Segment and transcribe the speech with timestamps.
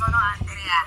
[0.00, 0.80] sono Andrea.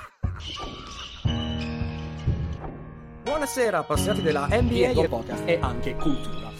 [3.22, 5.42] Buonasera appassionati della NBA e Podcast.
[5.46, 6.50] e anche cultura.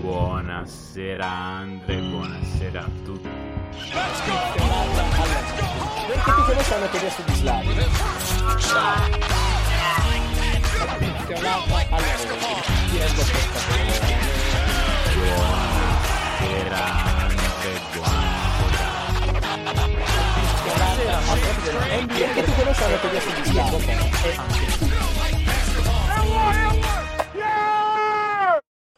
[0.00, 3.28] Buonasera Andre, buonasera a tutti.
[6.06, 7.74] Perché tu conosci una teoria su di Slavi?
[7.74, 9.16] Podcast.
[16.38, 18.27] Buonasera Andre, buonasera.
[21.58, 23.84] NBA Perché tu conosci teoria su di Slavi?
[23.84, 24.86] e anche.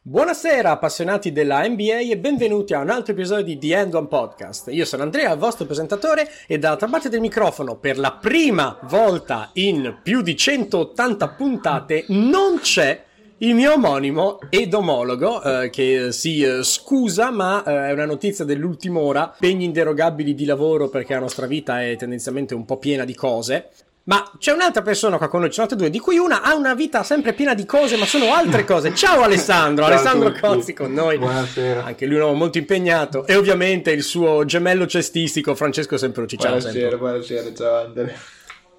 [0.02, 4.68] Buonasera appassionati della NBA e benvenuti a un altro episodio di The End One Podcast.
[4.72, 9.50] Io sono Andrea, il vostro presentatore e dall'altra parte del microfono per la prima volta
[9.54, 13.04] in più di 180 puntate non c'è
[13.42, 18.44] il mio omonimo ed omologo eh, che si eh, scusa ma eh, è una notizia
[18.44, 23.04] dell'ultima ora, impegni inderogabili di lavoro perché la nostra vita è tendenzialmente un po' piena
[23.04, 23.68] di cose.
[24.02, 26.74] Ma c'è un'altra persona qua con noi, sono altre due, di cui una ha una
[26.74, 28.94] vita sempre piena di cose, ma sono altre cose.
[28.94, 30.32] Ciao Alessandro, Ciao Alessandro.
[30.40, 31.16] Cozzi con noi.
[31.18, 31.84] Buonasera.
[31.84, 33.26] Anche lui è un uomo molto impegnato.
[33.26, 36.38] E ovviamente il suo gemello cestistico, Francesco Semproci.
[36.38, 36.98] Ciao Buonasera, Sempro.
[36.98, 38.16] buonasera, ciao Andre.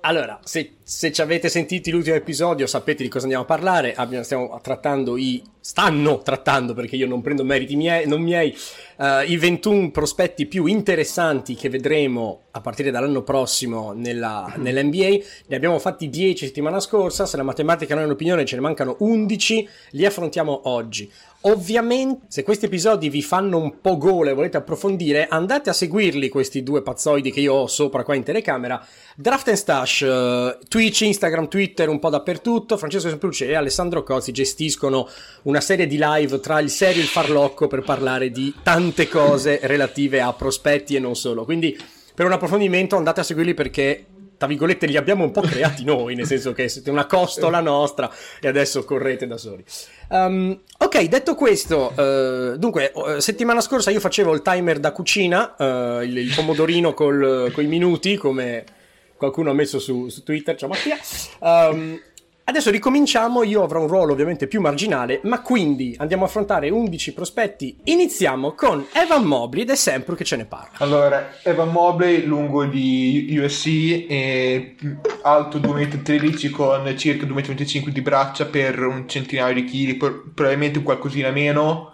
[0.03, 3.94] Allora, se, se ci avete sentito l'ultimo episodio sapete di cosa andiamo a parlare.
[3.94, 5.44] Abbiamo- stiamo trattando i...
[5.59, 8.55] stanno trattando, perché io non prendo meriti miei, non miei,
[8.97, 15.23] eh, i 21 prospetti più interessanti che vedremo a partire dall'anno prossimo nella, nell'NBA.
[15.47, 18.95] Ne abbiamo fatti 10 settimana scorsa, se la matematica non è un'opinione ce ne mancano
[18.99, 21.11] 11, li affrontiamo oggi.
[21.44, 26.30] Ovviamente, se questi episodi vi fanno un po' gola e volete approfondire, andate a seguirli
[26.30, 28.86] questi due pazzoidi che io ho sopra qua in telecamera.
[29.16, 32.78] Draft and Stash, eh, Twitch, Instagram, Twitter, un po' dappertutto.
[32.78, 35.09] Francesco Sempruce e Alessandro Cozzi gestiscono
[35.44, 39.59] una serie di live tra il serio e il farlocco per parlare di tante cose
[39.64, 41.44] relative a prospetti e non solo.
[41.44, 41.75] Quindi,
[42.14, 44.06] per un approfondimento, andate a seguirli perché.
[44.42, 48.11] Tra virgolette li abbiamo un po' creati noi, nel senso che siete una costola nostra
[48.39, 49.64] e adesso correte da soli.
[50.09, 55.56] Um, ok, detto questo, eh, dunque, eh, settimana scorsa io facevo il timer da cucina,
[55.56, 58.63] eh, il, il pomodorino col, coi minuti, come
[59.16, 60.97] qualcuno ha messo su, su Twitter, ciao Mattia.
[61.38, 62.02] Um,
[62.51, 67.13] adesso ricominciamo, io avrò un ruolo ovviamente più marginale, ma quindi andiamo a affrontare 11
[67.13, 67.78] prospetti.
[67.85, 70.78] Iniziamo con Evan Mobley ed è sempre che ce ne parla.
[70.79, 73.67] Allora, Evan Mobley, lungo di USC,
[74.09, 74.75] e
[75.23, 80.23] alto 2,13 m con circa 2,25 m di braccia per un centinaio di chili, pro-
[80.34, 81.94] probabilmente qualcosina meno.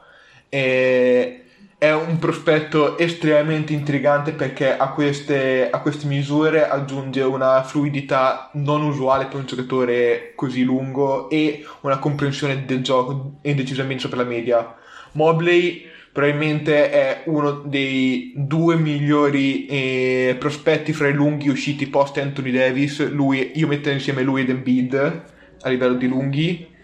[0.50, 1.47] E
[1.80, 8.82] è un prospetto estremamente intrigante perché a queste, a queste misure aggiunge una fluidità non
[8.82, 14.76] usuale per un giocatore così lungo e una comprensione del gioco decisamente sopra la media.
[15.12, 22.50] Mobley probabilmente è uno dei due migliori eh, prospetti fra i lunghi usciti post Anthony
[22.50, 23.08] Davis.
[23.12, 25.24] Lui, io metto insieme lui ed Embiid
[25.62, 26.76] a livello di lunghi.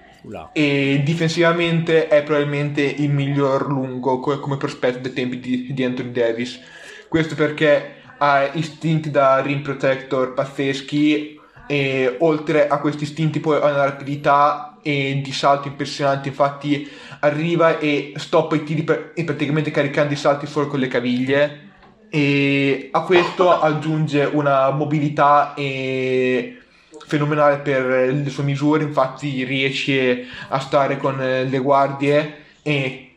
[0.53, 6.11] E difensivamente è probabilmente il miglior lungo co- come prospetto dei tempi di, di Anthony
[6.11, 6.59] Davis.
[7.07, 13.71] Questo perché ha istinti da rim protector pazzeschi e oltre a questi istinti poi ha
[13.71, 16.89] una rapidità e di salto impressionante, infatti
[17.19, 21.71] arriva e stoppa i tiri per- e praticamente caricando i salti solo con le caviglie.
[22.09, 26.62] E a questo aggiunge una mobilità e
[27.13, 33.09] fenomenale per le sue misure, infatti riesce a stare con eh, le guardie e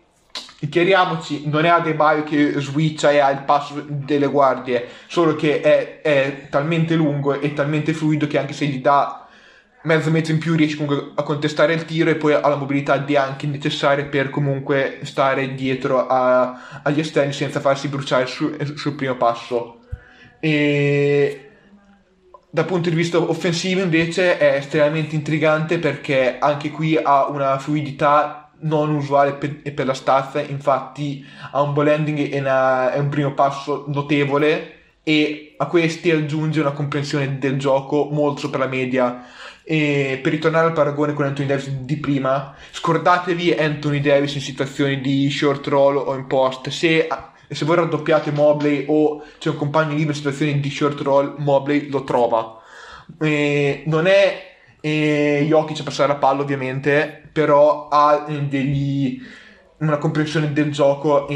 [0.69, 6.01] chiariamoci, non è Adebayo che switcha e ha il passo delle guardie, solo che è,
[6.03, 9.27] è talmente lungo e talmente fluido che anche se gli dà
[9.83, 12.99] mezzo metro in più riesce comunque a contestare il tiro e poi ha la mobilità
[12.99, 18.95] di anche necessaria per comunque stare dietro a- agli esterni senza farsi bruciare su- sul
[18.95, 19.83] primo passo.
[20.41, 21.46] E
[22.57, 28.49] dal punto di vista offensivo invece è estremamente intrigante perché anche qui ha una fluidità
[28.61, 33.11] non usuale per, per la stazza, infatti ha un ball handling e una- è un
[33.11, 34.73] primo passo notevole
[35.03, 39.27] e a questi aggiunge una comprensione del gioco molto sopra la media.
[39.63, 45.03] E per ritornare al paragone con Anthony Davis di prima, scordatevi Anthony Davis in situazioni
[45.03, 46.71] di short roll o in post.
[46.71, 47.07] Se,
[47.49, 51.89] se voi raddoppiate Mobley o c'è un compagno libero in situazioni di short roll, Mobley
[51.89, 52.61] lo trova.
[53.21, 59.21] E non è eh, Jokic a passare la palla ovviamente, però ha eh, degli,
[59.79, 61.27] una comprensione del gioco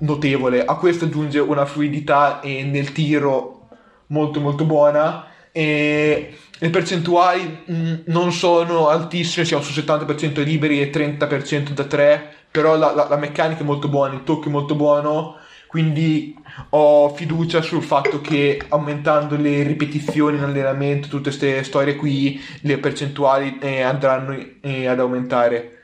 [0.00, 0.64] notevole.
[0.64, 3.68] A questo aggiunge una fluidità nel tiro
[4.08, 5.26] molto molto buona.
[5.52, 12.34] E le percentuali mh, non sono altissime, siamo sul 70% liberi e 30% da 3,
[12.50, 15.36] però la, la- la meccanica è molto buona, il tocco è molto buono,
[15.66, 16.34] Quindi
[16.70, 22.78] ho fiducia sul fatto che aumentando le ripetizioni in allenamento, tutte queste storie qui, le
[22.78, 25.74] percentuali eh, andranno eh, ad aumentare.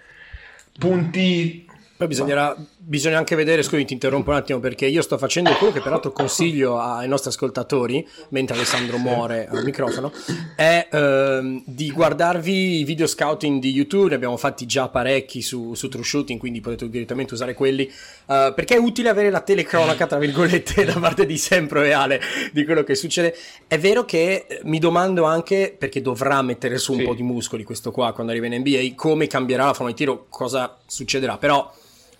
[0.78, 1.66] Punti
[1.96, 5.72] Poi bisognerà, bisogna anche vedere, scusami ti interrompo un attimo perché io sto facendo quello
[5.72, 10.12] che peraltro consiglio ai nostri ascoltatori, mentre Alessandro muore al microfono,
[10.54, 15.74] è ehm, di guardarvi i video scouting di YouTube, ne abbiamo fatti già parecchi su,
[15.74, 20.06] su True Shooting, quindi potete direttamente usare quelli, eh, perché è utile avere la telecronaca,
[20.06, 22.20] tra virgolette, da parte di sempre reale
[22.52, 23.34] di quello che succede.
[23.66, 27.04] È vero che eh, mi domando anche, perché dovrà mettere su un Sì.
[27.04, 30.26] po' di muscoli questo qua quando arriva in NBA, come cambierà la forma di tiro,
[30.28, 31.72] cosa succederà, però...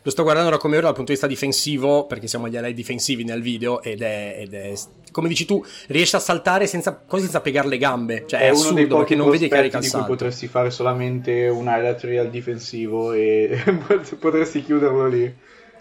[0.04, 2.74] Lo sto guardando da come ora dal punto di vista difensivo, perché siamo agli alei
[2.74, 4.74] difensivi nel video, ed è, ed è
[5.10, 8.24] come dici tu, riesce a saltare senza, quasi senza piegare le gambe.
[8.26, 10.04] Cioè, è, è uno dei assurdo perché pochi non vedi che prospetti il di cui
[10.04, 13.58] potresti fare solamente un highlight reel difensivo e
[14.20, 15.34] potresti chiuderlo lì.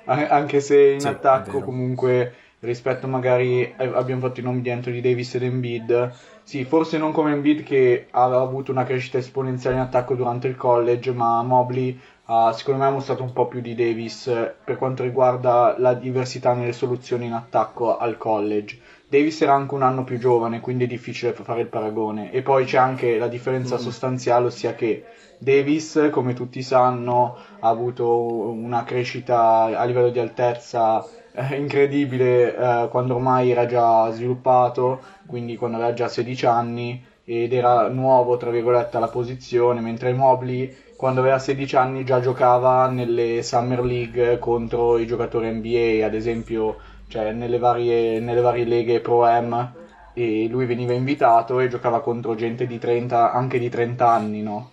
[0.06, 5.02] Anche se in Sì, attacco comunque rispetto magari eh, abbiamo fatto i nomi di Anthony
[5.02, 6.14] Davis ed Embiid.
[6.44, 10.56] Sì, forse non come Embiid che ha avuto una crescita esponenziale in attacco durante il
[10.56, 14.78] college, ma Mobley ha secondo me ha mostrato un po' più di Davis eh, per
[14.78, 18.80] quanto riguarda la diversità nelle soluzioni in attacco al college.
[19.08, 22.32] Davis era anche un anno più giovane, quindi è difficile fare il paragone.
[22.32, 25.06] E poi c'è anche la differenza sostanziale, ossia che
[25.38, 32.88] Davis, come tutti sanno, ha avuto una crescita a livello di altezza eh, incredibile eh,
[32.90, 38.50] quando ormai era già sviluppato, quindi quando aveva già 16 anni ed era nuovo, tra
[38.50, 40.74] virgolette, alla posizione, mentre Mobley
[41.04, 46.78] quando aveva 16 anni già giocava nelle Summer League contro i giocatori NBA, ad esempio
[47.10, 49.74] cioè nelle varie, nelle varie leghe Pro-Am
[50.14, 54.70] e lui veniva invitato e giocava contro gente di 30, anche di 30 anni, no?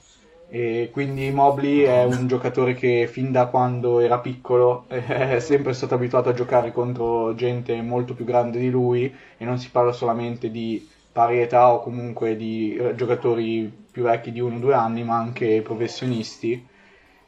[0.49, 5.95] E quindi Mobley è un giocatore che fin da quando era piccolo è sempre stato
[5.95, 10.49] abituato a giocare contro gente molto più grande di lui e non si parla solamente
[10.49, 15.03] di pari età o comunque di eh, giocatori più vecchi di uno o due anni,
[15.05, 16.67] ma anche professionisti.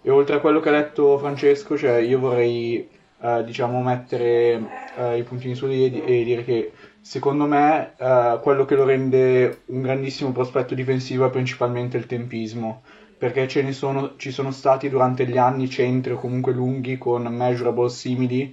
[0.03, 2.89] E oltre a quello che ha detto Francesco, cioè io vorrei
[3.21, 4.61] eh, diciamo mettere
[4.97, 8.85] eh, i puntini su i e, e dire che secondo me eh, quello che lo
[8.85, 12.83] rende un grandissimo prospetto difensivo è principalmente il tempismo
[13.23, 17.23] perché ce ne sono, ci sono stati durante gli anni centri o comunque lunghi con
[17.23, 18.53] measurable simili,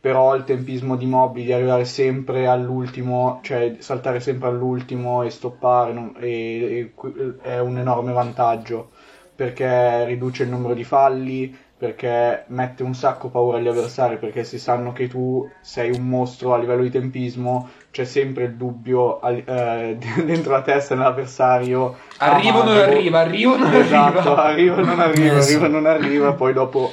[0.00, 5.92] però il tempismo di Mobley di arrivare sempre all'ultimo, cioè saltare sempre all'ultimo e stoppare
[5.92, 8.90] non- e- e è un enorme vantaggio
[9.34, 14.58] perché riduce il numero di falli, perché mette un sacco paura agli avversari, perché se
[14.58, 19.44] sanno che tu sei un mostro a livello di tempismo, c'è sempre il dubbio al-
[19.46, 21.94] eh, dentro la testa dell'avversario.
[22.18, 24.74] Arrivo o non arriva, arrivo o non Esatto, arriva.
[24.74, 26.90] arriva o non arriva, arriva o non arriva, poi dopo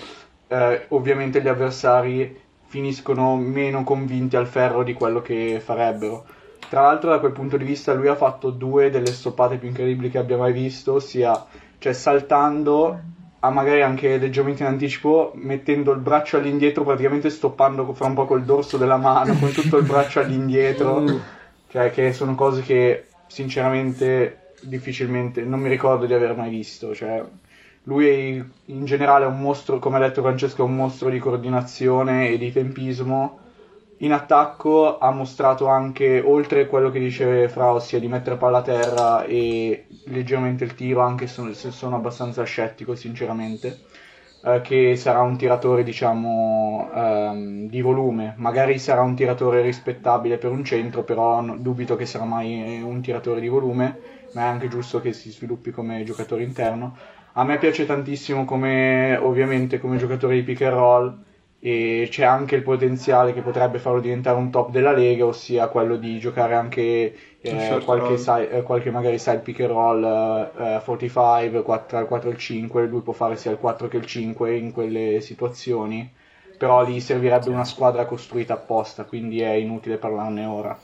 [0.48, 6.26] eh, ovviamente gli avversari finiscono meno convinti al ferro di quello che farebbero.
[6.70, 10.10] Tra l'altro da quel punto di vista lui ha fatto due delle stoppate più incredibili
[10.10, 11.46] che abbia mai visto, ossia
[11.78, 13.00] cioè saltando
[13.40, 18.26] a magari anche leggermente in anticipo, mettendo il braccio all'indietro, praticamente stoppando fra un po'
[18.26, 21.04] col dorso della mano, con tutto il braccio all'indietro,
[21.70, 27.24] cioè che sono cose che sinceramente difficilmente non mi ricordo di aver mai visto, cioè
[27.86, 32.30] lui in generale è un mostro, come ha detto Francesco, è un mostro di coordinazione
[32.30, 33.40] e di tempismo.
[34.00, 38.58] In attacco ha mostrato anche, oltre a quello che dice Fra, ossia di mettere palla
[38.60, 43.82] a terra e leggermente il tiro, anche se sono abbastanza scettico sinceramente,
[44.42, 48.34] eh, che sarà un tiratore diciamo ehm, di volume.
[48.38, 53.02] Magari sarà un tiratore rispettabile per un centro, però no- dubito che sarà mai un
[53.02, 54.00] tiratore di volume,
[54.32, 56.96] ma è anche giusto che si sviluppi come giocatore interno.
[57.38, 61.24] A me piace tantissimo come, ovviamente, come giocatore di pick and roll
[61.60, 65.98] e c'è anche il potenziale che potrebbe farlo diventare un top della Lega, ossia quello
[65.98, 70.04] di giocare anche eh, qualche, side- eh, qualche magari side pick and roll
[70.56, 73.58] eh, eh, 45, 4, tra il 4 e il 5, lui può fare sia il
[73.58, 76.10] 4 che il 5 in quelle situazioni,
[76.56, 80.80] però lì servirebbe una squadra costruita apposta, quindi è inutile parlarne ora.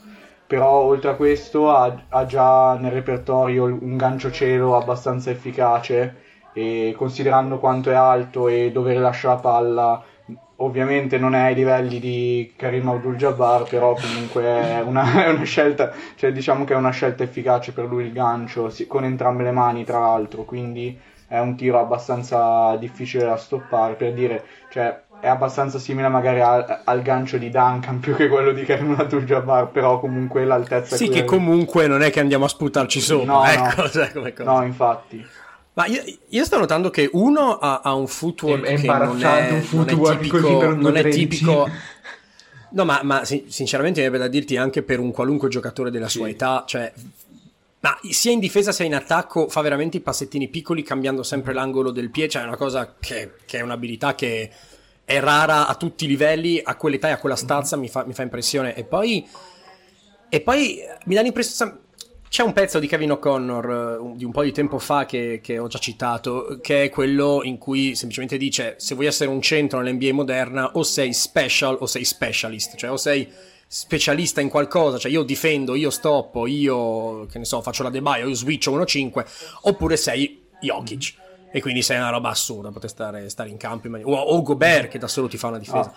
[0.46, 6.94] Però oltre a questo ha, ha già nel repertorio un gancio cielo abbastanza efficace e
[6.98, 10.04] considerando quanto è alto e dove rilascia la palla,
[10.58, 15.92] ovviamente non è ai livelli di Karim Abdul-Jabbar, però comunque è una, è una scelta,
[16.16, 19.84] cioè diciamo che è una scelta efficace per lui il gancio, con entrambe le mani
[19.84, 25.78] tra l'altro, quindi è un tiro abbastanza difficile da stoppare, per dire, cioè è abbastanza
[25.78, 30.44] simile magari al, al gancio di Duncan più che quello di Karim Abdul-Jabbar, però comunque
[30.44, 33.90] l'altezza Sì, che comunque non è che andiamo a sputarci sopra, No, ecco, no.
[33.90, 34.12] cioè.
[34.44, 35.26] No, infatti.
[35.74, 39.00] Ma io, io sto notando che uno ha, ha un footwork È- è che non
[39.00, 41.12] è, un non è footwork tipico, non è 2'13.
[41.14, 41.70] tipico
[42.74, 46.08] No, ma, ma sin- sinceramente mi viene da dirti anche per un qualunque giocatore della
[46.08, 46.32] sua Sì.
[46.32, 46.92] età, cioè,
[47.82, 51.92] ma sia in difesa sia in attacco fa veramente i passettini piccoli cambiando sempre l'angolo
[51.92, 54.50] del piede, cioè è una cosa che, che è un'abilità che
[55.04, 58.14] è rara a tutti i livelli, a quell'età e a quella stazza mi fa, mi
[58.14, 58.74] fa impressione.
[58.76, 59.28] E poi,
[60.30, 61.78] e poi mi dà l'impressione...
[62.32, 65.60] C'è un pezzo di Kevin O'Connor eh, di un po' di tempo fa che, che
[65.60, 69.82] ho già citato, che è quello in cui semplicemente dice se vuoi essere un centro
[69.82, 73.30] nell'NBA moderna o sei special o sei specialist, cioè o sei
[73.68, 78.30] specialista in qualcosa, cioè io difendo, io stoppo, io che ne so, faccio la debaio,
[78.30, 79.26] io switcho 1-5,
[79.64, 81.16] oppure sei Jokic.
[81.52, 84.10] E quindi sei una roba assurda, poter stare, stare in campo in maniera...
[84.10, 85.94] O, o Gobert che da solo ti fa una difesa.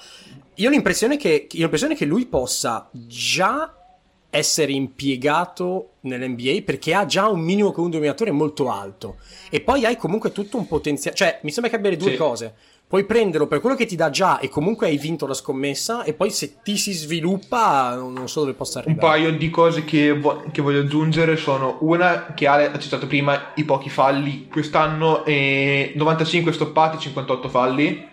[0.54, 3.72] Io ho l'impressione che, io ho l'impressione che lui possa già
[4.36, 9.16] essere impiegato nell'NBA perché ha già un minimo con un dominatore molto alto
[9.50, 12.16] e poi hai comunque tutto un potenziale cioè mi sembra che abbia le due Sì.
[12.16, 12.54] cose
[12.86, 16.12] puoi prenderlo per quello che ti dà già e comunque hai vinto la scommessa e
[16.12, 20.12] poi se ti si sviluppa non so dove possa Un arrivare paio di cose che,
[20.12, 25.24] vo- che voglio aggiungere sono una che Ale ha citato prima, i pochi falli quest'anno,
[25.24, 28.12] e 95 stoppati, 58 falli.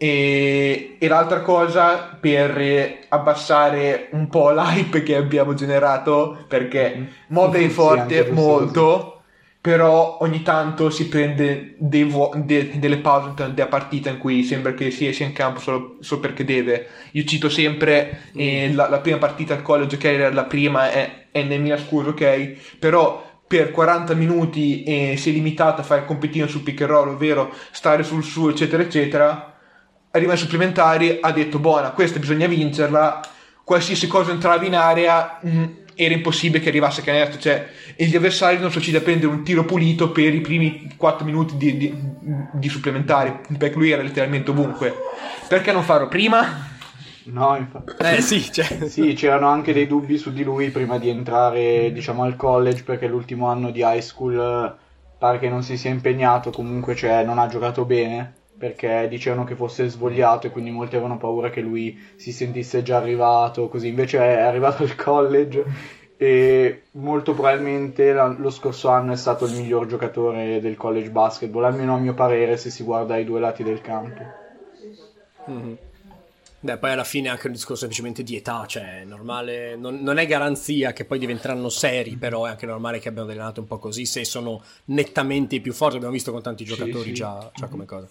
[0.00, 7.68] E, e l'altra cosa per abbassare un po' l'hype che abbiamo generato, perché Mobley è
[7.68, 9.22] Sì, forte molto,
[9.60, 14.72] però ogni tanto si prende dei vuo- de- delle pause della partita in cui sembra
[14.72, 16.86] che sia, sia in campo solo, solo perché deve.
[17.12, 21.26] Io cito sempre eh, la, la prima partita al college, che era la prima, è,
[21.32, 22.76] è nel mia scusa, ok?
[22.78, 26.90] Però per 40 minuti eh, si è limitato a fare il compitino sul pick and
[26.90, 29.52] roll, ovvero stare sul suo, eccetera, eccetera.
[30.18, 33.20] Arriva ai supplementari, ha detto, buona, questa bisogna vincerla,
[33.64, 38.54] qualsiasi cosa entrava in area mh, era impossibile che arrivasse canestro, cioè e gli avversari
[38.54, 41.94] non sono riusciti a prendere un tiro pulito per i primi 4 minuti di, di-
[42.52, 44.94] di supplementari, perché lui era letteralmente ovunque.
[45.48, 46.66] Perché non farlo prima?
[47.24, 47.94] No, infatti.
[47.98, 52.22] eh sì cioè Sì, c'erano anche dei dubbi su di lui prima di entrare, diciamo,
[52.22, 54.74] al college, perché l'ultimo anno di high school eh,
[55.18, 59.54] pare che non si sia impegnato, comunque cioè, non ha giocato bene, perché dicevano che
[59.54, 64.18] fosse svogliato e quindi molti avevano paura che lui si sentisse già arrivato, così invece
[64.18, 65.64] è arrivato al college
[66.16, 71.94] e molto probabilmente lo scorso anno è stato il miglior giocatore del college basketball, almeno
[71.94, 74.22] a mio parere se si guarda ai due lati del campo.
[76.60, 80.18] Beh, poi alla fine anche un discorso semplicemente di età, cioè è normale, non, non
[80.18, 83.68] è garanzia che poi diventeranno seri, però è anche normale che abbiano delle annate un
[83.68, 87.14] po' così, se sono nettamente i più forti, abbiamo visto con tanti giocatori sì.
[87.14, 88.08] Già, già come cosa.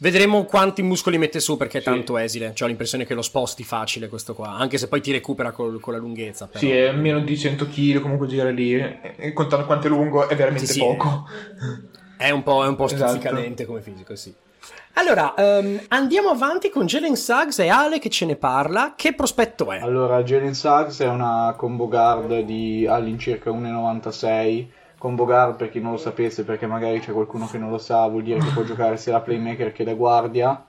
[0.00, 1.86] Vedremo quanti muscoli mette su perché è Sì.
[1.86, 5.10] tanto esile, cioè ho l'impressione che lo sposti facile questo qua, anche se poi ti
[5.10, 6.46] recupera col- con la lunghezza.
[6.46, 6.58] Però.
[6.60, 10.28] Sì, è meno di 100 kg, comunque gira lì, e, e contando quanto è lungo
[10.28, 11.26] è veramente Sì, sì, poco.
[12.16, 13.08] È un po', è un po' Esatto.
[13.10, 14.32] stuzzicadente come fisico, sì.
[14.94, 18.94] Allora, ehm, andiamo avanti con Jalen Suggs e Ale che ce ne parla.
[18.96, 19.78] Che prospetto è?
[19.78, 24.66] Allora, Jalen Suggs è una combo guard di all'incirca 1,96.
[24.98, 28.06] Combo guard, per chi non lo sapesse, perché magari c'è qualcuno che non lo sa,
[28.08, 30.64] vuol dire che può giocare sia da playmaker che da guardia.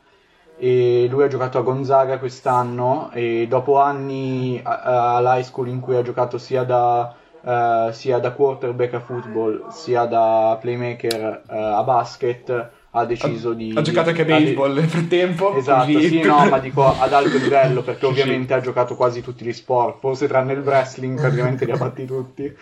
[0.58, 6.02] E lui ha giocato a Gonzaga quest'anno e dopo anni all'high school in cui ha
[6.02, 12.72] giocato sia da, eh, sia da quarterback a football sia da playmaker eh, a basket
[12.92, 13.74] ha deciso di...
[13.76, 15.56] Ha giocato anche a ha baseball nel frattempo.
[15.56, 16.08] Esatto, così.
[16.08, 20.00] sì, no, ma dico ad alto livello perché ovviamente ha giocato quasi tutti gli sport,
[20.00, 22.58] forse tranne il wrestling, praticamente li ha fatti tutti.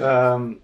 [0.00, 0.60] Ehm,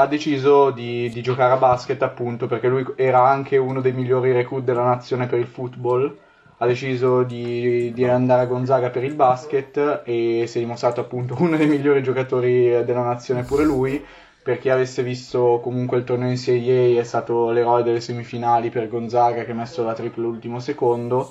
[0.00, 4.32] ha deciso di, di giocare a basket appunto perché lui era anche uno dei migliori
[4.32, 6.16] recruit della nazione per il football.
[6.58, 11.36] Ha deciso di, di andare a Gonzaga per il basket e si è dimostrato appunto
[11.40, 14.04] uno dei migliori giocatori della nazione pure lui.
[14.42, 19.44] Per chi avesse visto comunque il torneo NCAA è stato l'eroe delle semifinali per Gonzaga
[19.44, 21.30] che ha messo la tripla all'ultimo secondo.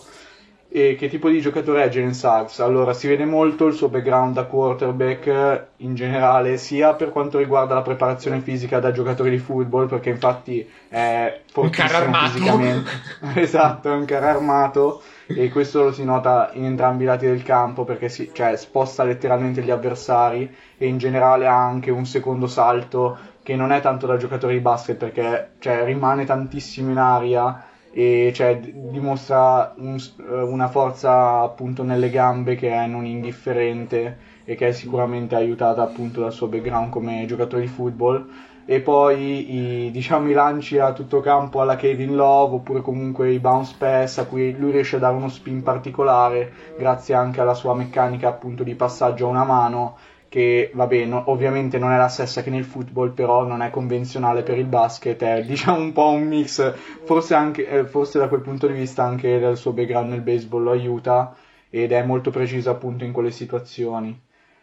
[0.71, 2.59] E che tipo di giocatore è Jalen Suggs?
[2.59, 7.39] Allora, si vede molto il suo background da quarterback eh, in generale, sia per quanto
[7.39, 12.91] riguarda la preparazione fisica da giocatore di football, perché infatti è fortissimo fisicamente.
[13.33, 17.41] esatto, è un carro armato e questo lo si nota in entrambi i lati del
[17.41, 22.45] campo perché si, cioè, sposta letteralmente gli avversari e in generale ha anche un secondo
[22.45, 27.63] salto che non è tanto da giocatore di basket perché cioè, rimane tantissimo in aria
[27.91, 34.67] e cioè, dimostra un- una forza appunto nelle gambe che è non indifferente e che
[34.69, 38.27] è sicuramente aiutata appunto dal suo background come giocatore di football.
[38.65, 43.39] E poi i, diciamo, i lanci a tutto campo alla Kevin Love oppure comunque i
[43.39, 47.73] bounce pass a cui lui riesce a dare uno spin particolare grazie anche alla sua
[47.73, 49.97] meccanica appunto di passaggio a una mano
[50.29, 54.43] che vabbè no- ovviamente non è la stessa che nel football però non è convenzionale
[54.43, 58.41] per il basket è diciamo un po' un mix forse anche eh, forse da quel
[58.41, 61.35] punto di vista anche il suo background nel baseball lo aiuta
[61.69, 64.19] ed è molto preciso appunto in quelle situazioni.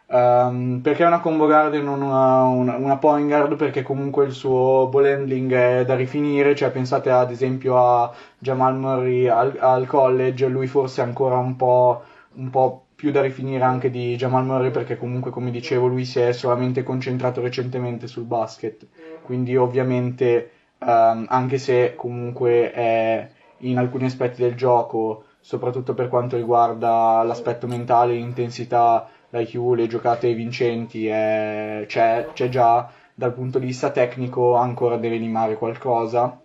[0.09, 3.57] Ehm, perché una combo guard e non una, una, una point guard?
[3.57, 8.77] Perché comunque il suo ball handling è da rifinire, cioè pensate ad esempio a Jamal
[8.77, 12.03] Murray al, al college, lui forse è ancora un po',
[12.35, 16.19] un po' più da rifinire anche di Jamal Murray perché comunque come dicevo lui si
[16.21, 18.87] è solamente concentrato recentemente sul basket,
[19.21, 26.37] quindi ovviamente ehm, anche se comunque è in alcuni aspetti del gioco, soprattutto per quanto
[26.37, 33.67] riguarda l'aspetto mentale, l'intensità, l'IQ, le giocate vincenti, è- c'è, c'è già, dal punto di
[33.67, 36.41] vista tecnico ancora deve limare qualcosa.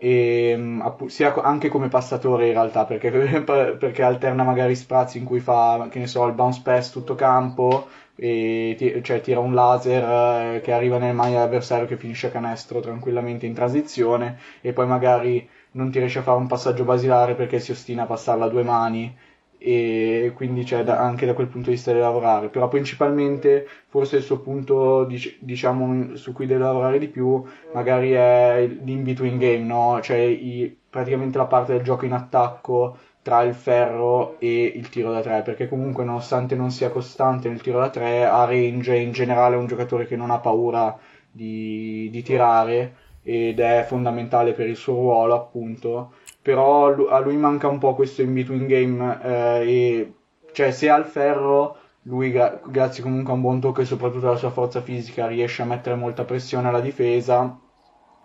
[0.00, 3.10] E, appu- sia anche come passatore in realtà perché,
[3.42, 7.88] perché alterna magari spazi in cui fa che ne so il bounce pass tutto campo
[8.14, 12.30] e ti- cioè tira un laser eh, che arriva nel maglia dell'avversario che finisce a
[12.30, 17.34] canestro tranquillamente in transizione e poi magari non ti riesce a fare un passaggio basilare
[17.34, 19.16] perché si ostina a passarla a due mani
[19.58, 24.16] e quindi c'è da- anche da quel punto di vista da lavorare però principalmente forse
[24.18, 29.38] il suo punto dic- diciamo su cui deve lavorare di più magari è l'in between
[29.38, 30.00] game no?
[30.02, 35.12] cioè i- praticamente la parte del gioco in attacco tra il ferro e il tiro
[35.12, 39.10] da tre perché comunque nonostante non sia costante nel tiro da tre ha range in
[39.12, 40.96] generale è un giocatore che non ha paura
[41.30, 46.12] di, di tirare ed è fondamentale per il suo ruolo appunto
[46.48, 50.14] però a lui manca un po' questo in between game eh, e
[50.52, 54.28] cioè se ha il ferro lui gra- grazie comunque a un buon tocco e soprattutto
[54.28, 57.54] alla sua forza fisica riesce a mettere molta pressione alla difesa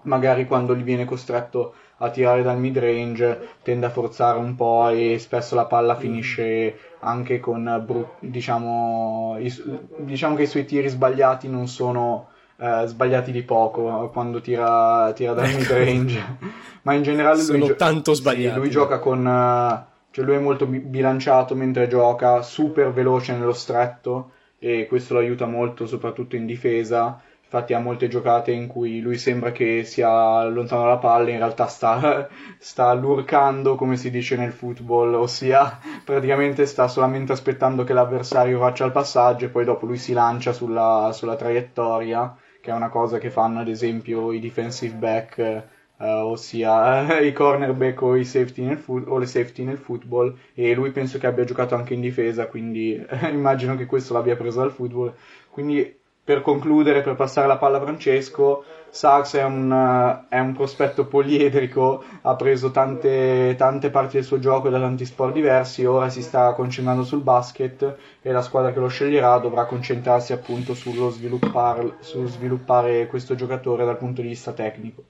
[0.03, 4.87] magari quando gli viene costretto a tirare dal mid range tende a forzare un po'
[4.87, 9.53] e spesso la palla finisce anche con bru- diciamo, i
[9.97, 15.33] diciamo che i suoi tiri sbagliati non sono eh, sbagliati di poco quando tira, tira
[15.33, 16.37] dal mid range
[16.83, 18.57] ma in generale lui, Sono gio- tanto sì, sbagliati.
[18.59, 23.53] lui gioca con eh, cioè lui è molto bi- bilanciato mentre gioca super veloce nello
[23.53, 27.19] stretto e questo lo aiuta molto soprattutto in difesa.
[27.43, 31.67] Infatti ha molte giocate in cui lui sembra che sia lontano dalla palla, in realtà
[31.67, 38.57] sta, sta lurcando, come si dice nel football, ossia praticamente sta solamente aspettando che l'avversario
[38.59, 42.87] faccia il passaggio e poi dopo lui si lancia sulla, sulla traiettoria, che è una
[42.87, 45.63] cosa che fanno ad esempio i defensive back, eh,
[45.97, 51.27] ossia i cornerback o, i foot- o le safety nel football, e lui penso che
[51.27, 55.13] abbia giocato anche in difesa, quindi immagino che questo l'abbia preso dal football.
[55.49, 60.53] Quindi per concludere, per passare la palla a Francesco, Sars è un, eh, è un
[60.53, 66.09] prospetto poliedrico, ha preso tante, tante parti del suo gioco da tanti sport diversi, ora
[66.09, 71.09] si sta concentrando sul basket e la squadra che lo sceglierà dovrà concentrarsi appunto sullo
[71.09, 75.03] sviluppar- su sviluppare questo giocatore dal punto di vista tecnico.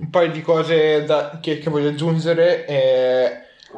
[0.00, 2.66] Un paio di cose da- che, che voglio aggiungere.
[2.66, 3.30] eh,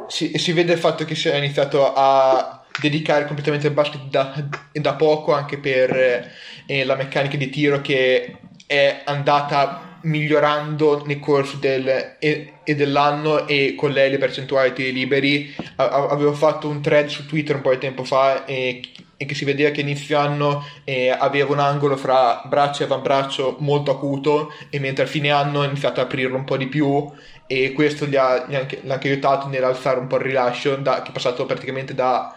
[0.06, 4.32] si, si vede il fatto che si è iniziato a dedicare completamente al basket da,
[4.72, 6.30] da poco, anche per
[6.66, 13.46] eh, la meccanica di tiro che è andata migliorando nel corso del, e, e dell'anno
[13.46, 15.54] e con lei le percentuali tiri liberi.
[15.76, 18.80] A- avevo fatto un thread su Twitter un po' di tempo fa e,
[19.16, 23.56] e che si vedeva che inizio anno eh, aveva un angolo fra braccio e avambraccio
[23.60, 27.10] molto acuto e mentre a fine anno ha iniziato ad aprirlo un po' di più
[27.46, 30.76] e questo gli ha, gli ha anche, l'ha anche aiutato nell'alzare un po' il rilascio
[30.76, 32.34] da- che è passato praticamente da,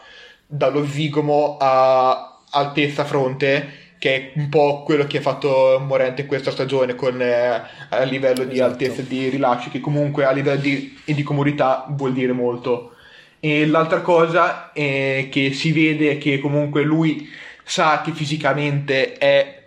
[0.47, 6.27] dallo zigomo a altezza fronte che è un po' quello che ha fatto Morente in
[6.27, 8.71] questa stagione con, eh, a livello di Esatto.
[8.71, 12.93] altezza di rilascio che comunque a livello di, di comodità vuol dire molto
[13.39, 17.27] e l'altra cosa è che si vede che comunque lui
[17.63, 19.63] sa che fisicamente è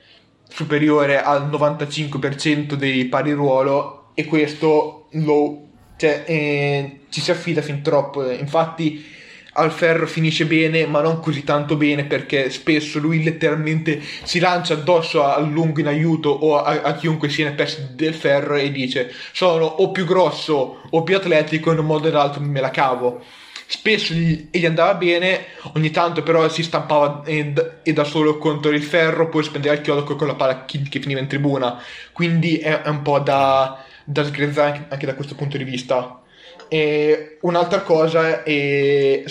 [0.49, 7.83] superiore al 95% dei pari ruolo e questo lo, cioè, eh, ci si affida fin
[7.83, 8.29] troppo.
[8.31, 9.05] Infatti
[9.54, 14.74] al ferro finisce bene, ma non così tanto bene perché spesso lui letteralmente si lancia
[14.74, 18.70] addosso al lungo in aiuto o a, a chiunque sia nei pezzi del ferro e
[18.70, 22.70] dice sono o più grosso o più atletico in un modo o nell'altro me la
[22.70, 23.22] cavo
[23.70, 28.72] spesso gli, gli andava bene, ogni tanto però si stampava e, e da solo contro
[28.72, 31.80] il ferro, poi spendeva il chiodo con la palla che, che finiva in tribuna.
[32.12, 36.19] Quindi è, è un po' da, da sgrezzare anche, anche da questo punto di vista.
[36.72, 39.24] E un'altra cosa è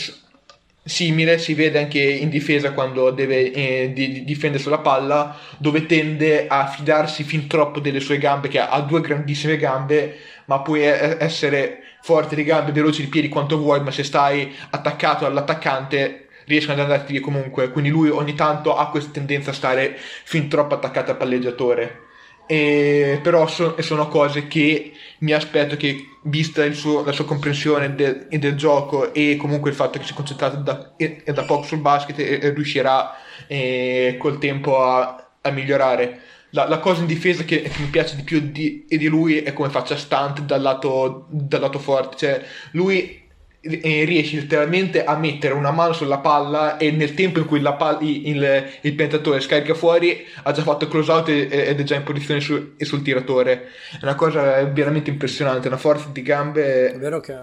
[0.84, 5.86] simile, si vede anche in difesa quando deve eh, di- di- difendere sulla palla, dove
[5.86, 10.82] tende a fidarsi fin troppo delle sue gambe, che ha due grandissime gambe, ma puoi
[10.84, 16.82] essere forte di gambe, veloce di piedi quanto vuoi, ma se stai attaccato all'attaccante riescono
[16.82, 17.69] ad andarti via comunque.
[17.71, 22.08] Quindi lui ogni tanto ha questa tendenza a stare fin troppo attaccato al palleggiatore.
[22.50, 28.28] E, però so- sono cose che mi aspetto che, vista suo- la sua comprensione del,
[28.30, 31.80] del gioco e comunque il fatto che si è concentrato da, e- da poco sul
[31.80, 33.14] basket, e- e riuscirà
[33.48, 36.22] eh, col tempo a, a migliorare.
[36.52, 39.54] La, la cosa in difesa che, che mi piace di più di, di lui è
[39.54, 43.28] come faccia stunt dal lato, dal lato forte, cioè lui
[43.62, 47.74] eh, riesce letteralmente a mettere una mano sulla palla e nel tempo in cui la
[47.74, 51.95] palla, il, il pentatore scarica fuori ha già fatto il close out ed è già
[51.95, 53.67] in posizione su- e sul tiratore
[54.00, 57.34] è una cosa veramente impressionante una forza di È gambe vero che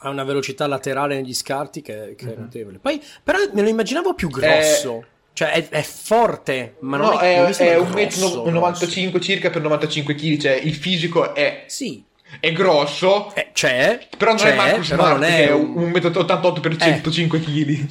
[0.00, 2.78] ha una velocità laterale negli scarti che, che è notevole.
[2.78, 5.04] Poi, però me lo immaginavo più grosso.
[5.32, 8.50] Cioè, è, è forte, ma non no, è, è, è un metro grosso.
[8.50, 12.02] 95 circa per 95 kg cioè il fisico è, Sì,
[12.40, 14.06] è grosso eh, c'è.
[14.16, 16.76] però non c'è, è Marcus però Smart non è un- un 1,88 per Eh.
[16.78, 17.86] 105 kg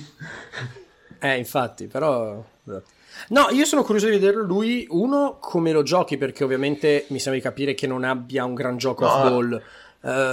[1.20, 2.44] Eh, infatti, però...
[3.30, 7.42] No, io sono curioso di vederlo lui, uno, come lo giochi, perché ovviamente mi sembra
[7.42, 9.12] di capire che non abbia un gran gioco No.
[9.12, 9.62] off ball.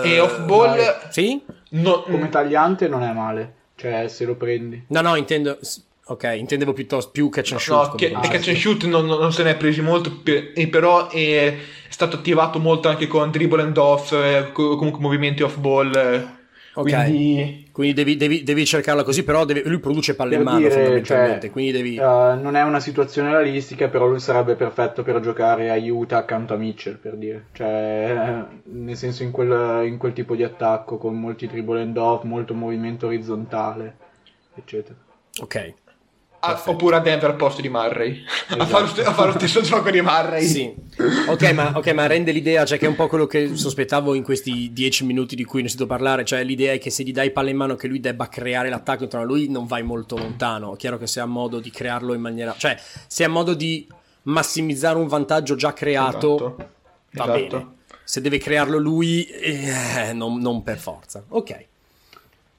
[0.05, 0.95] Eh, e off ball dai.
[1.09, 1.43] Sì?
[1.71, 4.85] no, Come tagliante non è male, cioè se lo prendi.
[4.89, 5.59] No, no, intendo...
[6.07, 7.83] Ok, intendevo piuttosto più catch and shoot.
[7.83, 10.69] No, come che, catch and shoot non, non- se ne è presi molto, per- e
[10.69, 11.57] però è
[11.95, 15.95] stato attivato molto anche con dribble and off, eh, co- comunque movimenti off ball.
[15.95, 16.43] eh,
[16.77, 16.91] Ok.
[16.91, 20.71] Quindi Quindi devi, devi- devi cercarla così, però deve- lui produce palle in mano dire,
[20.73, 21.95] fondamentalmente, cioè, quindi devi...
[21.95, 26.53] eh, non è una situazione realistica, però lui sarebbe perfetto per giocare a Utah accanto
[26.53, 27.45] a Mitchell, per dire.
[27.53, 31.97] Cioè, eh, nel senso in quel, in quel tipo di attacco, con molti dribble and
[31.97, 33.97] off, molto movimento orizzontale,
[34.57, 34.97] eccetera.
[35.43, 35.75] Ok.
[36.45, 38.23] A- oppure a Denver al posto di Murray.
[38.59, 40.45] A, fare lo st- a fare lo stesso gioco di Murray.
[40.47, 40.75] Sì,
[41.29, 44.23] ok ma, ok, ma rende l'idea, cioè che è un po' quello che sospettavo in
[44.23, 47.13] questi dieci minuti di cui ne ho sentito parlare, cioè l'idea è che se gli
[47.13, 50.17] dai palla in mano che lui debba creare l'attacco intorno a lui non vai molto
[50.17, 52.77] lontano, è chiaro che se ha modo di crearlo in maniera, cioè
[53.07, 53.87] se ha modo di
[54.23, 56.57] massimizzare un vantaggio già creato, Esatto.
[57.13, 57.57] va Esatto.
[57.57, 57.73] bene,
[58.05, 61.65] se deve crearlo lui, eh, non, non per forza, ok,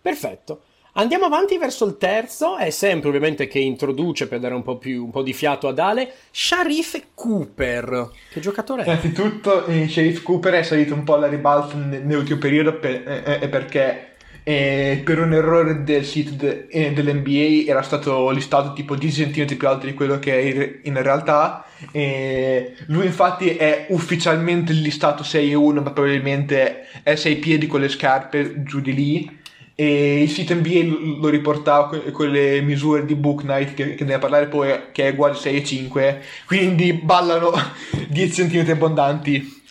[0.02, 0.62] perfetto.
[0.98, 5.04] Andiamo avanti verso il terzo, è sempre ovviamente che introduce per dare un po', più,
[5.04, 8.12] un po' di fiato ad Ale, Sharif Cooper.
[8.32, 8.86] Che giocatore è?
[8.86, 13.40] Innanzitutto, eh, Sheriff Cooper è salito un po' alla ribalta ne- nell'ultimo periodo per- eh,
[13.42, 14.12] eh, perché
[14.46, 19.88] per un errore del sito de- dell'NBA era stato listato tipo 10 cm più alto
[19.88, 21.66] di quello che è in- realtà.
[21.92, 28.80] Lui, infatti, è ufficialmente listato 6'1, ma probabilmente è 6 piedi con le scarpe giù
[28.80, 29.44] di lì.
[29.78, 34.18] E il sito NBA lo- riportava con, le misure di Book Night che, che ne
[34.20, 37.52] parlare poi che è uguale 6,5 quindi ballano
[38.08, 39.64] 10 cm abbondanti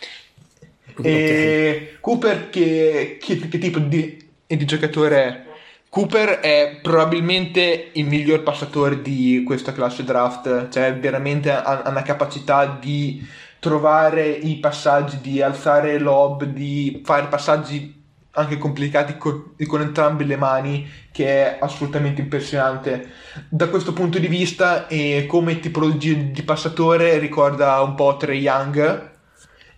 [1.00, 5.42] e Cooper che, che- che tipo di, di giocatore è?
[5.88, 12.02] Cooper è probabilmente il miglior passatore di questa classe draft cioè veramente ha, ha una
[12.02, 13.24] capacità di
[13.58, 18.03] trovare i passaggi di alzare lob di fare passaggi
[18.34, 23.10] anche complicati co- con, entrambe le mani, che è assolutamente impressionante.
[23.48, 29.10] Da questo punto di vista, e come tipologia di passatore, ricorda un po' Trey Young.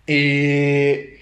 [0.03, 1.19] E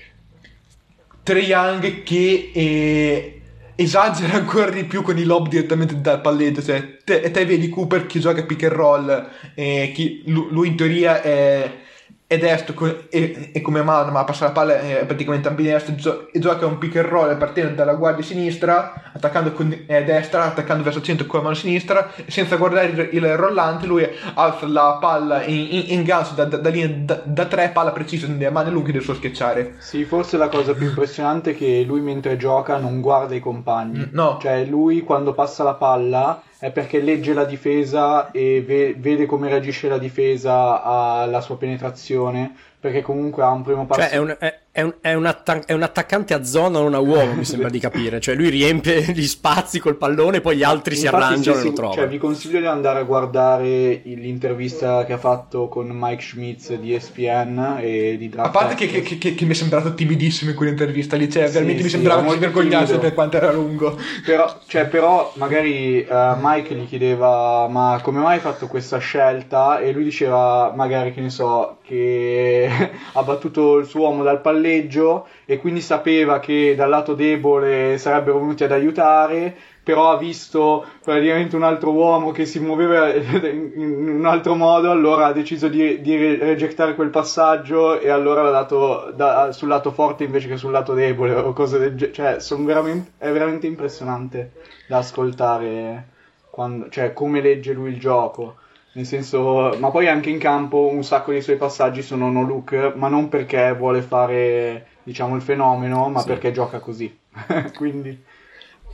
[1.23, 3.41] Trey Young che eh,
[3.75, 6.61] esagera ancora di più con i lob direttamente dal palletto.
[6.61, 10.75] Cioè, te, te vedi Cooper che gioca pick and roll, e chi- lu- lui in
[10.75, 11.83] teoria è
[12.27, 16.39] è destro e, e come mano ma passa la palla è praticamente ambidestro gio- e
[16.39, 20.97] gioca un pick and roll partendo dalla guardia sinistra attaccando con eh, destra attaccando verso
[20.99, 24.97] il centro con la mano sinistra e senza guardare il, il rollante lui alza la
[24.99, 28.49] palla in, in, in ganzo da, da, da, lì- da- da tre palla precisa nelle
[28.49, 32.37] mani lunghe del suo schiacciare Sì, forse la cosa più impressionante è che lui mentre
[32.37, 34.09] gioca non guarda i compagni.
[34.11, 34.39] No.
[34.41, 39.49] Cioè lui quando passa la palla è perché legge la difesa e ve- vede come
[39.49, 42.55] reagisce la difesa alla sua penetrazione,
[42.85, 44.01] perché comunque ha un primo passo.
[44.01, 46.93] Cioè, è un, è- è un- è un atta- è un attaccante a zona, non
[46.93, 48.19] a uomo, mi sembra di capire.
[48.19, 51.63] Cioè, lui riempie gli spazi col pallone, poi gli altri si Infatti, arrangiano se e
[51.63, 51.99] lo si- trovano.
[51.99, 56.93] Cioè, vi consiglio di andare a guardare l'intervista che ha fatto con Mike Schmitz di
[56.93, 60.55] ESPN e di Draft a parte che, che- che- che mi è sembrato timidissimo in
[60.57, 62.99] quell'intervista lì cioè Sì, veramente mi sì, sembrava che si molto vergognasse timido.
[62.99, 68.35] per quanto era lungo Però, cioè, però magari eh, Mike gli chiedeva ma come mai
[68.35, 72.67] hai fatto questa scelta e lui diceva magari che ne so che
[73.13, 78.39] ha battuto il suo uomo dal palleggio e quindi sapeva che dal lato debole sarebbero
[78.39, 84.25] venuti ad aiutare però ha visto praticamente un altro uomo che si muoveva in un
[84.25, 89.11] altro modo allora ha deciso di, di re- regettare quel passaggio e allora l'ha dato
[89.15, 93.11] da- sul lato forte invece che sul lato debole o cose del genere cioè veramente,
[93.19, 94.53] è veramente impressionante
[94.87, 96.07] da ascoltare
[96.49, 98.55] quando, cioè come legge lui il gioco
[98.95, 102.93] Nel senso, ma poi anche in campo un sacco dei suoi passaggi sono no look,
[102.95, 106.27] ma non perché vuole fare, diciamo, il fenomeno, ma Sì.
[106.27, 107.13] perché gioca così.
[107.75, 108.17] Quindi,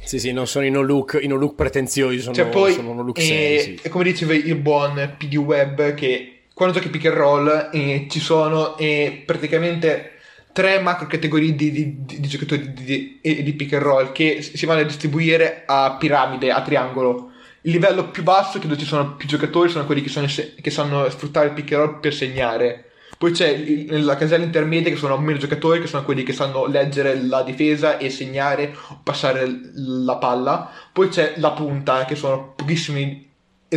[0.04, 2.94] Sì, sì, non sono i no look, i no look pretenziosi, sono, Cioè, poi, sono
[2.94, 3.60] no look eh, seri.
[3.60, 3.80] sì.
[3.84, 8.20] e come diceva il buon PD Web, che quando giochi pick and roll eh, ci
[8.20, 10.14] sono eh, praticamente
[10.52, 14.12] tre macro categorie di, di- di- di giocatori di, di- e di pick and roll
[14.12, 17.31] che si vanno a distribuire a piramide, a triangolo.
[17.63, 20.69] Il livello più basso, che dove ci sono più giocatori, sono quelli che, sono- che
[20.71, 22.86] sanno sfruttare il pick and roll per segnare.
[23.17, 26.65] Poi c'è il- la casella intermedia che sono meno giocatori, che sono quelli che sanno
[26.65, 30.71] leggere la difesa e segnare o passare la palla.
[30.91, 33.30] Poi c'è la punta, che sono pochissimi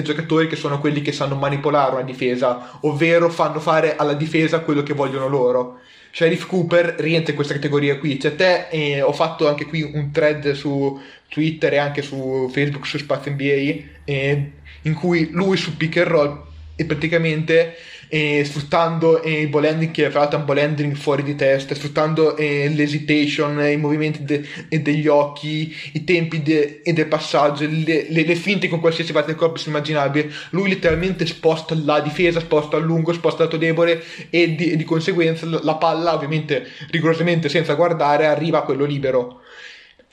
[0.03, 4.83] giocatori che sono quelli che sanno manipolare una difesa, ovvero fanno fare alla difesa quello
[4.83, 5.79] che vogliono loro.
[6.11, 8.17] Sheriff Cooper rientra in questa categoria qui.
[8.17, 11.01] C'è te, e ho fatto anche qui un thread su
[11.35, 14.51] Twitter e anche su Facebook su Spazio NBA, eh,
[14.83, 16.43] in cui lui su pick and roll
[16.77, 17.75] e praticamente
[18.09, 22.69] eh, sfruttando eh, il ball che fra è un ball fuori di testa sfruttando eh,
[22.69, 28.35] l'hesitation i movimenti de- degli occhi i tempi de- e del passaggio le, le- le
[28.37, 33.13] finte con qualsiasi parte del corpo immaginabile lui letteralmente sposta la difesa sposta a lungo
[33.13, 38.63] sposta lato debole e di, di conseguenza la palla ovviamente rigorosamente senza guardare arriva a
[38.63, 39.41] quello libero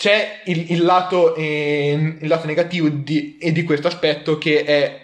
[0.01, 4.99] c'è il, il lato, eh, il lato negativo di, di questo aspetto che è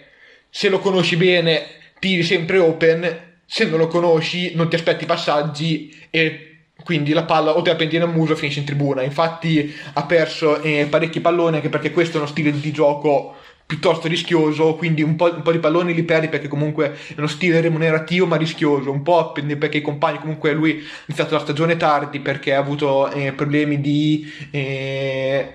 [0.50, 1.66] se lo conosci bene
[2.00, 7.22] tiri sempre open se non lo conosci non ti aspetti i passaggi e quindi la
[7.22, 9.02] palla o te la prendi nel muso o finisce in tribuna.
[9.02, 13.36] Infatti ha perso eh, parecchi palloni anche perché questo è uno stile di gioco
[13.68, 17.26] piuttosto rischioso quindi un po', un po' di palloni li perdi perché comunque è uno
[17.26, 21.76] stile remunerativo ma rischioso un po' perché i compagni comunque lui ha iniziato la stagione
[21.76, 25.52] tardi perché ha avuto eh, problemi di eh,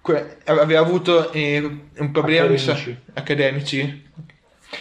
[0.00, 1.58] que- aveva avuto eh,
[1.98, 2.96] un problema Accademici.
[3.14, 4.10] accademici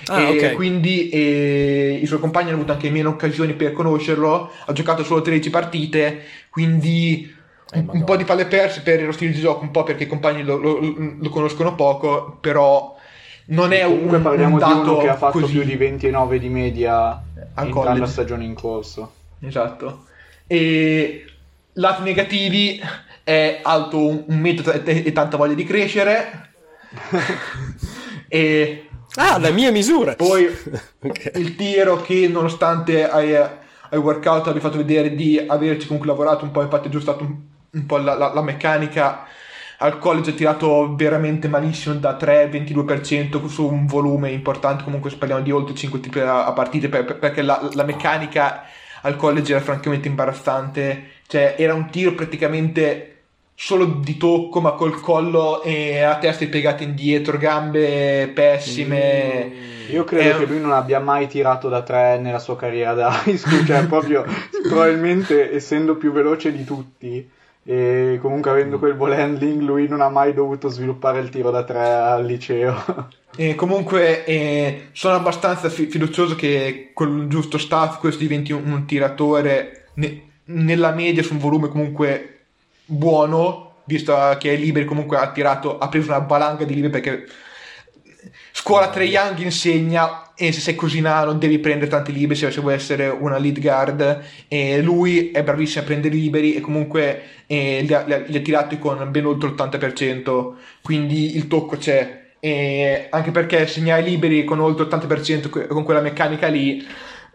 [0.07, 0.55] Ah, e ok.
[0.55, 4.51] quindi eh, i suoi compagni hanno avuto anche meno occasioni per conoscerlo.
[4.65, 7.33] Ha giocato solo 13 partite, quindi
[7.73, 10.07] Eh, un, po' di palle perse per lo stile di gioco, un po' perché i
[10.07, 10.79] compagni lo, lo-
[11.19, 12.95] lo conoscono poco, però
[13.45, 15.53] non è comunque un, parliamo un di dato uno che ha fatto così.
[15.53, 18.03] più di 29 di media Al entrando college.
[18.03, 19.13] a stagione in corso.
[19.39, 20.05] Esatto.
[20.47, 21.25] E
[21.73, 22.81] lati negativi
[23.23, 26.49] è alto un, un metro e, e tanta voglia di crescere.
[28.27, 30.15] e Ah, le mie misure!
[30.15, 30.47] Poi
[31.03, 31.31] Ok.
[31.35, 36.51] il tiro che nonostante ai, ai workout abbia fatto vedere di averci comunque lavorato un
[36.51, 37.35] po', infatti è aggiustato un,
[37.71, 39.25] un po' la, la- la meccanica.
[39.77, 45.51] Al college ha tirato veramente malissimo da 3-22% su un volume importante, comunque parliamo di
[45.51, 48.63] oltre 5 tipi a, a partite per- per- perché la, la meccanica
[49.01, 53.07] al college era francamente imbarazzante, cioè era un tiro praticamente
[53.55, 59.51] solo di tocco ma col collo e a testa piegata indietro, gambe pessime.
[59.89, 63.21] Io credo Eh, che lui non abbia mai tirato da 3 nella sua carriera da
[63.25, 64.23] high school, cioè proprio
[64.61, 67.29] probabilmente essendo più veloce di tutti
[67.63, 71.63] e comunque avendo quel ball handling, lui non ha mai dovuto sviluppare il tiro da
[71.63, 73.09] 3 al liceo.
[73.33, 78.69] E comunque eh, sono abbastanza fi- fiducioso che con il giusto staff questo diventi un,
[78.69, 82.39] un tiratore ne- nella media su un volume comunque
[82.83, 87.25] buono, visto che è liberi comunque ha tirato, ha preso una valanga di liberi perché
[88.51, 92.73] scuola Trae Young insegna e se sei così nano devi prendere tanti liberi se, vuoi
[92.73, 94.23] essere una lead guard.
[94.47, 98.79] E lui è bravissimo a prendere liberi e comunque eh, li, ha, li ha- tirati
[98.79, 102.19] con ben oltre l'80% quindi il tocco c'è.
[102.39, 106.83] E anche perché segnare liberi con oltre l'80% que- con quella meccanica lì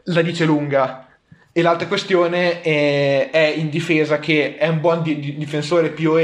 [0.04, 1.05] la dice lunga
[1.56, 6.20] e l'altra questione è, è in difesa che è un buon di- di- difensore POA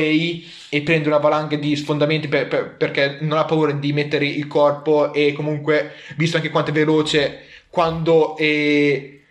[0.69, 4.47] e prende una valanga di sfondamenti per- per- perché non ha paura di mettere il
[4.47, 9.23] corpo e comunque visto anche quanto è veloce quando eh,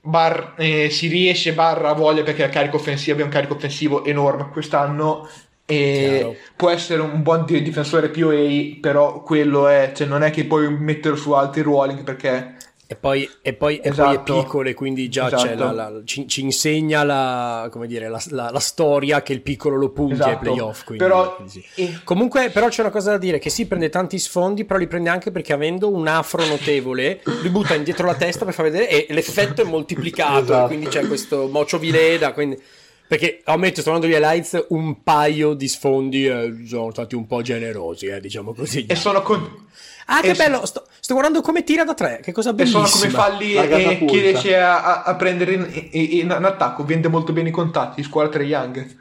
[0.00, 4.48] bar- eh, si riesce barra voglia perché il carico offensivo è un carico offensivo enorme
[4.50, 5.28] quest'anno
[5.64, 10.44] e può essere un buon di- difensore POA però quello è cioè non è che
[10.44, 12.56] puoi metterlo su altri ruoli perché
[12.92, 14.40] E poi, e poi, e poi è Esatto.
[14.42, 15.72] piccolo e quindi già c'è Esatto.
[15.72, 19.76] la- la- ci, ci insegna la, come dire, la, la- la storia che il piccolo
[19.76, 20.38] lo punti ai Esatto.
[20.40, 20.82] playoff.
[20.82, 21.64] Quindi, Però- quindi sì.
[21.76, 24.88] e- Comunque, però, c'è una cosa da dire: che si prende tanti sfondi, però li
[24.88, 28.88] prende anche perché avendo un afro notevole, lui butta indietro la testa per far vedere
[29.06, 30.42] e l'effetto è moltiplicato.
[30.42, 30.66] Esatto.
[30.66, 32.32] Quindi c'è questo mocio vileda.
[32.32, 32.60] Quindi...
[33.06, 37.40] Perché ammetto, sto guardando gli highlights, un paio di sfondi eh, sono stati un po'
[37.42, 38.86] generosi, eh, diciamo così.
[38.86, 39.66] e sono con-
[40.12, 40.66] Ah, che e- bello!
[40.66, 42.86] Sto, sto guardando come tira da tre, che cosa e bellissima.
[42.86, 44.04] sono come falli La e catapulta.
[44.12, 48.02] chi riesce a, a- a prendere in, in- in attacco vende molto bene i contatti
[48.02, 48.98] scuola Trae Young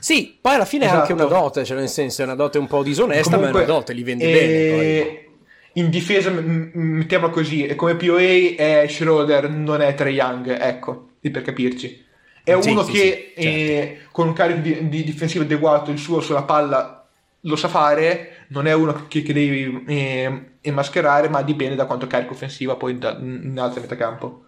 [0.00, 1.12] Sì, poi alla fine è anche Esatto.
[1.12, 3.72] una dote, cioè nel senso è una dote un po' disonesta, ma è Comunque, una
[3.72, 4.64] dote, li vende eh, bene.
[4.64, 5.26] Poi.
[5.74, 8.20] in difesa, mettiamola così, e come POA
[8.56, 12.06] è Schroeder, non è Trae Young, ecco, per capirci.
[12.42, 13.58] È Sì, uno sì, che sì, certo.
[13.60, 16.97] eh, con un carico di, di difensivo adeguato, il suo sulla palla
[17.42, 22.06] lo sa fare, non è uno che, che devi eh, emascherare, ma dipende da quanto
[22.06, 24.44] carico offensiva poi da, in alza metacampo.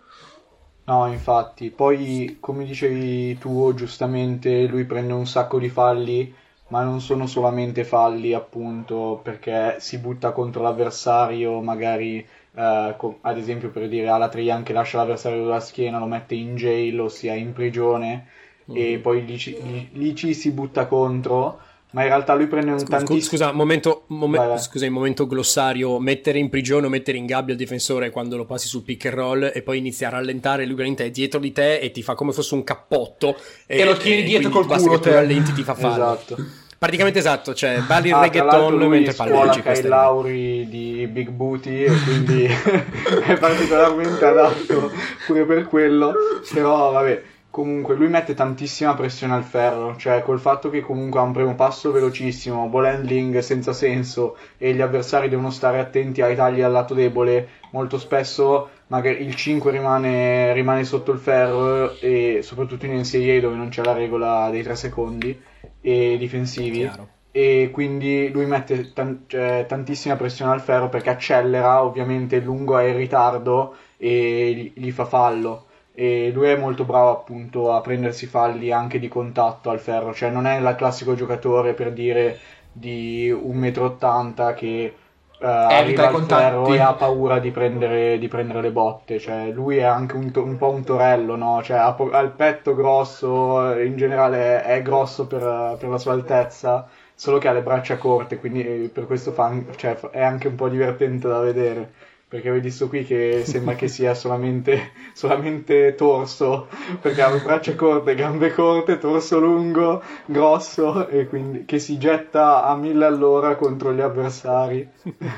[0.85, 6.35] No, infatti, poi come dicevi tu, giustamente lui prende un sacco di falli,
[6.69, 13.39] ma non sono solamente falli, appunto, perché si butta contro l'avversario, magari, eh, co- ad
[13.39, 17.35] esempio per dire alla Trian che lascia l'avversario dalla schiena, lo mette in jail, ossia
[17.35, 18.27] in prigione,
[18.73, 21.61] e poi lì ci, lì- lì ci si butta contro,
[21.93, 23.23] ma in realtà lui prende un Scusa, tantissimo...
[23.23, 24.59] scusa, momento, Vai, vai.
[24.59, 28.45] scusa, il momento glossario, mettere in prigione o mettere in gabbia il difensore quando lo
[28.45, 31.53] passi sul pick and roll e poi inizia a rallentare, lui veramente è dietro di
[31.53, 34.99] te e ti fa come fosse un cappotto E lo tieni dietro col basta culo,
[34.99, 35.15] che tu te.
[35.15, 35.95] rallenti ti fa fallo.
[35.95, 36.37] Esatto.
[36.81, 41.83] Praticamente esatto, cioè balli il Ah, reggaeton mentre palleggi Kyle questa Lauri di Big Booty
[41.85, 42.45] e quindi
[43.27, 44.91] è particolarmente adatto
[45.27, 46.15] pure per quello
[46.55, 51.25] però vabbè comunque lui mette tantissima pressione al ferro cioè col fatto che comunque ha
[51.25, 56.37] un primo passo velocissimo ball handling senza senso e gli avversari devono stare attenti ai
[56.37, 62.41] tagli dal lato debole molto spesso magari il 5 rimane, rimane sotto il ferro e
[62.43, 65.41] soprattutto in NCAA dove non c'è la regola dei 3 secondi
[65.81, 67.09] e difensivi Chiaro.
[67.31, 72.85] e quindi lui mette tan- cioè, tantissima pressione al ferro perché accelera, ovviamente lungo è
[72.85, 75.67] in ritardo e gli, gli fa fallo.
[76.01, 80.31] E lui è molto bravo appunto a prendersi falli anche di contatto al ferro, cioè
[80.31, 82.39] non è il classico giocatore per dire
[82.73, 84.97] di 1,80 m che
[85.39, 86.43] eh, arriva al contatti.
[86.43, 90.31] ferro e ha paura di prendere, di prendere le botte, cioè lui è anche un,
[90.31, 91.63] to- un po' un torello, no?
[91.63, 96.13] Cioè ha, po- ha il petto grosso, in generale è, grosso per, per la sua
[96.13, 100.49] altezza, solo che ha le braccia corte, quindi eh, per questo fa, cioè, è anche
[100.49, 101.93] un po' divertente da vedere.
[102.31, 106.69] Perché vedi sto qui che sembra che sia solamente, solamente torso,
[107.01, 112.77] perché ha braccia corte, gambe corte, torso lungo, grosso, e quindi che si getta a
[112.77, 114.89] mille all'ora contro gli avversari.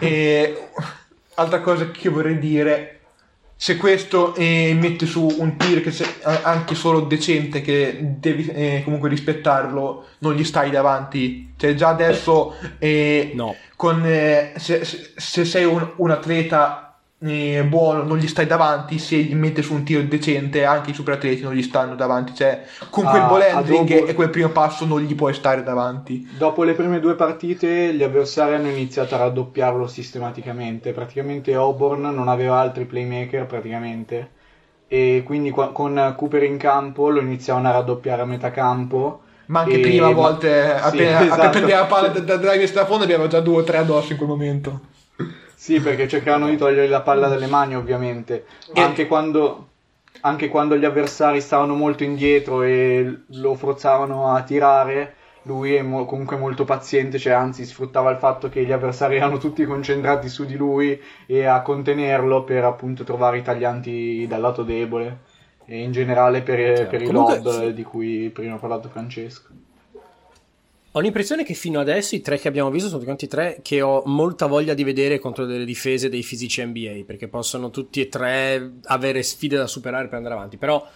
[0.00, 0.68] E
[1.36, 3.00] altra cosa che vorrei dire,
[3.62, 8.48] se questo eh, mette su un tir che se- eh, anche solo decente, che devi
[8.48, 11.52] eh, comunque rispettarlo, non gli stai davanti.
[11.56, 13.54] Cioè già adesso eh, No.
[13.76, 16.91] con, eh, se, se- se sei un, un atleta
[17.24, 20.94] eh, buono non gli stai davanti, se gli mette su un tiro decente anche i
[20.94, 22.34] super atleti non gli stanno davanti.
[22.34, 25.62] Cioè con quel Ah, ball handling dopo- e quel primo passo non gli puoi stare
[25.62, 26.26] davanti.
[26.36, 32.28] Dopo le prime due partite gli avversari hanno iniziato a raddoppiarlo sistematicamente, praticamente Auburn non
[32.28, 34.30] aveva altri playmaker praticamente
[34.88, 39.20] e quindi con Cooper in campo lo iniziavano a raddoppiare a metà campo.
[39.46, 41.32] Ma anche E- prima a ma- volte, Sì, appena, esatto.
[41.34, 44.12] appena prendeva la palla da, da drive da fondo, abbiamo già due o tre addosso
[44.12, 44.80] in quel momento.
[45.62, 48.46] Sì, perché cercavano di togliere la palla dalle mani, ovviamente.
[48.74, 49.68] E- Anche quando,
[50.22, 56.04] anche quando gli avversari stavano molto indietro e lo forzavano a tirare, lui è mo-
[56.04, 60.44] comunque molto paziente, cioè anzi sfruttava il fatto che gli avversari erano tutti concentrati su
[60.46, 65.30] di lui e a contenerlo per appunto trovare i taglianti dal lato debole.
[65.64, 69.50] E in generale per, per i Comunque- lob di cui prima ha parlato Francesco.
[70.94, 73.80] Ho l'impressione che fino adesso i tre che abbiamo visto sono tutti quanti tre che
[73.80, 78.08] ho molta voglia di vedere contro delle difese dei fisici NBA, perché possono tutti e
[78.08, 80.58] tre avere sfide da superare per andare avanti.
[80.58, 80.86] Però,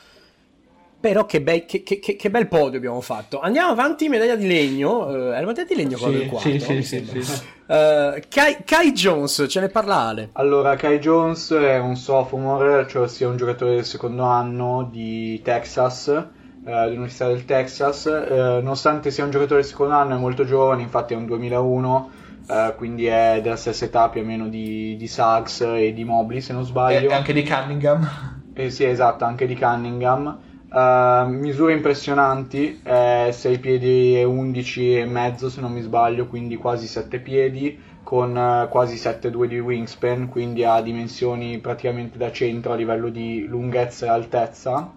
[1.00, 3.40] però che, bei- che- che- che- che bel podio abbiamo fatto.
[3.40, 5.08] Andiamo avanti, medaglia di legno.
[5.08, 6.64] Eh, era medaglia di legno quello Sì, del quarto, sì, no?
[6.64, 7.22] sì, Mi sì, sembra.
[7.22, 7.44] sì.
[7.68, 10.28] Eh, Kai, Kai Jones, ce ne parla Ale.
[10.32, 16.26] Allora, Kai Jones è un sophomore, cioè ossia un giocatore del secondo anno di Texas,
[16.66, 18.06] dell'Università del Texas.
[18.06, 22.10] Eh, nonostante sia un giocatore del secondo anno, è molto giovane, infatti è un 2001,
[22.48, 26.40] eh, quindi è della stessa età più o meno di, di Suggs e di Mobley,
[26.40, 27.08] se non sbaglio.
[27.08, 28.08] e anche di Cunningham.
[28.54, 30.38] Eh, sì, esatto, anche di Cunningham.
[30.72, 36.56] Eh, misure impressionanti, eh, 6 piedi e 11 e mezzo se non mi sbaglio, quindi
[36.56, 42.72] quasi 7 piedi, con eh, quasi 7,2 di wingspan, quindi ha dimensioni praticamente da centro
[42.72, 44.92] a livello di lunghezza e altezza.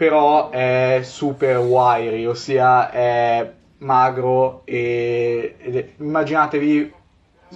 [0.00, 6.90] Però è super wiry, ossia è magro e ed è- immaginatevi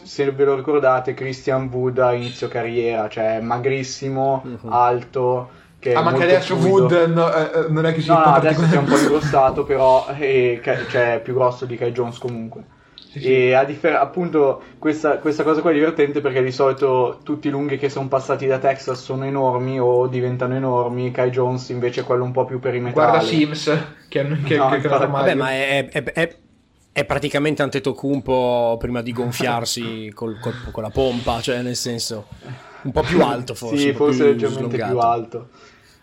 [0.03, 4.71] se ve lo ricordate, Christian Wood a inizio carriera, cioè magrissimo, Mhm.
[4.71, 5.49] alto,
[5.79, 6.83] che Ah, ma anche molto adesso fluido.
[6.83, 8.99] Wood no, eh, eh, non è che si No, no, adesso si è un po'
[8.99, 12.63] ingrossato, però è, ca- cioè, è più grosso di Kai Jones comunque.
[13.15, 17.51] E a differ- appunto questa, questa cosa qua è divertente perché di solito tutti i
[17.51, 22.05] lunghi che sono passati da Texas sono enormi o diventano enormi, Kai Jones invece è
[22.05, 23.11] quello un po' più perimetrale.
[23.11, 23.65] Guarda Sims,
[24.09, 26.37] che, che, No, che, era Vabbè, ma è, è- è-
[26.93, 32.27] è praticamente Antetokounmpo prima di gonfiarsi col, col, con la pompa, cioè nel senso
[32.83, 33.77] un po' più alto forse.
[33.77, 34.93] sì, forse più leggermente slungato.
[34.93, 35.49] più alto.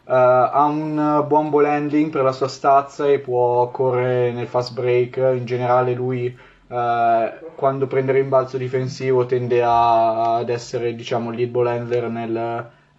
[0.03, 4.73] Eh, ha un buon ball handling per la sua stazza e può correre nel fast
[4.73, 5.15] break.
[5.17, 6.35] In generale lui
[6.71, 12.35] eh, quando prende rimbalzo difensivo tende a- ad essere diciamo lead ball handler nel,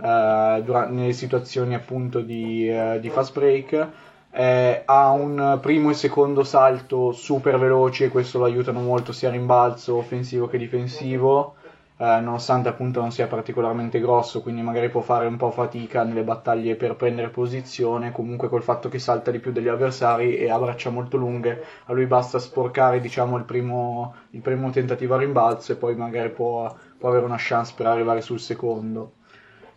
[0.01, 3.89] eh, dura- nelle situazioni appunto di, eh, di fast break.
[4.35, 9.29] Eh, ha un primo e secondo salto super veloci e questo lo aiutano molto sia
[9.31, 11.55] rimbalzo offensivo che difensivo
[11.97, 16.23] eh, nonostante appunto non sia particolarmente grosso, quindi magari può fare un po' fatica nelle
[16.25, 20.59] battaglie per prendere posizione, comunque col fatto che salta di più degli avversari e ha
[20.59, 25.73] braccia molto lunghe, a lui basta sporcare diciamo il primo, il primo tentativo a rimbalzo
[25.73, 29.15] e poi magari può, può avere una chance per arrivare sul secondo.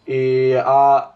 [0.04, 1.15] E ha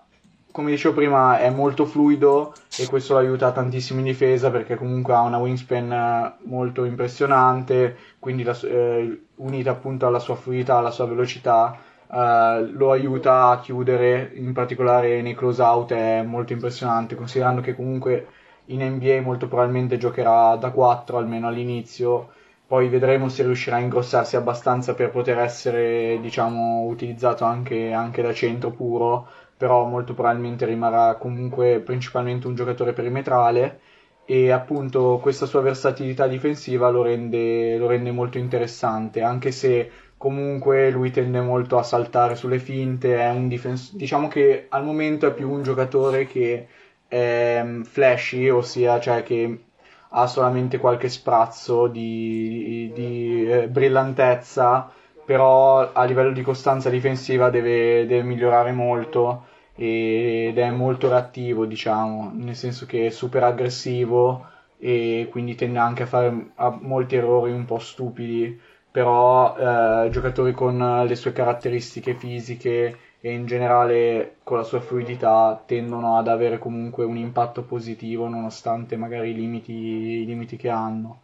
[0.52, 5.14] come dicevo prima, è molto fluido e questo lo aiuta tantissimo in difesa perché comunque
[5.14, 10.92] ha una wingspan eh, molto impressionante, quindi la eh, unita appunto alla sua fluidità, alla
[10.92, 11.78] sua velocità,
[12.12, 17.76] eh, lo aiuta a chiudere, in particolare nei close out è molto impressionante, considerando che
[17.76, 18.28] comunque
[18.66, 22.30] in NBA molto probabilmente giocherà da 4 almeno all'inizio.
[22.68, 28.32] Poi vedremo se riuscirà a ingrossarsi abbastanza per poter essere, diciamo, utilizzato anche, anche da
[28.34, 29.28] centro puro
[29.60, 33.82] però molto probabilmente rimarrà comunque principalmente un giocatore perimetrale
[34.24, 40.90] e appunto questa sua versatilità difensiva lo rende, lo rende molto interessante, anche se comunque
[40.92, 45.34] lui tende molto a saltare sulle finte, è un difens- diciamo che al momento è
[45.34, 46.68] più un giocatore che
[47.10, 49.64] è mm, flashy, ossia cioè che
[50.10, 54.90] ha solamente qualche sprazzo di, di, eh, brillantezza,
[55.26, 59.48] però a livello di costanza difensiva deve, deve migliorare molto
[59.82, 64.46] ed è molto reattivo, diciamo, nel senso che è super aggressivo
[64.78, 68.60] e quindi tende anche a fare a molti errori un po' stupidi,
[68.92, 75.62] però eh, giocatori con le sue caratteristiche fisiche e in generale con la sua fluidità
[75.66, 81.22] tendono ad avere comunque un impatto positivo nonostante magari i limiti, i limiti che hanno.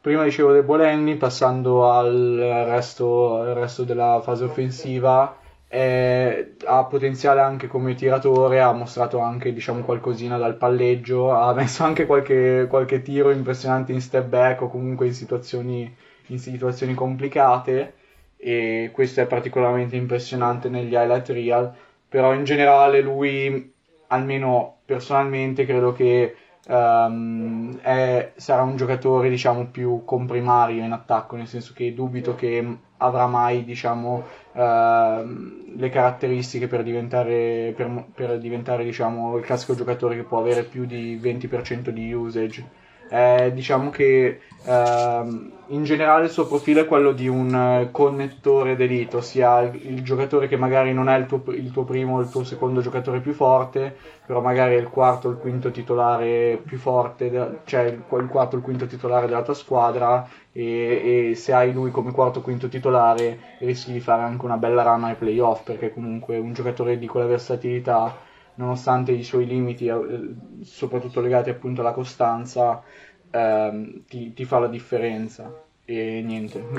[0.00, 5.36] Prima dicevo del Bolenni, passando al resto, al resto della fase offensiva,
[5.68, 11.82] eh, ha potenziale anche come tiratore, ha mostrato anche diciamo qualcosina dal palleggio, ha messo
[11.84, 15.92] anche qualche, qualche tiro impressionante in step back o comunque in situazioni,
[16.28, 17.94] in situazioni complicate.
[18.38, 21.74] E questo è particolarmente impressionante negli highlight real,
[22.08, 23.72] però in generale lui,
[24.08, 26.34] almeno personalmente, credo che
[26.68, 32.78] ehm, è- sarà un giocatore diciamo più comprimario in attacco, nel senso che dubito che
[32.98, 40.16] avrà mai diciamo ehm, le caratteristiche per diventare, per, per diventare diciamo il classico giocatore
[40.16, 42.84] che può avere più di 20% di usage.
[43.08, 48.74] Eh, diciamo che ehm, in generale il suo profilo è quello di un eh, connettore
[48.74, 52.20] d'elite, ossia il, il giocatore che magari non è il tuo, il tuo primo o
[52.20, 56.60] il tuo secondo giocatore più forte, però magari è il quarto o il quinto titolare
[56.64, 61.30] più forte, de- cioè il, il quarto o il quinto titolare della tua squadra e,
[61.30, 64.82] e se hai lui come quarto o quinto titolare rischi di fare anche una bella
[64.82, 68.20] run ai playoff perché comunque un giocatore di quella versatilità
[68.56, 72.82] nonostante i suoi limiti, eh, soprattutto legati appunto alla costanza,
[73.30, 75.60] ehm, ti, ti fa la differenza.
[75.84, 76.74] E niente.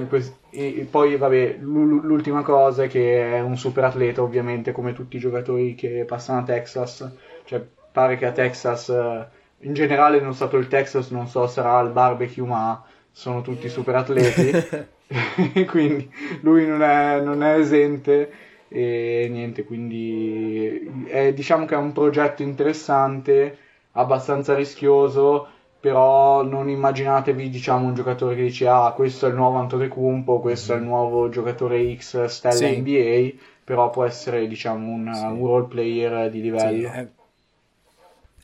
[0.50, 5.16] E- poi, vabbè, l'u- l'ultima cosa è che è un super atleta, ovviamente, come tutti
[5.18, 7.10] i giocatori che passano a Texas.
[7.44, 9.28] Cioè, pare che a Texas, eh,
[9.60, 13.96] in generale, non stato il Texas, non so, sarà il barbecue, ma sono tutti super
[13.96, 14.62] atleti.
[15.68, 16.12] quindi
[16.42, 18.32] lui non è, non è esente
[18.70, 23.58] e niente, quindi è- diciamo che è un progetto interessante,
[23.94, 25.48] abbastanza rischioso,
[25.80, 30.74] però non immaginatevi diciamo un giocatore che dice ah questo è il nuovo Antetokounmpo, questo
[30.74, 32.68] è il nuovo giocatore X stella Sì.
[32.70, 36.94] NBA, però può essere diciamo un, un role player di Sì, livello.
[36.94, 37.08] eh,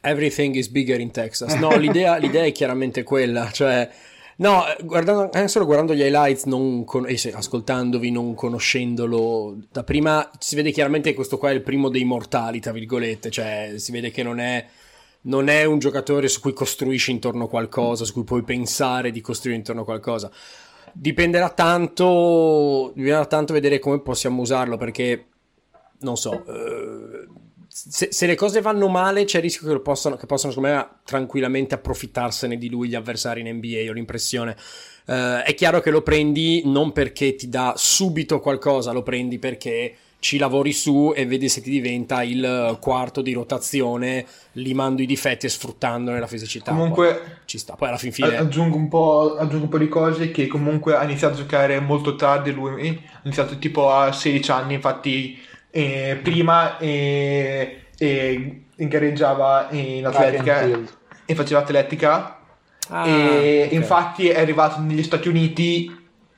[0.03, 1.55] Everything is bigger in Texas.
[1.55, 3.89] No, l'idea, l'idea è chiaramente quella, cioè...
[4.43, 10.29] No, guardando, anche solo guardando gli highlights, non con- e ascoltandovi, non conoscendolo da prima,
[10.37, 13.93] si vede chiaramente che questo qua è il primo dei mortali, tra virgolette, cioè si
[13.93, 14.65] vede che non è,
[15.21, 19.21] non è un giocatore su cui costruisci intorno a qualcosa, su cui puoi pensare di
[19.21, 20.29] costruire intorno a qualcosa.
[20.91, 25.25] Dipenderà tanto, dipenderà tanto vedere come possiamo usarlo, perché
[25.99, 27.27] non so, eh,
[27.75, 30.75] se, se le cose vanno male c'è il rischio che, lo possano, che possano, secondo
[30.75, 34.55] me, tranquillamente approfittarsene di lui gli avversari in NBA, ho l'impressione.
[35.05, 39.95] Eh, è chiaro che lo prendi non perché ti dà subito qualcosa, lo prendi perché
[40.19, 45.47] ci lavori su e vedi se ti diventa il quarto di rotazione limando i difetti
[45.47, 46.71] e sfruttandone la fisicità.
[46.71, 47.73] Comunque Poi ci sta.
[47.73, 51.03] Poi alla fin fine aggiungo un, po', aggiungo un po' di cose che comunque ha
[51.03, 56.77] iniziato a giocare molto tardi lui, ha iniziato tipo a 16 anni, infatti eh, prima
[56.77, 60.61] eh, eh, gareggiava in atletica
[61.25, 62.37] e faceva atletica.
[62.89, 63.71] Ah, e ok.
[63.71, 65.89] infatti è arrivato negli Stati Uniti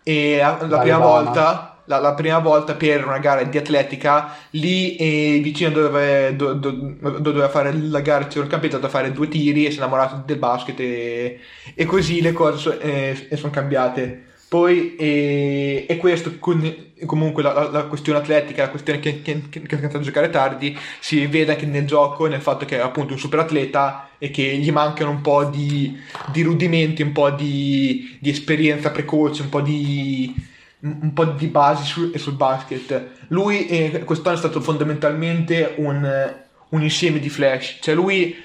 [0.04, 4.96] e la, la prima volta la, la prima volta per una gara di atletica lì
[4.96, 9.12] eh, vicino dove, do- do- dove doveva fare la gara c'era un campetto da fare
[9.12, 11.40] due tiri e si è innamorato del basket e,
[11.74, 17.52] e così le cose so- eh, sono cambiate poi eh, e questo con- comunque la,
[17.52, 21.52] la- la questione atletica la questione che, che, che, che a giocare tardi si vede
[21.52, 25.10] anche nel gioco nel fatto che è appunto un super atleta e che gli mancano
[25.10, 26.00] un po' di,
[26.32, 30.34] di rudimenti un po' di, di esperienza precoce un po' di
[30.80, 33.26] un po' di basi sul, sul basket.
[33.30, 36.34] Lui eh, quest'anno è stato fondamentalmente un,
[36.70, 38.36] un insieme di flash, cioè lui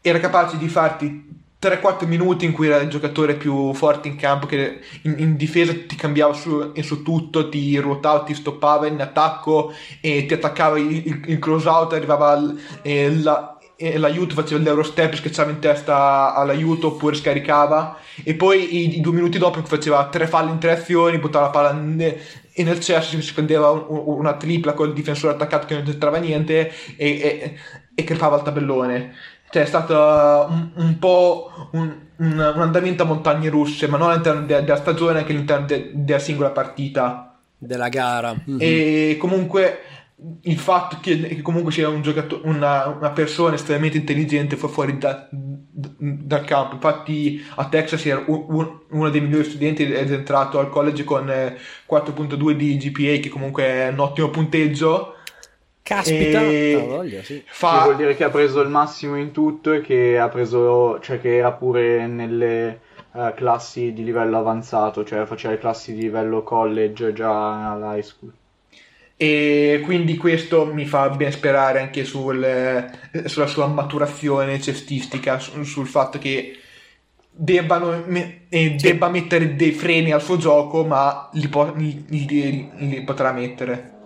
[0.00, 4.46] era capace di farti 3-4 minuti in cui era il giocatore più forte in campo
[4.46, 9.72] che in, in difesa ti cambiava su, su tutto, ti ruotava, ti stoppava in attacco
[10.00, 15.14] e ti attaccava il, il, close out, arrivava al- e la- e l'aiuto, faceva l'eurostep,
[15.14, 20.26] schiacciava in testa all'aiuto oppure scaricava e poi i, i due minuti dopo faceva tre
[20.26, 22.18] falli in tre azioni, buttava la palla ne-
[22.52, 23.86] e nel cesso si prendeva un-
[24.18, 27.54] una tripla col difensore attaccato che non c'entrava niente e, e,
[27.94, 29.14] e crepava il tabellone.
[29.50, 29.94] Cioè è stato
[30.50, 34.76] un, un po' un, un- un andamento a montagne russe, ma non all'interno de- della
[34.76, 37.24] stagione, anche all'interno de- della singola partita.
[37.62, 38.34] della gara.
[38.44, 38.56] Mhm.
[38.60, 39.80] E comunque
[40.42, 44.96] il fatto che, che comunque sia un giocatore, una, una persona estremamente intelligente fu- fuori
[44.98, 46.74] da- d- dal campo.
[46.74, 51.04] Infatti a Texas era un- un- uno dei migliori studenti ed è entrato al college
[51.04, 55.14] con eh, 4.2 di GPA, che comunque è un ottimo punteggio.
[55.90, 57.42] Caspita, E ha voglia, sì.
[57.44, 61.20] Fa, vuol dire che ha preso il massimo in tutto e che ha preso, cioè
[61.20, 62.80] che era pure nelle
[63.12, 68.32] eh, classi di livello avanzato, cioè faceva le classi di livello college già all'high school.
[69.16, 75.64] E quindi questo mi fa ben sperare anche sul, eh, sulla sua maturazione cestistica, su-
[75.64, 76.56] sul fatto che
[77.30, 82.70] debbano, me- eh, debba mettere dei freni al suo gioco, ma li, po- li- li-
[82.76, 83.98] li potrà mettere.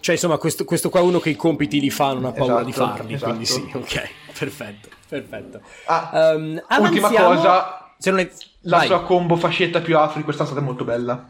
[0.00, 2.62] Cioè, insomma, questo, questo qua è uno che i compiti li fa, non ha paura
[2.62, 3.14] di Esatto, farli.
[3.14, 3.32] esatto.
[3.34, 4.08] Quindi sì, ok,
[4.38, 5.60] perfetto, perfetto.
[5.86, 8.30] Ah, Ehm, ultima cosa, Se non è...
[8.62, 8.86] la Vai.
[8.86, 11.28] sua combo fascetta più afri questa è stata molto bella.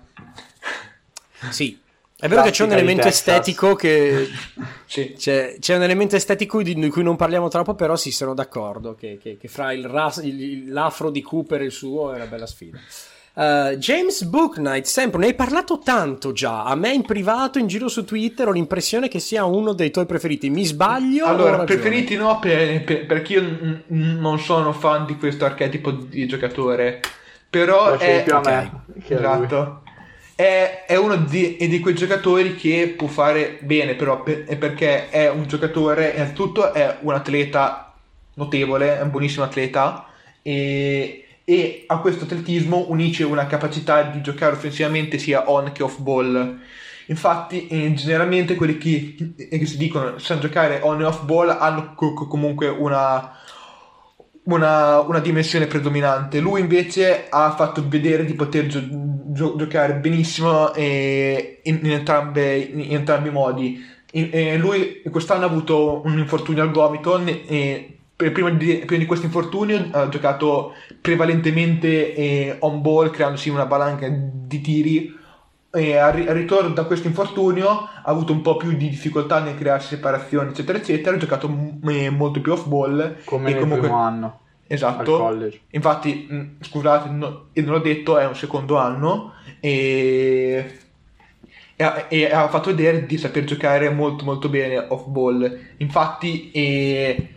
[1.51, 1.79] Sì.
[2.23, 4.29] È vero che c'è un di elemento estetico che...
[4.91, 5.15] Sì.
[5.17, 8.95] C'è, c'è un elemento estetico di, di cui non parliamo troppo, però sì, sono d'accordo
[8.97, 12.27] che, che- che fra il ras- il- l'afro di Cooper e il suo è una
[12.27, 12.77] bella sfida.
[13.33, 16.65] Uh, James Booknight, sempre, ne hai parlato tanto già.
[16.65, 20.05] A me in privato, in giro su Twitter, ho l'impressione che sia uno dei tuoi
[20.07, 20.51] preferiti.
[20.51, 21.27] Mi sbaglio?
[21.27, 25.91] Allora, preferiti no, per- per- perché io n- n- non sono fan di questo archetipo
[25.93, 27.01] di giocatore.
[27.49, 28.71] Però è, più a ok, me
[29.09, 29.83] esatto.
[30.35, 34.57] È, è uno di, è di quei giocatori che può fare bene, però per- è
[34.57, 37.95] perché è un giocatore, innanzitutto è un atleta
[38.35, 40.07] notevole, è un buonissimo atleta
[40.43, 45.99] e, e a questo atletismo unisce una capacità di giocare offensivamente sia on che off
[45.99, 46.61] ball.
[47.07, 51.95] Infatti, eh, generalmente quelli che, che si dicono sanno giocare on e off ball hanno
[51.97, 53.33] co- co- comunque una,
[54.45, 56.39] una, una dimensione predominante.
[56.39, 58.87] Lui invece ha fatto vedere di poter gio-
[59.33, 63.85] gio- giocare benissimo eh, in, in entrambe- in entrambi i modi.
[64.13, 68.00] In- eh, lui quest'anno ha avuto un infortunio al gomito e
[68.31, 74.07] prima di, prima di questo infortunio ha giocato prevalentemente eh, on ball creandosi una valanga
[74.11, 75.19] di tiri.
[75.73, 79.55] E al, al ritorno da questo infortunio ha avuto un po' più di difficoltà nel
[79.57, 81.15] crearsi separazioni eccetera eccetera.
[81.15, 85.37] Ha giocato m- eh, molto più off ball Come e nel comunque- primo anno esatto.
[85.71, 90.79] infatti mh, scusate no- e non l'ho detto è un secondo anno e
[91.77, 95.59] e ha, e ha fatto vedere di saper giocare molto molto bene off ball.
[95.79, 97.35] Infatti eh,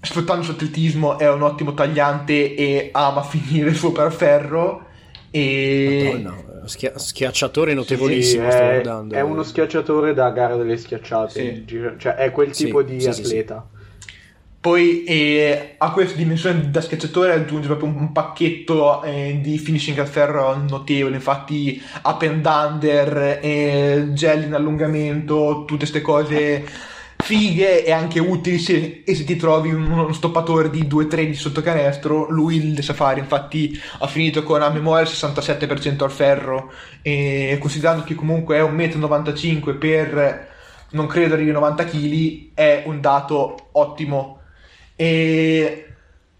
[0.00, 4.84] sfruttando il suo atletismo è un ottimo tagliante e ama finire sopra il ferro
[5.30, 9.14] e Madonna, schia- schiacciatore Sì, notevolissimo, è, sto guardando.
[9.14, 11.66] è uno schiacciatore da gara delle schiacciate, Sì.
[11.98, 13.68] Cioè è quel Sì, tipo di sì, sì, atleta.
[14.60, 19.96] Poi eh, a questa dimensione da schiacciatore aggiunge proprio un, un pacchetto eh, di finishing
[19.98, 26.66] al ferro notevole, infatti up and under, eh, gel in allungamento, tutte queste cose
[27.26, 31.34] fighe e anche utili se, e se ti trovi un- uno stoppatore di 2-3 di
[31.34, 33.18] sotto canestro, lui le sa fare.
[33.18, 36.70] Infatti ha finito con a memoria il 67% al ferro
[37.02, 40.48] e considerando che comunque è 1,95 m per
[40.90, 44.38] non credo arrivi a 90 kg è un dato ottimo.
[44.94, 45.86] E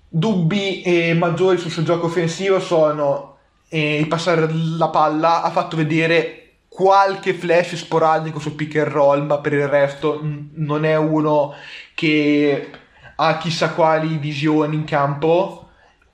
[0.09, 5.77] dubbi eh, maggiori sul suo gioco offensivo sono eh, il passare la palla, ha fatto
[5.77, 6.46] vedere
[6.77, 11.55] qualche flash sporadico sul pick and roll, ma per il resto n- non è uno
[11.95, 12.71] che
[13.17, 15.63] ha chissà quali visioni in campo.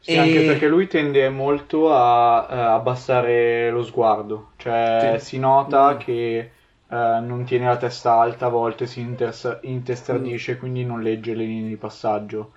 [0.01, 5.21] Sì, anche perché lui tende molto a eh, abbassare lo sguardo, cioè Sì.
[5.21, 5.97] si nota Mm.
[5.97, 6.51] che eh,
[7.21, 11.69] non tiene la testa alta, a volte si inters- intestardisce, quindi non legge le linee
[11.69, 12.53] di passaggio.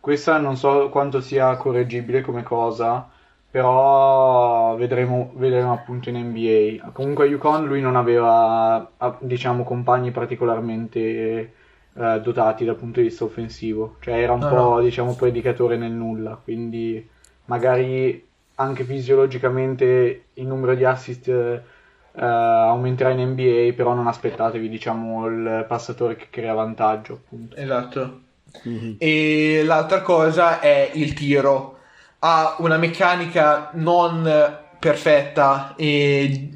[0.00, 3.08] Questa non so quanto sia correggibile come cosa,
[3.50, 6.90] però vedremo, vedremo appunto in NBA.
[6.92, 8.90] Comunque a UConn lui non aveva,
[9.20, 11.54] diciamo, compagni particolarmente
[11.94, 14.80] eh, dotati dal punto di vista offensivo, cioè era un No, po', no.
[14.80, 17.06] diciamo, predicatore nel nulla, quindi
[17.46, 18.26] magari
[18.56, 21.62] anche fisiologicamente il numero di assist eh,
[22.12, 27.56] eh, aumenterà in NBA, però non aspettatevi, diciamo, il passatore che crea vantaggio, appunto.
[27.56, 28.22] Esatto.
[28.62, 28.98] Mhm.
[28.98, 31.77] E l'altra cosa è il tiro.
[32.20, 36.50] Ha una meccanica non perfetta e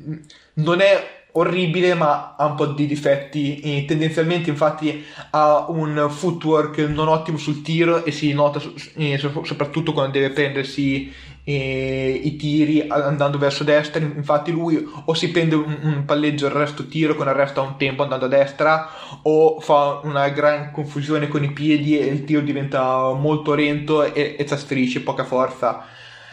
[0.55, 3.61] non è orribile, ma ha un po' di difetti.
[3.61, 9.45] E tendenzialmente, infatti, ha un footwork non ottimo sul tiro e si nota so- so-
[9.45, 11.13] soprattutto quando deve prendersi
[11.45, 14.01] eh, i tiri andando verso destra.
[14.01, 17.65] Infatti, lui o si prende un, un palleggio il resto tiro con il resto a
[17.65, 18.89] un tempo andando a destra,
[19.23, 24.37] o fa una gran confusione con i piedi e il tiro diventa molto lento e,
[24.39, 25.85] e trasferisce poca forza.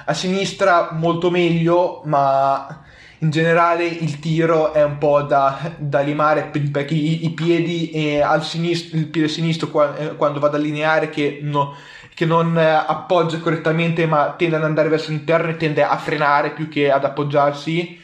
[0.05, 2.83] A sinistra molto meglio, ma
[3.19, 7.89] in generale il tiro è un po' da, da limare per- perché i, i piedi
[7.91, 11.75] eh, al sinistro, il piede sinistro eh, quando va ad allineare che, no-
[12.19, 16.51] che non eh, appoggia correttamente ma tende ad andare verso l'interno e tende a frenare
[16.51, 17.97] più che ad appoggiarsi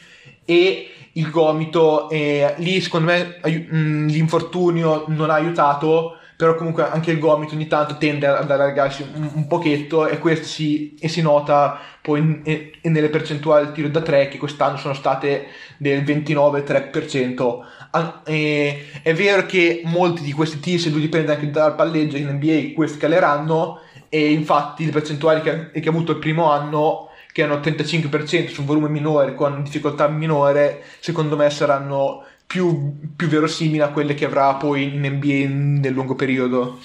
[0.45, 7.11] e il gomito eh, lì secondo me mh, l'infortunio non ha aiutato però comunque anche
[7.11, 11.21] il gomito ogni tanto tende ad allargarsi un, un pochetto e questo si, e si
[11.21, 15.47] nota poi in- e- e nelle percentuali del tiro da 3 che quest'anno sono state
[15.77, 17.65] del 29-3%.
[17.91, 22.17] Ah, e- È vero che molti di questi tiri, se lui dipende anche dal palleggio
[22.17, 23.79] in NBA, questi caleranno
[24.15, 28.61] e infatti le percentuali che, che ha avuto il primo anno che erano 35% su
[28.61, 34.23] un volume minore con difficoltà minore, secondo me saranno più, più verosimili a quelle che
[34.23, 36.79] avrà poi in NBA nel lungo periodo.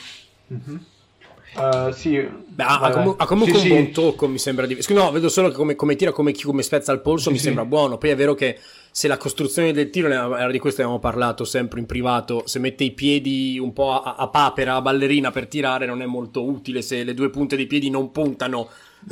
[1.57, 3.15] Eh, sì, Beh, ha, vai.
[3.17, 3.69] ha comunque Sì, un sì.
[3.69, 4.79] buon tocco, mi sembra di...
[4.89, 7.45] No, vedo solo che come, come tira, come, come spezza il polso, mi sì.
[7.45, 7.97] sembra buono.
[7.97, 8.59] Poi è vero che
[8.93, 12.85] se la costruzione del tiro, era di questo abbiamo parlato sempre in privato, se mette
[12.85, 16.83] i piedi un po' a, a papera, a ballerina per tirare, non è molto utile
[16.83, 18.69] se le due punte dei piedi non puntano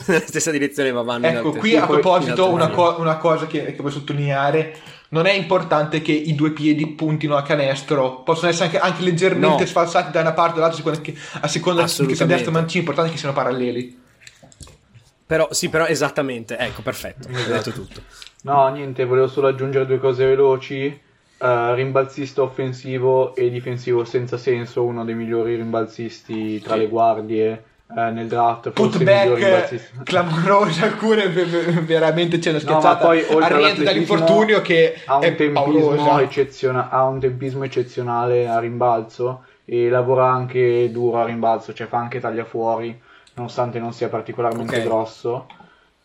[0.06, 3.76] nella stessa direzione ma vanno Ecco, qui a proposito una, co- una cosa che, che
[3.78, 4.76] vuoi sottolineare,
[5.10, 9.62] non è importante che i due piedi puntino a canestro, possono essere anche, anche leggermente
[9.62, 9.66] No.
[9.66, 12.66] sfalsati da una parte o dall'altra, a seconda che- a seconda che sia o mancino,
[12.74, 14.06] l'importante è che siano paralleli.
[15.28, 18.00] Però, sì, però esattamente, ecco, perfetto, hai detto tutto.
[18.44, 20.86] No, niente, volevo solo aggiungere due cose veloci.
[21.40, 26.78] Eh, rimbalzista offensivo e difensivo senza senso, uno dei migliori rimbalzisti tra Sì.
[26.80, 27.62] le guardie
[27.94, 32.72] eh, nel draft, forse il miglior Putback clamoroso, alcune ve- ve- veramente c'è una No,
[32.72, 38.48] ma scherzata poi oltre dall'infortunio che ha un è tempismo eccezionale, ha un tempismo eccezionale
[38.48, 42.98] a rimbalzo e lavora anche duro a rimbalzo, cioè fa anche taglia fuori,
[43.38, 44.82] nonostante non sia particolarmente Ok.
[44.82, 45.54] grosso.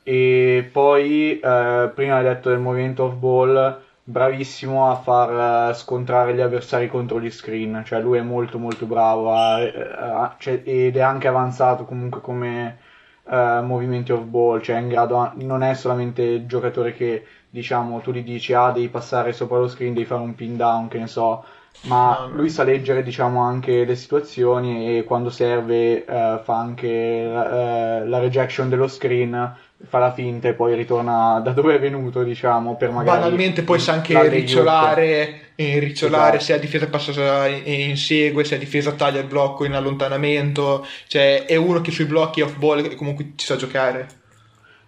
[0.04, 6.34] E poi, eh, prima hai detto del movimento off ball, bravissimo a far eh, scontrare
[6.36, 10.98] gli avversari contro gli screen, cioè lui è molto molto bravo a- a- cioè, ed
[10.98, 12.80] è anche avanzato comunque come
[13.26, 18.00] eh, movimenti off ball, cioè in grado, a- non è solamente il giocatore che diciamo
[18.02, 20.98] tu gli dici ah devi passare sopra lo screen, devi fare un pin down, che
[21.00, 21.44] ne so,
[21.82, 28.06] ma lui sa leggere diciamo anche le situazioni e quando serve eh, fa anche eh,
[28.06, 29.56] la rejection dello screen,
[29.86, 33.80] fa la finta e poi ritorna da dove è venuto diciamo per magari Banalmente poi
[33.80, 36.44] sa anche ricciolare, e ricciolare Esatto.
[36.44, 41.56] se a difesa passa insegue, se a difesa taglia il blocco in allontanamento, cioè è
[41.58, 44.08] uno che sui blocchi off ball comunque ci sa giocare.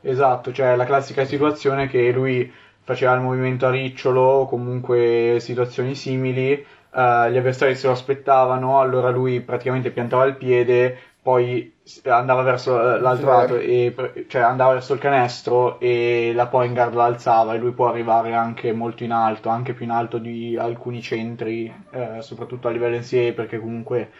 [0.01, 2.49] Esatto, cioè la classica situazione che lui
[2.83, 6.63] faceva il movimento a ricciolo o comunque situazioni simili,
[6.95, 11.73] eh, gli avversari se lo aspettavano, allora lui praticamente piantava il piede, poi
[12.03, 13.93] andava verso eh, l'altro lato, e,
[14.27, 18.33] cioè andava verso il canestro e la point guard la alzava e lui può arrivare
[18.33, 22.97] anche molto in alto, anche più in alto di alcuni centri, eh, soprattutto a livello
[22.97, 24.11] NCAA, perché comunque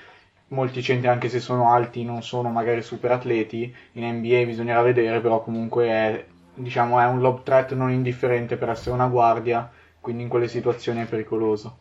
[0.49, 3.73] molti centri, anche se sono alti, non sono magari super atleti.
[3.93, 8.69] In NBA bisognerà vedere, però comunque è, diciamo, è un lob threat non indifferente per
[8.69, 9.69] essere una guardia,
[9.99, 11.77] quindi in quelle situazioni è pericoloso.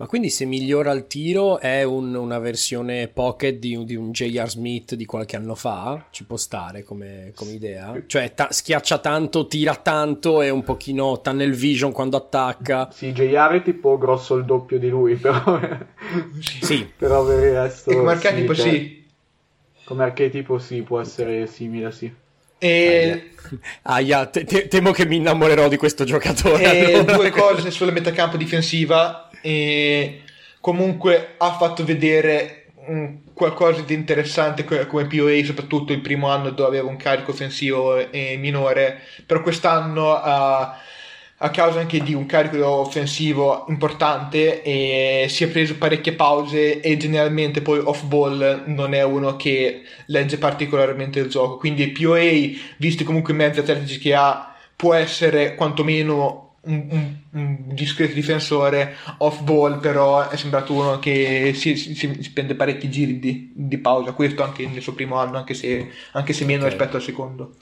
[0.00, 4.12] Ma quindi se migliora il tiro è un- una versione pocket di, un- di un
[4.12, 4.48] J.R.
[4.48, 6.06] Smith di qualche anno fa?
[6.10, 8.02] Ci può stare come, come idea?
[8.06, 12.88] Cioè ta- schiaccia tanto, tira tanto e un pochino tunnel vision quando attacca.
[12.90, 15.60] Sì, JR è tipo grosso il doppio di lui, però,
[16.62, 17.90] Sì, però per il resto...
[17.90, 19.04] E come archetipo cioè, sì.
[19.84, 22.10] Come archetipo sì, può essere simile, sì.
[22.62, 23.32] E,
[23.82, 26.62] Aia, te- te- temo che mi innamorerò di questo giocatore.
[26.62, 27.16] e allora.
[27.16, 29.29] due cose sulla metacampo difensiva.
[29.40, 30.22] E
[30.60, 36.50] comunque ha fatto vedere mm, qualcosa di interessante co- come POA, soprattutto il primo anno
[36.50, 37.96] dove aveva un carico offensivo
[38.38, 39.00] minore.
[39.26, 40.14] Per quest'anno
[41.42, 44.60] a causa anche di un carico offensivo importante
[45.28, 50.36] si è preso parecchie pause e generalmente poi off ball non è uno che legge
[50.36, 56.49] particolarmente il gioco quindi POA visti comunque i mezzi atletici che ha può essere quantomeno
[56.62, 62.22] un, un- un discreto difensore off ball però è sembrato uno che si, si- si
[62.22, 66.32] spende parecchi giri di, di pausa questo anche nel suo primo anno anche se, anche
[66.32, 66.66] se meno Ok.
[66.66, 67.56] rispetto al secondo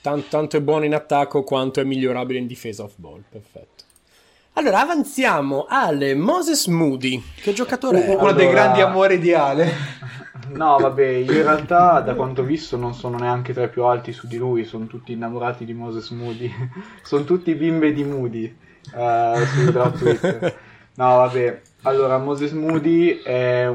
[0.00, 3.24] Tan- tanto è buono in attacco quanto è migliorabile in difesa off ball.
[3.28, 3.84] Perfetto.
[4.58, 7.22] Allora avanziamo al Moses Moody.
[7.40, 8.08] Che giocatore è?
[8.16, 9.70] uno dei Allora- grandi amori ideale
[10.50, 13.84] No, vabbè, io in realtà da quanto ho visto non sono neanche tra i più
[13.84, 16.50] alti su di lui, sono tutti innamorati di Moses Moody,
[17.04, 18.56] sono tutti bimbe di Moody
[18.96, 20.56] eh, su Twitter.
[20.94, 23.72] No, vabbè, allora Moses Moody è-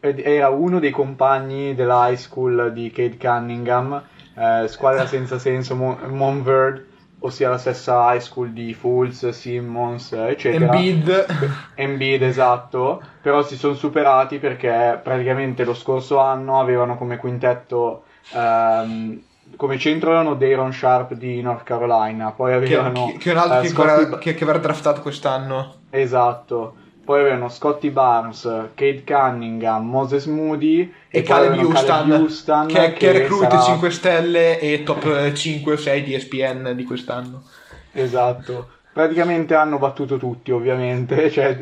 [0.00, 4.02] era uno dei compagni della high school di Cade Cunningham,
[4.36, 6.86] eh, squadra senza senso, Mon- Montverde,
[7.20, 10.64] ossia la stessa high school di Fools, Simmons, eccetera.
[10.72, 11.26] Embiid
[11.74, 19.22] Embiid, esatto, però si sono superati perché praticamente lo scorso anno avevano come quintetto, ehm,
[19.56, 23.38] come centro erano Dayron Sharp di North Carolina, poi che, avevano che- che è un
[23.38, 25.74] altro eh, che, Scottie ancora- che, che verrà draftato quest'anno.
[25.90, 26.74] esatto,
[27.10, 28.42] poi avevano Scotty Barnes,
[28.76, 34.60] Kate Cunningham, Moses Moody E poi Caleb Houston, Houston, che, che recruta sarà- 5 stelle
[34.60, 37.42] e top eh, 5 o 6 di ESPN di quest'anno.
[37.90, 38.68] Esatto.
[38.92, 41.28] Praticamente hanno battuto tutti, ovviamente.
[41.34, 41.58] Cioè,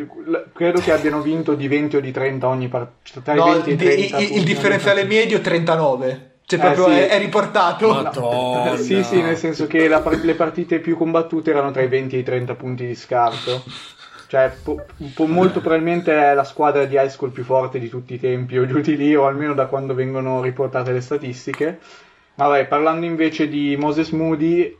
[0.52, 3.32] credo che abbiano vinto di 20 o di 30 ogni partita.
[3.32, 4.18] No, 20 e i di- 30.
[4.18, 6.32] il, il differenziale medio 39.
[6.44, 7.00] Cioè, Eh, proprio sì.
[7.00, 7.88] è, è riportato.
[8.04, 8.76] Madonna.
[8.76, 12.16] Sì, sì, nel senso che la par- le partite più combattute erano tra i 20
[12.16, 13.62] e i 30 punti di scarto.
[14.28, 18.14] Cioè, po- po- molto probabilmente è la squadra di high school più forte di tutti
[18.14, 21.78] i tempi, o giù di lì, o almeno da quando vengono riportate le statistiche.
[22.34, 24.76] Vabbè, parlando invece di Moses Moody,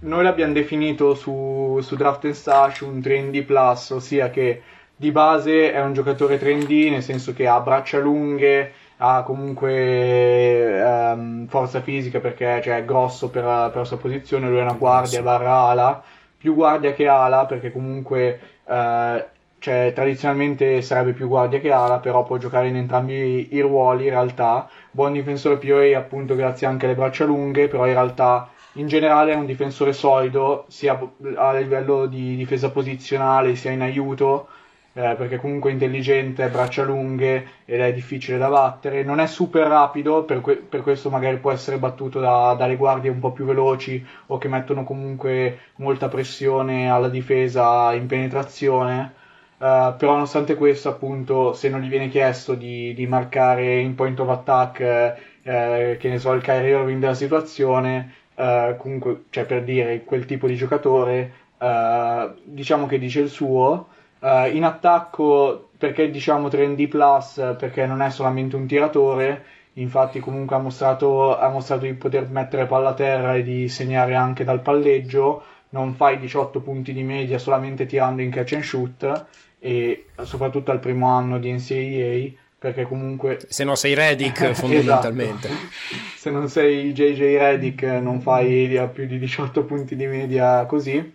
[0.00, 4.62] noi l'abbiamo definito su, su Draft and Stash un 3D plus, ossia che
[4.94, 11.48] di base è un giocatore 3D, nel senso che ha braccia lunghe, ha comunque ehm,
[11.48, 15.22] forza fisica perché cioè, è grosso per, per la sua posizione, lui è una guardia
[15.22, 16.02] barra ala,
[16.38, 19.26] più guardia che ala perché comunque eh,
[19.58, 24.10] cioè, tradizionalmente sarebbe più guardia che ala, però può giocare in entrambi i ruoli in
[24.10, 24.68] realtà.
[24.90, 29.36] Buon difensore POA appunto grazie anche alle braccia lunghe, però in realtà in generale è
[29.36, 30.98] un difensore solido sia
[31.36, 34.48] a livello di difesa posizionale sia in aiuto
[34.94, 39.02] eh, perché comunque è intelligente, braccia lunghe ed è difficile da battere.
[39.02, 43.10] Non è super rapido, per, que- per questo magari può essere battuto da- dalle guardie
[43.10, 49.14] un po' più veloci o che mettono comunque molta pressione alla difesa in penetrazione.
[49.58, 54.18] Eh, però nonostante questo, appunto, se non gli viene chiesto di, di marcare in point
[54.20, 59.44] of attack, eh, eh, che ne so, il Kyrie Irving della situazione, eh, comunque, cioè
[59.44, 63.88] per dire, quel tipo di giocatore, eh, diciamo che dice il suo.
[64.22, 69.44] Eh, in attacco, perché diciamo 3D plus, perché non è solamente un tiratore,
[69.74, 74.14] infatti comunque ha mostrato, ha mostrato di poter mettere palla a terra e di segnare
[74.14, 78.62] anche dal palleggio, non fa i 18 punti di media solamente tirando in catch and
[78.62, 79.26] shoot,
[79.58, 85.48] e soprattutto al primo anno di NCAA, perché comunque Se no sei Redick fondamentalmente.
[85.48, 86.16] Esatto.
[86.16, 91.12] Se non sei JJ Redick non fai a più di 18 punti di media così.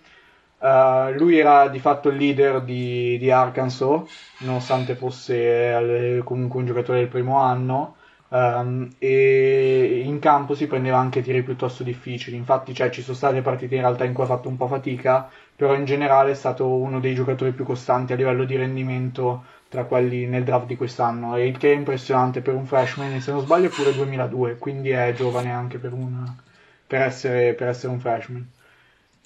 [0.60, 4.01] Uh, lui era di fatto il leader di, di Arkansas,
[4.39, 7.95] nonostante fosse eh, comunque un giocatore del primo anno.
[8.30, 12.36] um, e in campo si prendeva anche tiri piuttosto difficili.
[12.36, 15.30] Infatti, cioè, ci sono state partite in realtà in cui ha fatto un po' fatica,
[15.55, 19.86] però in generale è stato uno dei giocatori più costanti a livello di rendimento tra
[19.86, 23.41] quelli nel draft di quest'anno, e il che è impressionante per un freshman, se non
[23.41, 26.26] sbaglio è pure 2002, quindi è giovane anche per, un,
[26.86, 28.49] per, essere, per essere un freshman.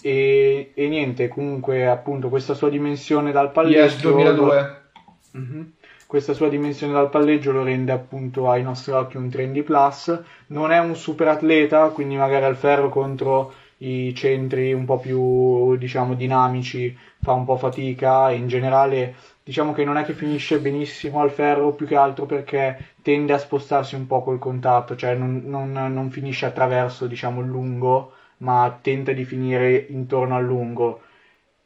[0.03, 3.77] E, e niente, comunque appunto questa sua dimensione dal palleggio...
[3.77, 4.81] Yes, 2002.
[5.31, 5.71] Mhm.
[6.07, 10.19] Questa sua dimensione dal palleggio lo rende appunto ai nostri occhi un trendy plus.
[10.47, 15.75] Non è un super atleta, quindi magari al ferro contro i centri un po' più
[15.77, 20.59] diciamo dinamici fa un po' fatica e in generale diciamo che non è che finisce
[20.59, 25.15] benissimo al ferro più che altro perché tende a spostarsi un po' col contatto, cioè
[25.15, 28.11] non, non- non finisce attraverso diciamo il lungo,
[28.41, 31.01] ma tenta di finire intorno al lungo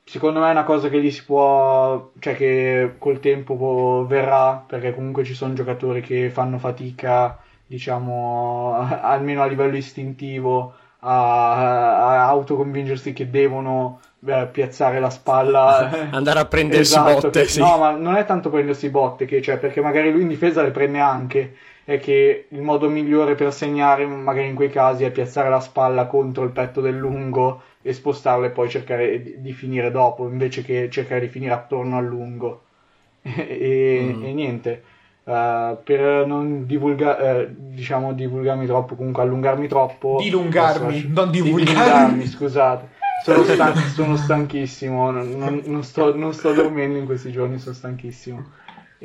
[0.03, 4.63] secondo me è una cosa che gli si può, cioè che col tempo può- verrà,
[4.67, 12.28] perché comunque ci sono giocatori che fanno fatica, diciamo, almeno a livello istintivo, a, a
[12.28, 16.09] autoconvincersi che devono eh, piazzare la spalla.
[16.11, 17.59] Andare a prendersi Esatto, botte, che- sì.
[17.59, 20.71] No, ma non è tanto prendersi botte, che, cioè, perché magari lui in difesa le
[20.71, 21.55] prende anche.
[21.86, 26.07] È che il modo migliore per segnare, magari in quei casi, è piazzare la spalla
[26.07, 30.89] contro il petto del lungo e spostarlo e poi cercare di, finire dopo, invece che
[30.89, 32.63] cercare di finire attorno al lungo.
[33.21, 34.23] e, Mm.
[34.23, 34.83] e niente.
[35.27, 41.41] eh, per non divulga- eh, diciamo divulgarmi troppo, comunque allungarmi troppo, Dilungarmi, posso- non di-
[41.41, 41.73] divulgarmi.
[41.73, 42.88] dilungarmi, scusate.
[43.23, 47.73] Sono, stan- sono stanchissimo, non, non- non sto, non sto dormendo in questi giorni, sono
[47.73, 48.43] stanchissimo.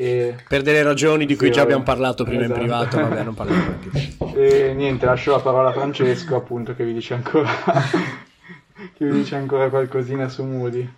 [0.01, 2.59] E, Per delle ragioni di cui Sì, già abbiamo parlato prima Esatto.
[2.59, 3.91] in privato, vabbè, non parliamo più.
[4.35, 7.51] e niente, lascio la parola a Francesco, appunto, che vi dice ancora,
[8.97, 10.89] che vi dice ancora qualcosina su Moody.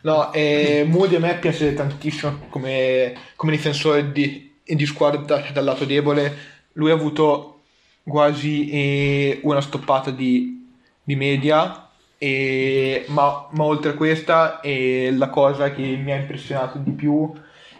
[0.00, 5.64] No, e Moody a me piace tantissimo come, come difensore di, di squadra da- dal
[5.64, 6.34] lato debole.
[6.74, 7.60] Lui ha avuto
[8.04, 10.66] quasi eh, una stoppata di,
[11.02, 16.78] di media, e- ma, ma oltre a questa, eh, la cosa che mi ha impressionato
[16.78, 17.30] di più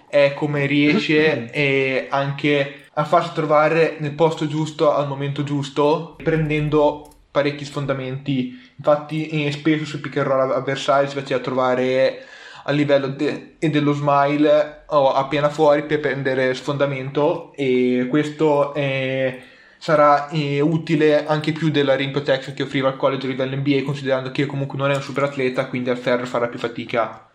[0.08, 7.10] è come riesce eh, anche a farsi trovare nel posto giusto al momento giusto, prendendo
[7.30, 8.58] parecchi sfondamenti.
[8.76, 12.24] Infatti, spesso sul pick and roll avversario si faceva trovare
[12.64, 19.40] a livello de- e dello smile o appena fuori per prendere sfondamento e questo eh,
[19.78, 23.82] sarà eh, utile anche più della rim protection che offriva al college a livello NBA
[23.84, 27.25] considerando che comunque non è un super atleta quindi al ferro farà più fatica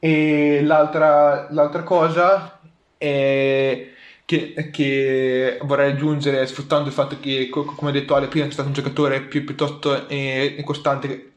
[0.00, 2.58] e l'altra, l'altra cosa
[2.98, 3.88] è
[4.24, 8.50] che, che vorrei aggiungere, sfruttando il fatto che, co- come ha detto Ale prima, è
[8.50, 11.32] stato un giocatore più, piuttosto eh, costante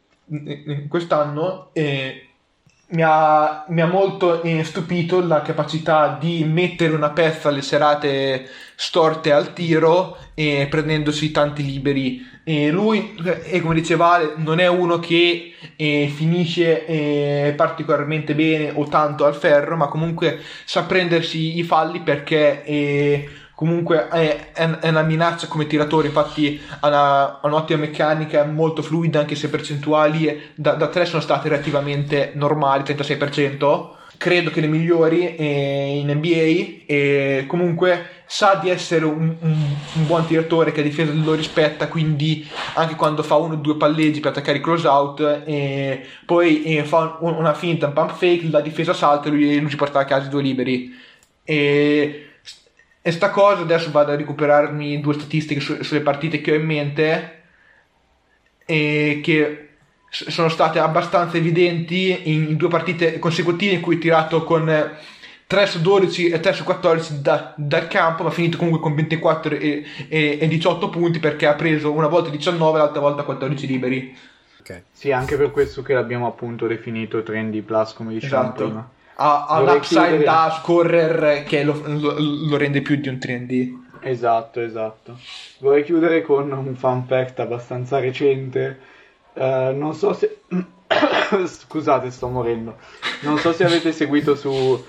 [0.46, 2.30] eh, quest'anno, eh,
[2.90, 8.48] mi ha, mi ha molto eh, stupito la capacità di mettere una pezza alle serate
[8.76, 12.32] storte al tiro e prendendosi tanti liberi.
[12.46, 13.16] E lui,
[13.46, 19.26] e come diceva Ale, non è uno che eh, finisce eh, particolarmente bene o tanto
[19.26, 23.30] al ferro, ma comunque sa prendersi i falli perché eh,
[23.64, 28.46] comunque è, è- è una minaccia come tiratore, infatti ha, una- ha un'ottima meccanica, è
[28.48, 33.96] molto fluida, anche se percentuali da, da 3 sono state relativamente normali, 36%.
[34.18, 40.06] Credo che le migliori eh, in NBA e comunque sa di essere un, un- un
[40.08, 44.20] buon tiratore che a difesa lo rispetta, quindi anche quando fa uno o due palleggi
[44.20, 48.50] per attaccare i close out, e poi eh, fa un- una finta, un pump fake,
[48.50, 50.92] la difesa salta e lui, lui ci porta a casa i due liberi.
[51.44, 52.28] E,
[53.06, 56.66] e sta cosa adesso vado a recuperarmi due statistiche su- sulle partite che ho in
[56.66, 57.42] mente
[58.66, 59.68] e che
[60.10, 64.92] sono state abbastanza evidenti in due partite consecutive in cui ho tirato con eh,
[65.48, 68.96] 3 su 12 e 3 su 14 da- dal campo, ma ha finito comunque con
[68.96, 73.24] 24 e, e- e 18 punti perché ha preso una volta 19 e l'altra volta
[73.24, 74.16] 14 liberi.
[74.62, 74.84] Ok.
[74.94, 78.90] Sì, anche per questo che l'abbiamo appunto definito trendy plus, come dicevamo prima.
[79.16, 83.08] Ha, ha un Vorrei upside chiudere- da scorer che lo, lo- lo rende più di
[83.10, 83.82] un trendy.
[84.02, 85.18] Esatto, esatto.
[85.60, 88.80] Vorrei chiudere con un fun fact abbastanza recente.
[89.34, 90.42] Eh, non so se...
[91.46, 92.78] Scusate, sto morendo.
[93.22, 94.84] Non so se avete seguito su...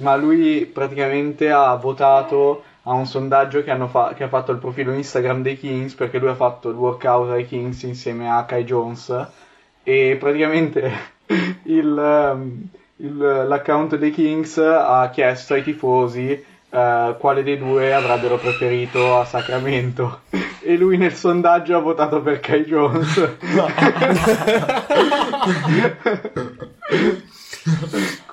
[0.00, 4.58] Ma lui praticamente ha votato a un sondaggio che, hanno fa- che ha fatto il
[4.58, 8.64] profilo Instagram dei Kings perché lui ha fatto il workout ai Kings insieme a Kai
[8.64, 9.26] Jones
[9.82, 10.92] e praticamente
[11.64, 12.68] il, ehm,
[13.00, 16.28] il- l'account dei Kings ha chiesto ai tifosi
[16.72, 20.20] eh, quale dei due avrebbero preferito a Sacramento.
[20.62, 23.16] E lui nel sondaggio ha votato per Kai Jones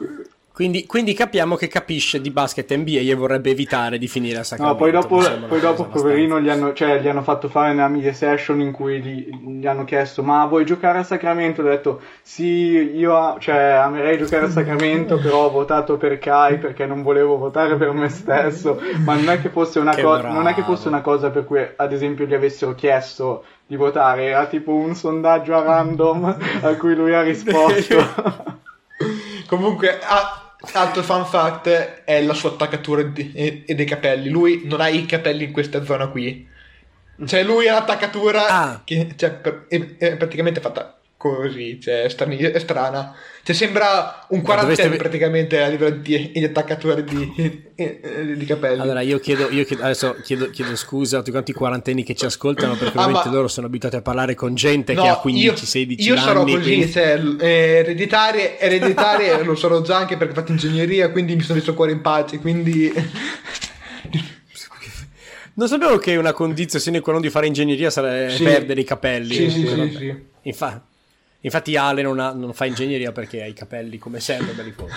[0.58, 4.44] Quindi, quindi capiamo che capisce di basket NBA e vorrebbe evitare di finire a No,
[4.44, 4.78] Sacramento.
[4.80, 8.60] poi dopo, poi dopo poverino, gli hanno, cioè, gli hanno fatto fare una media session
[8.60, 11.62] in cui gli, gli hanno chiesto ma vuoi giocare a Sacramento?
[11.62, 16.88] Ha detto sì, io cioè, amerei giocare a Sacramento, però ho votato per Kai perché
[16.88, 20.48] non volevo votare per me stesso, ma non è che fosse una, Che co- non
[20.48, 24.48] è che fosse una cosa per cui ad esempio gli avessero chiesto di votare, era
[24.48, 28.56] tipo un sondaggio a random a cui lui ha risposto.
[29.48, 31.68] Comunque, ah, altro fun fact
[32.04, 34.30] è la sua attaccatura di- e, e dei capelli.
[34.30, 36.48] Lui non ha i capelli in questa zona qui.
[37.26, 38.82] Cioè, lui ha l'attaccatura Ah.
[38.84, 43.14] che cioè, per- è, è praticamente fatta così, cioè, è, strani- è strana.
[43.44, 48.36] Cioè, sembra un Ma quarantenni dovreste- praticamente a livello di, di attaccatura di, eh, eh,
[48.36, 48.82] di capelli.
[48.82, 52.14] Allora, io chiedo, io chiedo- adesso chiedo, chiedo scusa a tutti quanti i quarantenni che
[52.14, 55.08] ci ascoltano, perché Ah, ovviamente ma- loro sono abituati a parlare con gente No, che
[55.08, 56.24] ha io- 15-16 io anni.
[56.24, 57.48] sarò così, quindi- cioè, eh,
[57.78, 61.94] ereditarie, ereditarie lo sarò già anche perché ho fatto ingegneria, quindi mi sono messo cuore
[61.94, 62.94] in pace, quindi...
[65.54, 68.44] Non sapevo che una condizione sine qua non di fare ingegneria sarebbe Sì.
[68.44, 69.34] perdere i capelli.
[69.34, 69.90] Sì, sì, Vabbè.
[69.90, 70.16] sì, sì.
[70.44, 70.86] Infa-
[71.42, 74.92] infatti Ale non, ha- non fa ingegneria perché ha i capelli come serve belli fuori.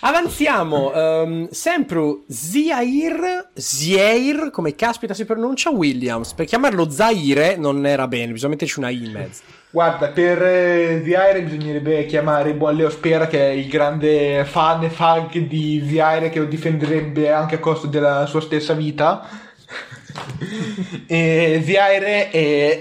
[0.00, 0.92] Avanziamo.
[0.92, 6.32] ehm, sempre Ziair, Ziair, come caspita si pronuncia Williams.
[6.34, 9.42] Per chiamarlo Zaire non era bene, bisogna metterci una I in mezzo.
[9.70, 14.88] Guarda, per eh, Ziaire bisognerebbe chiamare buon Leo Spera, che è il grande fan e
[14.90, 19.26] fan di Ziaire, che lo difenderebbe anche a costo della sua stessa vita.
[21.06, 22.32] e Ziaire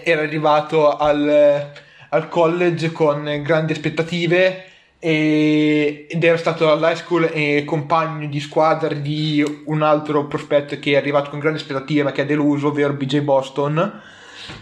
[0.03, 1.73] era arrivato al,
[2.09, 4.65] al college con grandi aspettative
[4.99, 10.93] e- ed era stato all'high school e compagno di squadra di un altro prospetto che
[10.93, 14.01] è arrivato con grandi aspettative ma che è deluso, ovvero BJ Boston.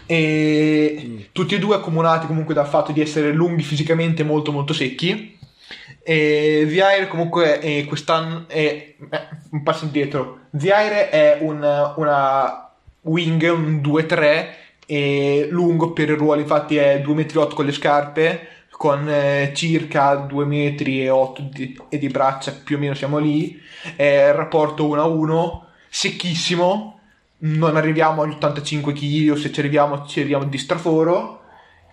[0.04, 5.38] E tutti e due accomunati comunque dal fatto di essere lunghi fisicamente molto molto secchi.
[6.02, 8.96] E Zaire comunque eh, quest'anno è eh,
[9.50, 10.40] un passo indietro.
[10.56, 12.70] Zaire è un- una
[13.02, 14.46] wing un 2-3
[14.86, 20.14] e lungo per il ruolo infatti è 2,8 m con le scarpe con eh, circa
[20.16, 23.58] 2 metri e 8 di, di braccia più o meno siamo lì.
[23.96, 27.00] È rapporto 1 a 1 secchissimo.
[27.38, 31.40] Non arriviamo agli 85 kg o se ci arriviamo ci arriviamo di straforo.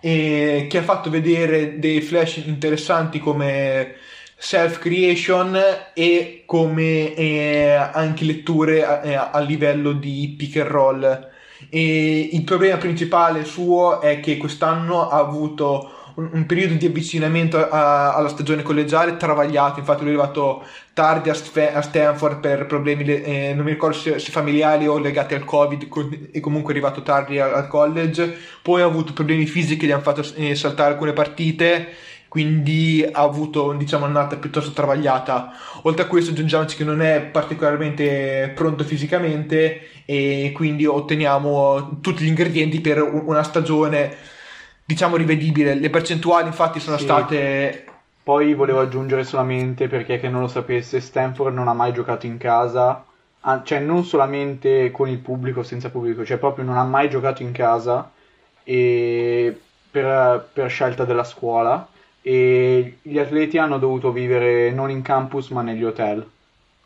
[0.02, 3.96] E che ha fatto vedere dei flash interessanti come
[4.36, 5.58] self creation
[5.94, 11.32] e come eh, anche letture eh, a livello di pick and roll
[11.70, 17.58] e il problema principale suo è che quest'anno ha avuto un, un periodo di avvicinamento
[17.58, 19.80] a- alla stagione collegiale travagliato.
[19.80, 23.98] Infatti lui è arrivato tardi a, Sfe- a Stanford per problemi eh, non mi ricordo
[23.98, 27.68] se, se familiari o legati al covid con- e comunque è arrivato tardi al, al
[27.68, 28.36] college.
[28.62, 31.88] Poi ha avuto problemi fisici che gli hanno fatto eh, saltare alcune partite
[32.34, 35.52] quindi ha avuto diciamo un'annata piuttosto travagliata.
[35.84, 42.28] Oltre a questo aggiungiamoci che non è particolarmente pronto fisicamente e quindi otteniamo tutti gli
[42.28, 44.16] ingredienti per un- una stagione
[44.84, 45.76] diciamo rivedibile.
[45.76, 47.04] Le percentuali infatti sono Sì.
[47.04, 47.86] state
[48.24, 52.38] Poi volevo aggiungere solamente, perché che non lo sapesse, Stanford non ha mai giocato in
[52.38, 53.06] casa,
[53.64, 57.52] cioè non solamente con il pubblico, senza pubblico, cioè proprio non ha mai giocato in
[57.52, 58.10] casa
[58.64, 59.56] e
[59.92, 61.88] per, per scelta della scuola
[62.24, 66.26] e gli atleti hanno dovuto vivere non in campus ma negli hotel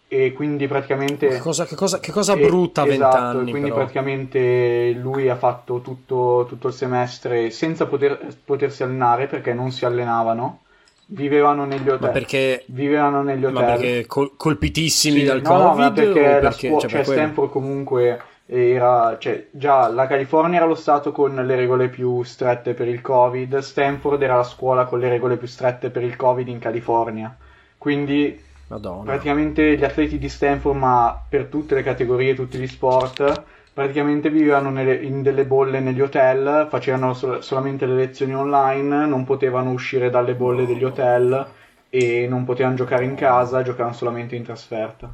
[0.08, 1.28] e quindi praticamente...
[1.30, 3.76] Che cosa, che cosa- che cosa E- brutta a esatto, quindi però.
[3.76, 9.86] praticamente lui ha fatto tutto, tutto il semestre senza poter, potersi allenare perché non si
[9.86, 10.62] allenavano,
[11.08, 12.00] vivevano negli hotel.
[12.08, 13.54] Ma perché, Vivevano negli hotel.
[13.54, 15.80] ma perché col- colpitissimi Sì, dal No, no, Covid?
[15.80, 17.04] ma perché, la perché cioè, cioè, per?
[17.04, 22.74] Stanford comunque era, cioè, già la California era lo stato con le regole più strette
[22.74, 26.48] per il Covid, Stanford era la scuola con le regole più strette per il Covid
[26.48, 27.36] in California.
[27.78, 29.04] Quindi Madonna.
[29.04, 33.44] praticamente gli atleti di Stanford, ma per tutte le categorie, tutti gli sport,
[33.74, 39.26] praticamente vivevano nelle- in delle bolle negli hotel, facevano sol- solamente le lezioni online, non
[39.26, 41.46] potevano uscire dalle bolle degli hotel
[41.90, 45.14] e non potevano giocare in casa, giocavano solamente in trasferta.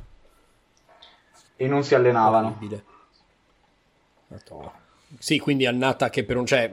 [1.55, 2.47] E non si allenavano.
[2.47, 2.83] Orribile.
[5.19, 6.45] Sì, quindi annata che per un...
[6.45, 6.71] Cioè,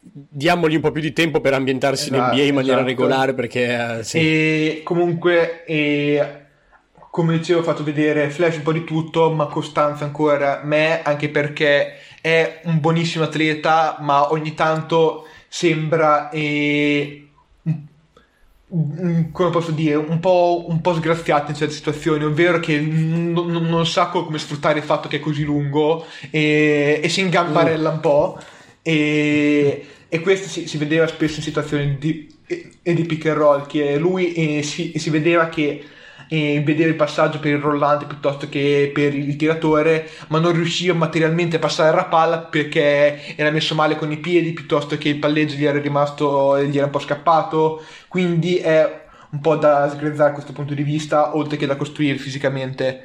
[0.00, 2.88] diamogli un po' più di tempo per ambientarsi in Esatto, NBA in maniera esatto.
[2.88, 3.98] regolare perché...
[3.98, 4.18] eh, sì.
[4.18, 6.42] E comunque, e,
[7.10, 11.28] come dicevo, ho fatto vedere Flash un po' di tutto, ma Costanza ancora me, anche
[11.28, 17.23] perché è un buonissimo atleta, ma ogni tanto sembra, un-
[18.68, 23.64] come posso dire, un po', un po' sgraziato in certe situazioni, ovvero che non, non-
[23.64, 27.90] non sa co- come sfruttare il fatto che è così lungo e, e si ingambarella
[27.90, 28.38] un po'.
[28.82, 32.28] E, e questo si, si vedeva spesso in situazioni di,
[32.82, 35.82] di pick and roll, che lui eh, si, si vedeva che
[36.28, 40.94] eh, vedeva il passaggio per il rollante piuttosto che per il tiratore, ma non riusciva
[40.94, 45.18] materialmente a passare la palla perché era messo male con i piedi piuttosto che il
[45.18, 50.28] palleggio gli era rimasto, gli era un po' scappato, quindi è un po' da sgrezzare
[50.28, 53.02] da questo punto di vista, oltre che da costruire fisicamente.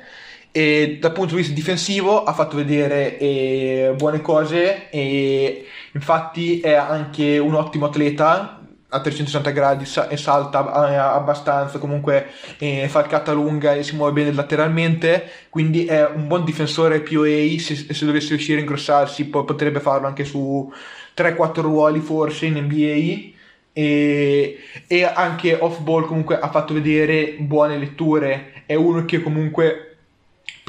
[0.52, 6.74] E dal punto di vista difensivo ha fatto vedere eh, buone cose e infatti è
[6.74, 8.59] anche un ottimo atleta
[8.90, 12.28] a 360 gradi e salta eh, abbastanza comunque
[12.58, 17.94] eh, falcata lunga e si muove bene lateralmente quindi è un buon difensore POA se,
[17.94, 20.72] se dovesse riuscire a ingrossarsi po- potrebbe farlo anche su
[21.16, 23.38] 3-4 ruoli forse in NBA
[23.74, 28.64] e, e anche off ball comunque ha fatto vedere buone letture.
[28.66, 29.89] È uno che comunque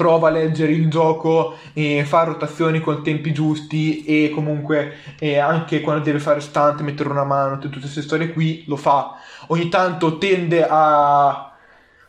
[0.01, 5.79] prova a leggere il gioco e fa rotazioni con tempi giusti e comunque eh, anche
[5.81, 9.15] quando deve fare stunt, mettere una mano, tutte queste storie qui lo fa.
[9.47, 11.51] Ogni tanto tende a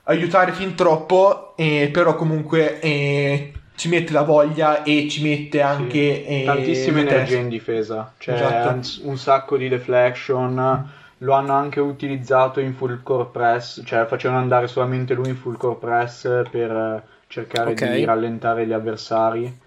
[0.05, 6.25] aiutare fin troppo, eh, però comunque eh, ci mette la voglia e ci mette anche
[6.27, 7.43] Sì, tantissime le energie teste.
[7.43, 8.69] in difesa, cioè Esatto.
[9.05, 14.67] un- sacco di deflection, lo hanno anche utilizzato in full core press, cioè facevano andare
[14.67, 17.03] solamente lui in full core press per
[17.33, 17.91] cercare Ok.
[17.95, 19.61] di rallentare gli avversari.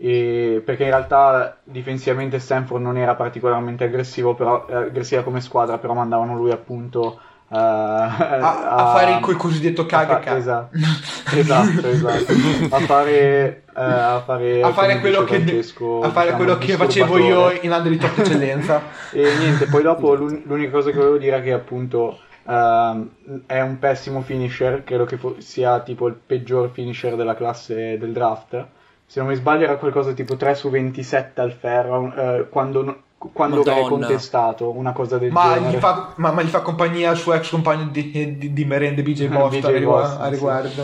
[0.00, 5.78] E perché in realtà difensivamente Stanford non era particolarmente aggressivo, però, eh, aggressiva come squadra,
[5.78, 7.18] però mandavano lui appunto
[7.50, 10.76] eh, a, a fare il cosiddetto a caga fa- esatto,
[11.34, 12.32] esatto, esatto.
[12.70, 16.72] A fare, eh, a fare, a fare quello che, Francesco, a fare diciamo, quello che
[16.74, 20.96] facevo io in anno di top eccellenza E niente, poi dopo l'un- l'unica cosa che
[20.96, 23.10] volevo dire è che appunto ehm,
[23.46, 28.12] è un pessimo finisher, credo che fo- sia tipo il peggior finisher della classe del
[28.12, 28.66] draft.
[29.06, 33.62] Se non mi sbaglio era qualcosa tipo 3 su 27 al ferro, eh, quando, quando
[33.64, 35.76] è contestato, una cosa del Ma genere.
[35.76, 39.02] gli, fa, ma, ma gli fa compagnia il suo ex compagno di, di, di merende
[39.02, 40.30] BJ Eh, Boston BJ a rigu- a sì.
[40.30, 40.82] riguardo.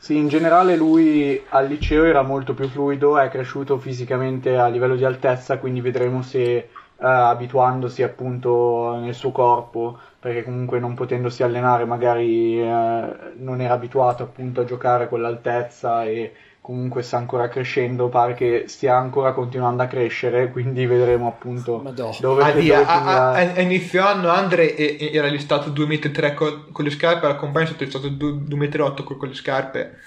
[0.00, 4.94] Sì, in generale lui al liceo era molto più fluido, è cresciuto fisicamente a livello
[4.94, 11.42] di altezza, quindi vedremo se eh, abituandosi appunto nel suo corpo, perché comunque non potendosi
[11.42, 17.48] allenare magari eh, non era abituato appunto a giocare a quell'altezza e comunque sta ancora
[17.48, 22.14] crescendo, pare che stia ancora continuando a crescere, quindi vedremo appunto Madò.
[22.20, 23.30] dove, Ah, dove a, a- finirà.
[23.30, 27.64] a- a inizio anno Andre era listato 2,3 m con, con le scarpe, alla compagna
[27.64, 29.98] è stato listato 2,8 m con, con le scarpe.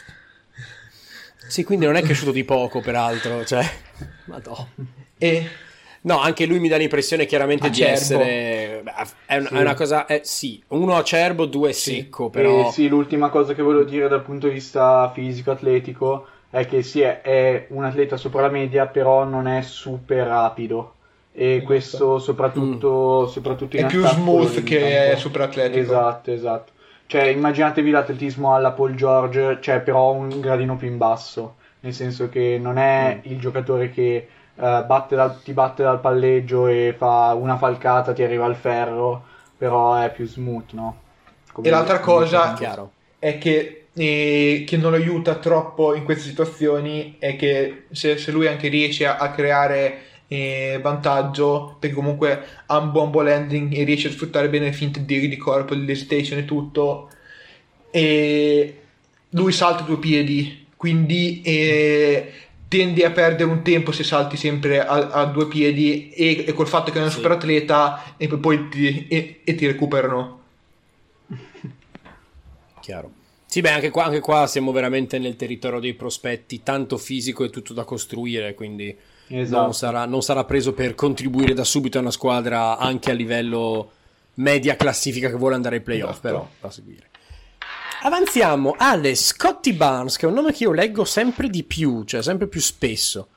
[1.48, 3.44] Sì, quindi non è cresciuto di poco, peraltro.
[3.44, 3.66] Cioè,
[4.26, 4.68] madò.
[5.18, 5.50] E
[6.04, 8.24] No, anche lui mi dà l'impressione chiaramente di Acerbo.
[8.24, 8.82] essere.
[8.84, 8.92] beh,
[9.28, 9.54] È, un- Sì.
[9.56, 10.06] è una cosa.
[10.08, 12.68] è- sì, uno acerbo, due secco, però.
[12.68, 17.02] E sì, l'ultima cosa che volevo dire dal punto di vista fisico-atletico è che sì,
[17.02, 20.96] è, è un atleta sopra la media, però non è super rapido.
[21.34, 25.80] E questo soprattutto, soprattutto in è più smooth che super atletico.
[25.80, 26.72] Esatto, esatto.
[27.06, 32.28] Cioè, immaginatevi l'atletismo alla Paul George, cioè però un gradino più in basso, nel senso
[32.28, 33.32] che non è Mm.
[33.32, 34.28] il giocatore che
[34.62, 39.24] eh, batte dal- ti batte dal palleggio e fa una falcata, ti arriva al ferro,
[39.58, 41.00] però è più smooth, no?
[41.52, 42.56] Come- E l'altra cosa-
[43.20, 48.32] è che, eh, che non lo aiuta troppo in queste situazioni è che se, se
[48.32, 50.02] lui anche riesce a, a creare
[50.82, 55.04] vantaggio perché comunque ha un buon ball handling e riesce a sfruttare bene le finte
[55.04, 57.10] di, di corpo, l'hesitation e tutto
[57.92, 58.80] e
[59.32, 62.32] lui salta due piedi quindi eh,
[62.72, 66.70] tendi a perdere un tempo se salti sempre a, a due piedi e, e col
[66.70, 67.16] fatto che è un Sì.
[67.16, 70.40] super atleta e poi ti, e- e ti recuperano
[72.80, 73.12] Chiaro.
[73.46, 77.50] Sì, beh, anche qua, anche qua siamo veramente nel territorio dei prospetti, tanto fisico e
[77.50, 78.96] tutto da costruire, quindi
[79.28, 79.62] Esatto.
[79.62, 83.92] non, sarà, non sarà preso per contribuire da subito a una squadra anche a livello
[84.36, 86.28] media classifica che vuole andare ai playoff, Esatto.
[86.28, 87.10] però da seguire.
[88.04, 92.24] Avanziamo alle Scotty Barnes, che è un nome che io leggo sempre di più, cioè
[92.24, 93.28] sempre più spesso.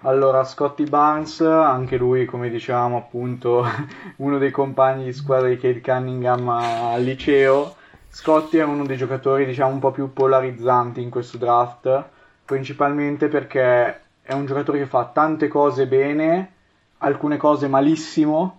[0.00, 3.66] Allora, Scotty Barnes, anche lui, come dicevamo, appunto,
[4.16, 7.76] uno dei compagni di squadra di Cade Cunningham al liceo.
[8.08, 12.04] Scotty è uno dei giocatori, diciamo, un po' più polarizzanti in questo draft,
[12.46, 16.52] principalmente perché è un giocatore che fa tante cose bene,
[16.98, 18.57] alcune cose malissimo.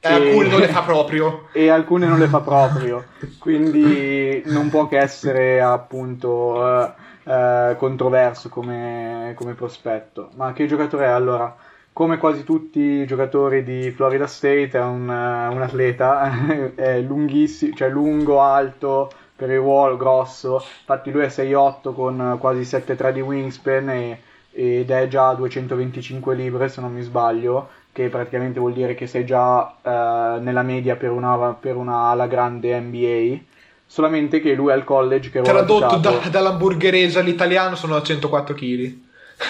[0.00, 3.04] E alcune non le fa proprio e alcune non le fa proprio,
[3.38, 6.92] quindi non può che essere appunto eh,
[7.24, 10.30] eh, controverso come, come prospetto.
[10.36, 11.54] Ma che giocatore è allora?
[11.92, 16.30] Come quasi tutti i giocatori di Florida State è un, eh, un atleta,
[16.74, 22.60] è lunghissimo, cioè lungo, alto, per il ruolo, grosso, infatti lui è 6'8 con quasi
[22.60, 24.22] 7'3 di wingspan e-
[24.52, 29.06] ed è già a 225 libbre se non mi sbaglio che praticamente vuol dire che
[29.06, 33.38] sei già eh, nella media per una, per una ala grande NBA,
[33.86, 38.98] solamente che lui al college che Tradotto da- dall'hamburgerese all'italiano sono a 104 kg.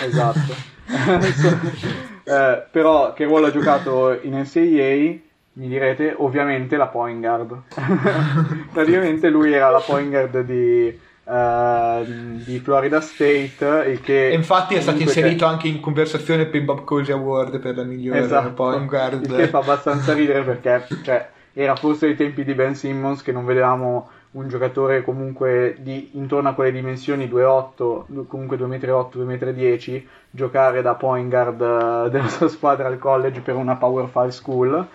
[0.05, 0.79] Esatto.
[2.31, 5.29] Eh, però che ruolo ha giocato in NCAA?
[5.53, 7.63] Mi direte, ovviamente la point guard.
[8.73, 10.97] Praticamente lui era la point guard di,
[11.31, 12.03] eh,
[12.45, 14.29] di Florida State, il che...
[14.29, 17.85] E infatti è stato inserito anche in conversazione per il Bob Cousy Award per la
[17.85, 19.25] migliore Esatto, point guard.
[19.25, 23.31] il che fa abbastanza ridere perché cioè, era forse ai tempi di Ben Simmons che
[23.31, 29.93] non vedevamo un giocatore comunque di intorno a quelle dimensioni 2,8 comunque 2,8 m 2,10
[29.93, 34.31] m giocare da point guard eh, della sua squadra al college per una Power 5
[34.31, 34.89] school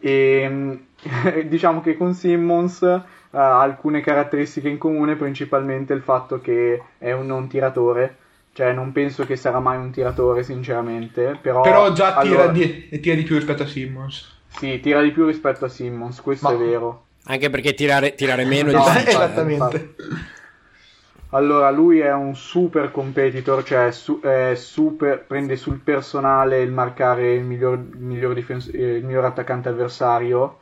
[0.00, 0.78] e mh,
[1.48, 3.00] diciamo che con Simmons eh,
[3.30, 8.16] ha alcune caratteristiche in comune principalmente il fatto che è un non tiratore
[8.52, 12.88] cioè non penso che sarà mai un tiratore sinceramente però, Però già tira, allora- di,
[13.00, 14.38] tira di più rispetto a Simmons.
[14.48, 17.04] sì, tira di più rispetto a Simmons, questo Ma- è vero.
[17.26, 19.04] Anche perché tirare, tirare meno è No, difficile.
[19.06, 19.14] eh.
[19.14, 19.94] Esattamente.
[21.32, 24.20] Allora, lui è un super competitor, cioè su-
[24.54, 29.68] super- prende sul personale il marcare il miglior, il miglior difens- eh, il miglior attaccante
[29.68, 30.58] avversario,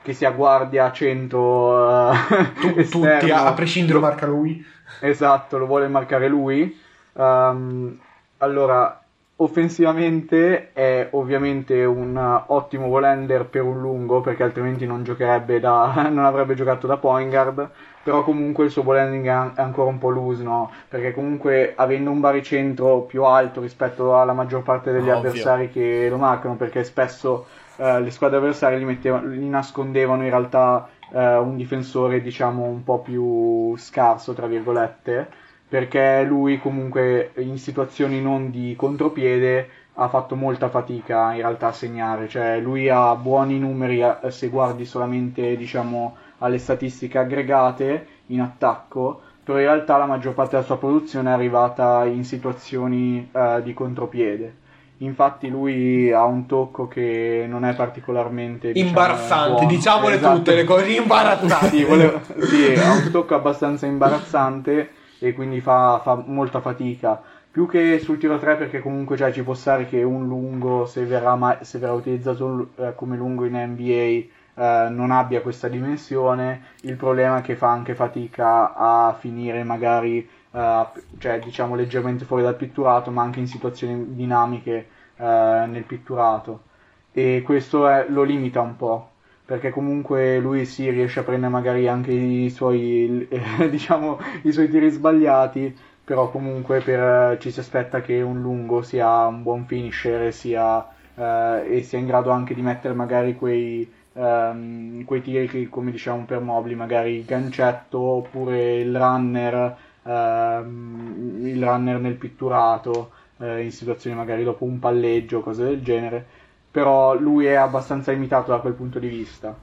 [0.00, 2.16] che sia guardia, centro, eh,
[2.60, 3.18] Tu- esterno.
[3.18, 4.64] tutti, a, prescindere, lo marca lui.
[5.00, 6.78] Esatto, lo vuole marcare lui.
[7.14, 7.98] Ehm,
[8.38, 9.02] allora,
[9.36, 16.06] offensivamente è ovviamente un uh, ottimo volender per un lungo, perché altrimenti non giocherebbe da,
[16.10, 17.70] non avrebbe giocato da point guard.
[18.02, 20.70] Però comunque il suo è an- è ancora un po' loose, no?
[20.88, 25.18] Perché comunque avendo un baricentro più alto rispetto alla maggior parte degli Ovvio.
[25.30, 27.46] avversari che lo marcano, perché spesso
[27.76, 32.82] eh, le squadre avversarie gli, mettevano- gli nascondevano in realtà eh, un difensore diciamo un
[32.82, 35.28] po' più scarso tra virgolette
[35.68, 41.72] perché lui comunque in situazioni non di contropiede ha fatto molta fatica in realtà a
[41.72, 48.40] segnare cioè lui ha buoni numeri eh, se guardi solamente diciamo alle statistiche aggregate in
[48.40, 53.60] attacco però in realtà la maggior parte della sua produzione è arrivata in situazioni eh,
[53.62, 54.60] di contropiede
[55.02, 59.66] Infatti lui ha un tocco che non è particolarmente diciamo, Imbarazzante, buono.
[59.68, 60.36] diciamole Esatto.
[60.36, 61.76] tutte le cose imbarazzanti.
[61.78, 67.20] Sì, volevo- sì, ha un tocco abbastanza imbarazzante e quindi fa, fa molta fatica.
[67.50, 71.04] Più che sul tiro 3 perché comunque cioè, ci può stare che un lungo, se
[71.04, 74.24] verrà, mai- se verrà utilizzato eh, come lungo in NBA,
[74.54, 76.62] eh, non abbia questa dimensione.
[76.82, 80.86] Il problema è che fa anche fatica a finire magari, eh,
[81.18, 86.64] cioè diciamo leggermente fuori dal pitturato, ma anche in situazioni dinamiche eh, nel pitturato.
[87.12, 89.10] E questo è- lo limita un po'
[89.44, 94.68] perché comunque lui si riesce a prendere magari anche i suoi, eh, diciamo, i suoi
[94.68, 100.32] tiri sbagliati, però comunque per- ci si aspetta che un lungo sia un buon finisher
[100.32, 105.68] sia, eh, e sia in grado anche di mettere magari quei, ehm, quei tiri che,
[105.68, 113.12] come diciamo per Mobley, magari il gancetto oppure il runner, ehm, il runner nel pitturato,
[113.38, 116.40] eh, in situazioni magari dopo un palleggio, cose del genere
[116.72, 119.54] però lui è abbastanza limitato da quel punto di vista.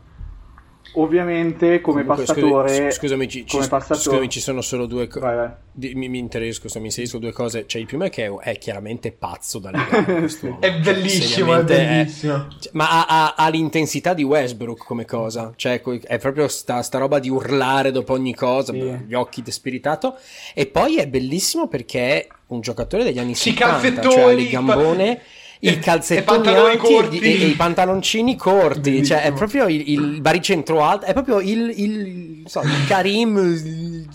[0.93, 5.55] Ovviamente come Comunque, passatore, scusami, ci, ci- come passatore, scusami, ci sono solo due cose.
[5.73, 7.65] Mi, mi interesco, mi inserisco due cose.
[7.67, 10.15] Cioè, il primo è che è, è chiaramente pazzo da legare.
[10.19, 10.59] quest'uomo.
[10.61, 12.47] È Cioè, bellissimo, è seriamente bellissimo.
[12.59, 15.53] cioè, ma ha, ha- ha l'intensità di Westbrook come cosa.
[15.55, 18.79] Cioè, è proprio sta, sta roba di urlare dopo ogni cosa, Sì.
[18.79, 20.17] gli occhi despiritato.
[20.53, 24.43] E poi è bellissimo perché è un giocatore degli anni Sì, 70, calzettoni, cioè il
[24.45, 25.11] pa- gambone.
[25.11, 25.21] e-
[25.61, 29.35] I calzettoni e alti e, e- e i pantaloncini corti, cioè è Bellissimo.
[29.37, 34.05] proprio il, il baricentro alto, è proprio il, il, so, il Karim,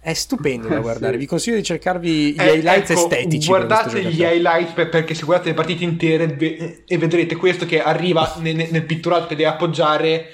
[0.00, 1.14] è stupendo da guardare.
[1.14, 1.18] Sì.
[1.20, 3.46] Vi consiglio di cercarvi gli Eh, highlights ecco, estetici.
[3.48, 6.36] Guardate gli highlights per- perché se guardate le partite intere
[6.86, 10.26] e vedrete questo che arriva ne- ne- nel pitturato che deve appoggiare,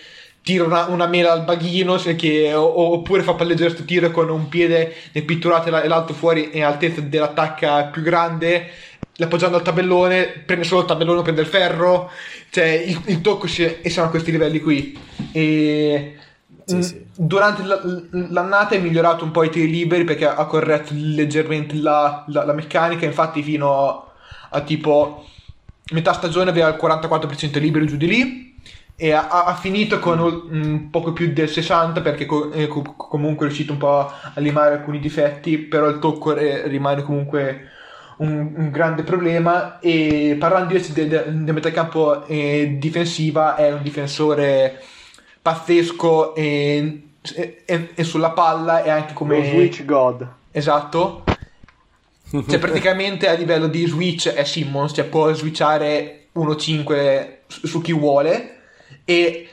[0.42, 4.48] tira una, una mela al baghino che- o- oppure fa palleggiare questo tiro con un
[4.48, 8.68] piede nel pitturato e l'altro fuori in altezza dell'attacca più grande.
[9.16, 12.10] L'appoggiando al tabellone, prende solo il tabellone, prende il ferro.
[12.50, 14.98] Cioè, il, il tocco si- e siamo a questi livelli qui.
[15.32, 16.16] E
[16.66, 17.06] Sì, Mm, sì.
[17.16, 17.78] Durante la-
[18.30, 22.52] l'annata è migliorato un po' i tiri liberi perché ha corretto leggermente la, la- la
[22.54, 23.04] meccanica.
[23.04, 24.06] Infatti, fino
[24.50, 25.26] a tipo
[25.92, 28.56] metà stagione aveva il 44% libero giù di lì.
[28.96, 33.48] E ha, ha- finito con un poco più del 60% perché è co- comunque è
[33.48, 35.58] riuscito un po' a limare alcuni difetti.
[35.58, 37.68] Però il tocco re- rimane comunque
[38.18, 39.78] un, un grande problema.
[39.80, 44.82] E parlando invece del de, de metacampo eh, difensiva, è un difensore
[45.44, 47.02] pazzesco e,
[47.66, 50.26] e- e sulla palla e anche come Lo Switch God.
[50.50, 51.24] esatto
[52.48, 57.92] cioè praticamente a livello di switch è Simmons cioè può switchare 1-5 su, su chi
[57.92, 58.60] vuole
[59.04, 59.48] e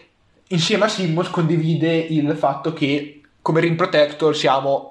[0.47, 4.90] insieme a Simmons condivide il fatto che come rim protector siamo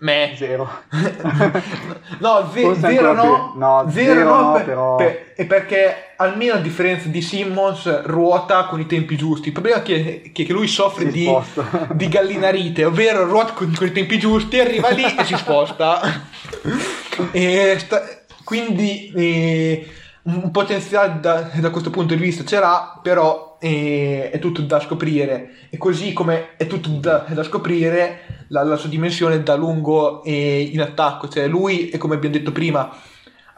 [0.00, 0.68] me Zero.
[2.20, 3.54] no, Forse zero no.
[3.56, 8.64] No, zero zero no, per- però- per- è perché almeno a differenza di Simmons ruota
[8.66, 9.48] con i tempi giusti.
[9.48, 11.28] Il problema è che, che- lui soffre di,
[11.92, 16.00] di gallinarite, ovvero ruota con, con i tempi giusti, arriva lì e si sposta.
[17.32, 18.04] E sta-
[18.44, 19.88] quindi eh,
[20.22, 25.50] un potenziale da, da questo punto di vista c'era, però eh, è tutto da scoprire.
[25.68, 30.60] E così come è tutto da, da scoprire la, la sua dimensione da lungo e
[30.72, 31.28] in attacco.
[31.28, 32.90] Cioè lui, come abbiamo detto prima,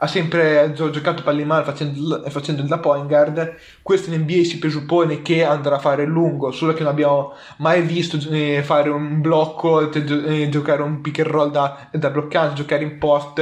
[0.03, 3.55] ha sempre gio- giocato palla in mano facendo, facendo la point guard.
[3.83, 7.81] Questo in NBA si presuppone che andrà a fare lungo, solo che non abbiamo mai
[7.83, 12.83] visto eh, fare un blocco, eh, giocare un pick and roll da, da bloccante, giocare
[12.83, 13.39] in post.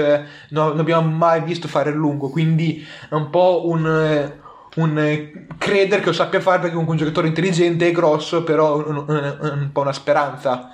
[0.49, 3.85] no- non abbiamo mai visto fare lungo, quindi è un po' un.
[3.87, 8.77] eh, un credere che lo sappia fare perché comunque un giocatore intelligente e grosso, però
[8.77, 10.69] un, un- un po' una speranza.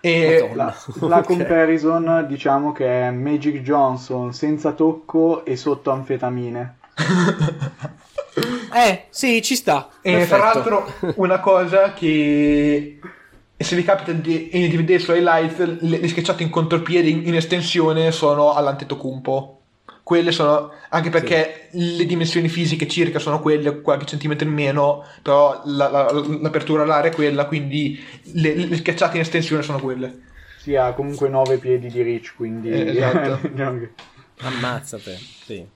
[0.00, 0.50] E.
[0.54, 6.78] La, la comparison diciamo che è Magic Johnson senza tocco e sotto anfetamine.
[8.76, 9.88] Eh, sì, ci sta.
[10.02, 12.98] E tra l'altro una cosa che
[13.56, 17.34] se vi capita di, di vedere su highlights le, le schiacciate in contropiede in, in
[17.34, 19.60] estensione sono all'antetocumpo
[20.06, 25.62] quelle sono anche perché le dimensioni fisiche circa sono quelle qualche centimetro in meno però
[25.64, 28.00] la- la- l'apertura all'area è quella quindi
[28.34, 30.20] le, le schiacciate in estensione sono quelle
[30.60, 32.70] Si ha comunque 9 piedi di reach, quindi...
[32.70, 33.50] Eh, esatto.
[34.38, 35.66] Ammazzate, sì.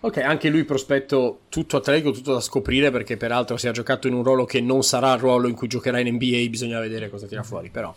[0.00, 4.14] Ok, anche lui prospetto tutto atletico, tutto da scoprire perché peraltro si è giocato in
[4.14, 7.26] un ruolo che non sarà il ruolo in cui giocherà in NBA, bisogna vedere cosa
[7.26, 7.94] tira fuori, però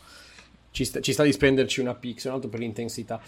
[0.72, 3.20] ci sta, ci sta di spenderci una pix, un altro per l'intensità.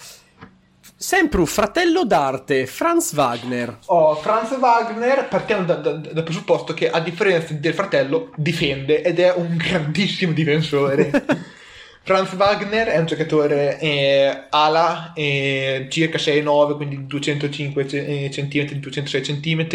[1.02, 3.80] Sempre un fratello d'arte, Franz Wagner.
[3.88, 9.19] Oh, Franz Wagner, partiamo da- da- dal presupposto che a differenza del fratello difende ed
[9.19, 11.10] è un grandissimo difensore.
[12.06, 19.68] Franz Wagner è un giocatore eh, ala, eh, circa 6'9, quindi 205 cm, 206 cm,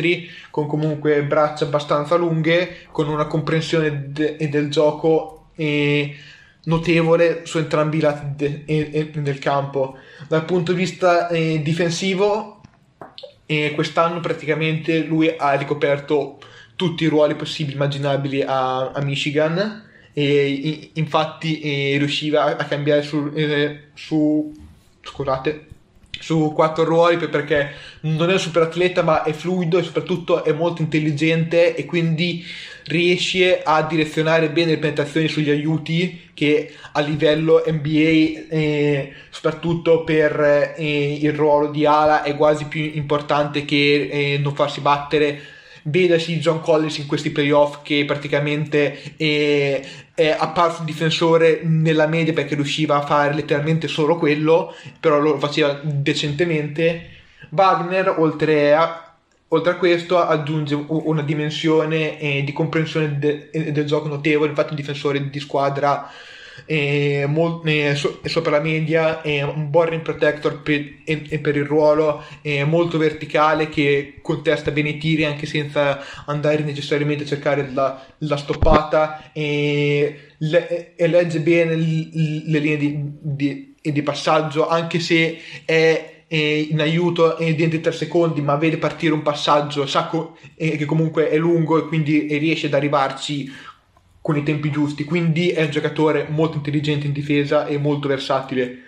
[0.53, 6.15] con comunque braccia abbastanza lunghe, con una comprensione de- del gioco eh,
[6.67, 9.97] notevole su entrambi i lati de- del campo.
[10.29, 12.57] Dal punto di vista eh, difensivo,
[13.47, 16.39] e quest'anno praticamente lui ha ricoperto
[16.75, 23.31] tutti i ruoli possibili immaginabili a, a Michigan e infatti eh, riusciva a, cambiare su,
[23.35, 24.53] eh, su
[25.01, 25.67] scusate
[26.19, 27.71] su quattro ruoli per- perché
[28.01, 32.45] non è un super atleta ma è fluido e soprattutto è molto intelligente e quindi
[32.87, 40.75] riesce a direzionare bene le penetrazioni sugli aiuti che a livello NBA eh, soprattutto per
[40.77, 45.55] eh, il ruolo di ala è quasi più importante che eh, non farsi battere
[45.87, 49.81] vedasi John Collins in questi playoff che praticamente è,
[50.15, 55.81] è apparso difensore nella media perché riusciva a fare letteralmente solo quello, però lo faceva
[55.83, 57.11] decentemente.
[57.51, 59.06] Wagner, oltre a,
[59.57, 64.77] oltre a questo, aggiunge una dimensione eh, di comprensione de- del gioco notevole, infatti un
[64.77, 66.11] difensore di squadra
[66.65, 70.85] eh, mol- eh, so- sopra la media, un buon rim protector per,
[71.41, 72.23] per il ruolo,
[72.67, 78.37] molto verticale che contesta bene i tiri anche senza andare necessariamente a cercare la, la
[78.37, 79.31] stoppata.
[79.33, 82.11] E, le- legge bene l-
[82.47, 87.93] le linee di, di- di passaggio anche se è in aiuto eh, dentro i tre
[87.93, 92.67] secondi ma vede partire un passaggio sa co- che comunque è lungo e quindi riesce
[92.67, 93.49] ad arrivarci
[94.27, 98.79] con i tempi giusti, quindi è un giocatore molto intelligente in difesa e molto versatile.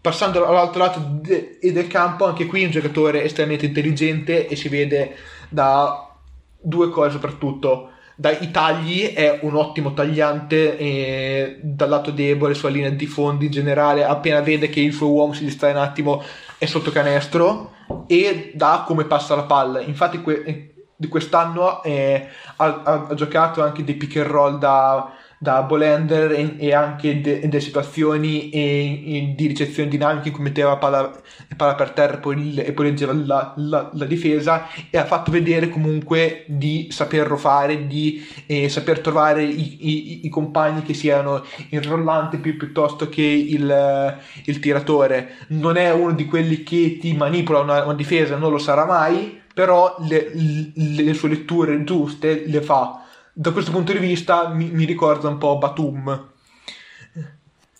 [0.00, 4.54] Passando all'altro lato de- e del campo, anche qui è un giocatore estremamente intelligente e
[4.54, 5.16] si vede
[5.48, 6.14] da
[6.60, 7.90] due cose soprattutto.
[8.14, 13.50] Dai tagli è un ottimo tagliante e dal lato debole sulla linea di fondi in
[13.50, 16.22] generale, appena vede che il suo uomo si distrae un attimo
[16.58, 17.72] è sotto canestro
[18.06, 19.80] e da come passa la palla.
[19.80, 22.26] Infatti que- di quest'anno eh,
[22.56, 27.40] ha- ha giocato anche dei pick and roll da, da Bolender e, e anche de-
[27.40, 31.90] delle situazioni e- e di ricezione dinamiche in cui metteva la palla, la palla per
[31.90, 36.88] terra poi, e poi leggeva la, la- la difesa e ha fatto vedere comunque di
[36.90, 42.54] saperlo fare, di eh, saper trovare i, i- i compagni che siano il rollante pi-
[42.54, 45.36] piuttosto che il, il tiratore.
[45.48, 49.40] Non è uno di quelli che ti manipola una, una difesa, non lo sarà mai,
[49.52, 53.00] però le, le- le sue letture giuste le fa.
[53.38, 56.28] Da questo punto di vista mi, mi ricorda un po' Batum.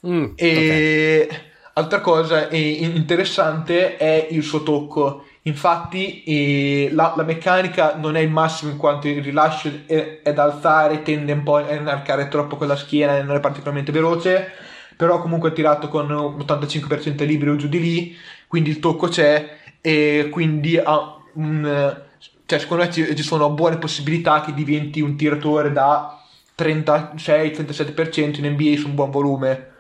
[0.07, 0.33] Mm.
[0.35, 1.29] E
[1.73, 5.25] altra cosa interessante è il suo tocco.
[5.45, 10.35] Infatti eh, la, la meccanica non è il massimo in quanto il rilascio è, è
[10.35, 13.93] da alzare, tende un po' a inarcare troppo con la schiena e non è particolarmente
[13.93, 14.53] veloce,
[14.95, 18.17] però comunque è tirato con un 85% libero giù di lì,
[18.47, 22.05] quindi il tocco c'è e quindi ha un...
[22.47, 26.23] Cioè, secondo me ci, ci sono buone possibilità che diventi un tiratore da
[26.57, 29.75] 36-37% in NBA su un buon volume.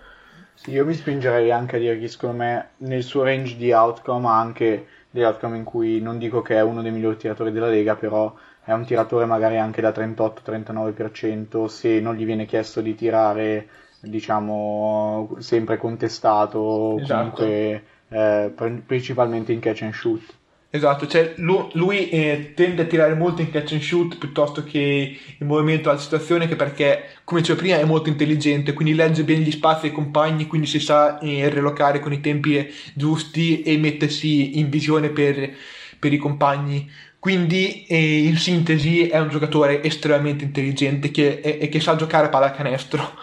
[0.54, 4.26] Sì, io mi spingerei anche a dire che secondo me nel suo range di outcome
[4.26, 7.68] ha anche degli outcome in cui non dico che è uno dei migliori tiratori della
[7.68, 8.34] Lega, però
[8.64, 13.68] è un tiratore magari anche da 38-39% se non gli viene chiesto di tirare,
[14.00, 17.14] diciamo, sempre contestato, Esatto.
[17.14, 20.22] comunque eh, pr- principalmente in catch and shoot.
[20.68, 25.18] Esatto, cioè lu- lui, eh, tende a tirare molto in catch and shoot piuttosto che
[25.38, 29.40] in movimento alla situazione, che perché, come dicevo prima, è molto intelligente, quindi legge bene
[29.40, 34.58] gli spazi ai compagni, quindi si sa eh, relocare con i tempi giusti e mettersi
[34.58, 35.50] in visione per,
[35.98, 36.90] per i compagni.
[37.18, 42.26] Quindi, eh, in sintesi, è un giocatore estremamente intelligente che, e, e che sa giocare
[42.26, 43.14] a pallacanestro.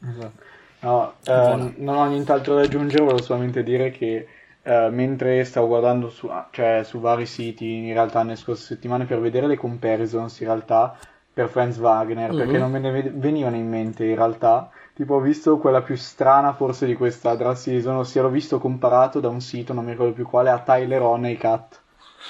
[0.84, 4.26] No, eh, non ho nient'altro da aggiungere, volevo solamente dire che
[4.64, 9.20] eh, mentre stavo guardando su, cioè, su vari siti in realtà nelle scorse settimane per
[9.20, 10.96] vedere le comparisons in realtà
[11.32, 12.36] per Franz Wagner, Mhm.
[12.36, 15.96] perché non me ne ve- venivano in mente in realtà, tipo ho visto quella più
[15.96, 19.92] strana forse di questa draft season, ossia l'ho visto comparato da un sito, non mi
[19.92, 21.80] ricordo più quale, a Tyler Honeycutt.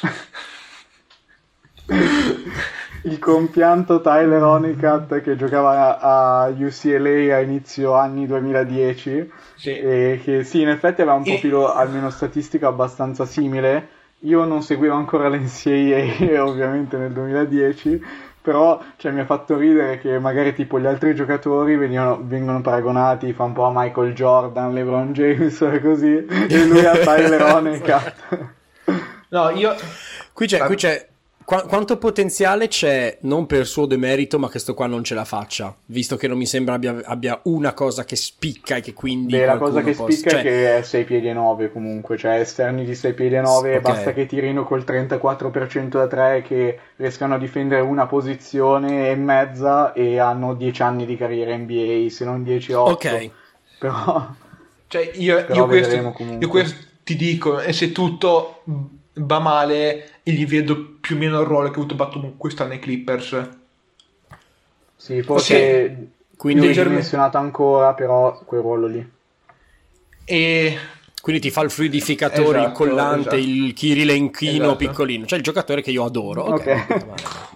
[3.06, 9.76] Il compianto Tyler Honeycutt che giocava a UCLA a inizio anni 2010 Sì.
[9.78, 13.88] e che sì, in effetti aveva un E- profilo almeno statistico abbastanza simile.
[14.20, 18.02] Io non seguivo ancora l'NCAA ovviamente nel 2010,
[18.40, 23.34] però cioè, mi ha fatto ridere che magari tipo gli altri giocatori venivano- vengono paragonati,
[23.34, 28.38] fa un po' a Michael Jordan, LeBron James e così, e lui a Tyler Honeycutt.
[29.28, 29.74] No, io...
[30.32, 31.06] Qui c'è, qui c'è
[31.44, 35.24] qua- quanto potenziale c'è, non per suo demerito, ma che sto qua non ce la
[35.24, 39.36] faccia, visto che non mi sembra abbia, abbia una cosa che spicca e che quindi
[39.36, 42.16] Beh, la cosa che possa- spicca cioè, è che è 6 piedi e 9 comunque,
[42.16, 43.80] cioè esterni di 6 piedi e 9, Ok.
[43.82, 49.92] basta che tirino col 34% da 3 che riescano a difendere una posizione e mezza
[49.92, 52.90] e hanno 10 anni di carriera NBA, se non 10 8.
[52.92, 53.30] Ok.
[53.78, 54.28] Però
[54.86, 58.62] Cioè, io, Però io questo, io questo ti dico, e se tutto
[59.14, 62.78] va male, gli vedo più o meno il ruolo che ha avuto Batum quest'anno ai
[62.78, 63.48] Clippers.
[64.96, 65.86] sì, forse
[66.36, 69.10] Quindi- quindi dimensionato ancora, però quel ruolo lì.
[70.24, 70.78] E
[71.20, 73.36] Quindi ti fa il fluidificatore, il Esatto, collante, esatto.
[73.36, 74.76] il Kirilenchino Esatto.
[74.76, 75.24] piccolino.
[75.26, 76.42] Cioè il giocatore che io adoro.
[76.42, 76.86] Ok.
[76.88, 77.53] Ok.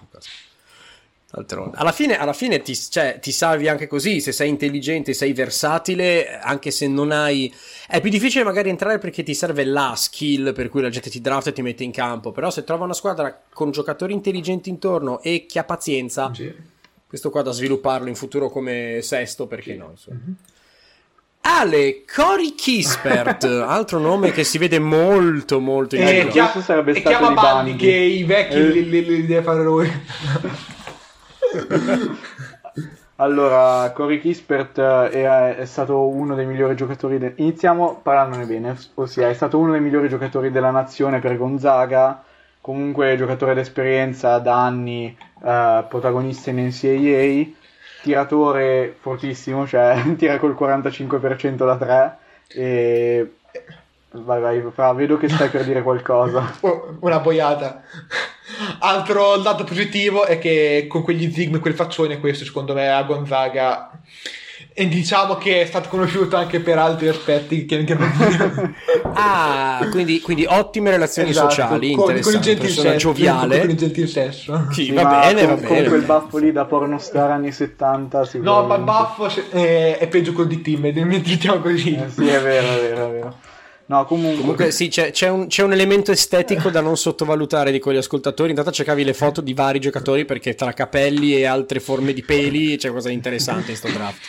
[1.31, 1.77] D'altronde.
[1.77, 6.39] Alla fine, alla fine ti, cioè, ti salvi anche così, se sei intelligente, sei versatile,
[6.39, 7.53] anche se non hai...
[7.87, 11.21] È più difficile magari entrare perché ti serve la skill per cui la gente ti
[11.21, 15.21] drafta e ti mette in campo, però se trova una squadra con giocatori intelligenti intorno
[15.21, 16.51] e chi ha pazienza, sì.
[17.07, 19.89] questo qua da svilupparlo in futuro come sesto, perché no?
[19.91, 20.17] insomma.
[20.25, 20.35] Mhm.
[21.41, 26.51] Ale Cory Kispert, altro nome che si vede molto molto in E, giro.
[26.53, 27.75] E stato chiama di Bundy Bundy.
[27.77, 28.67] che i vecchi Eh.
[28.69, 29.89] li, li- li deve fare lui.
[33.19, 37.17] Allora, Corey Kispert eh, è, è stato uno dei migliori giocatori.
[37.17, 42.23] de- Iniziamo parlandone bene, ossia è stato uno dei migliori giocatori della nazione per Gonzaga.
[42.61, 47.57] Comunque, giocatore d'esperienza da anni, eh, protagonista in NCAA.
[48.03, 52.17] Tiratore fortissimo, cioè tira col 45% da 3.
[52.47, 53.33] E.
[54.11, 56.41] Vai, vai, Fra, vedo che stai per dire qualcosa.
[56.61, 57.83] Oh, Una boiata.
[58.79, 63.03] Altro dato positivo è che con quegli zigmi e quel faccione, questo secondo me a
[63.03, 63.91] Gonzaga.
[64.73, 68.73] E diciamo che è stato conosciuto anche per altri aspetti che, che non
[69.13, 73.59] Ah, quindi, quindi ottime relazioni Esatto, sociali, con, con il interessante, gentil persona sesso, gioviale.
[73.59, 74.67] con il gentil sesso.
[74.71, 75.87] Sì, Sì, va bene, con, va con bene.
[75.87, 80.47] quel baffo lì da pornostar anni 70 No, ma il baffo è, è peggio col
[80.47, 81.95] di team, diciamo così.
[81.95, 83.35] Eh, sì, è vero, è vero, è vero.
[83.89, 87.79] No, comunque, Comunque sì, c'è, c'è un, c'è un elemento estetico da non sottovalutare di
[87.79, 88.51] quegli ascoltatori.
[88.51, 92.77] Intanto cercavi le foto di vari giocatori perché tra capelli e altre forme di peli
[92.77, 94.19] c'è di interessante in sto draft.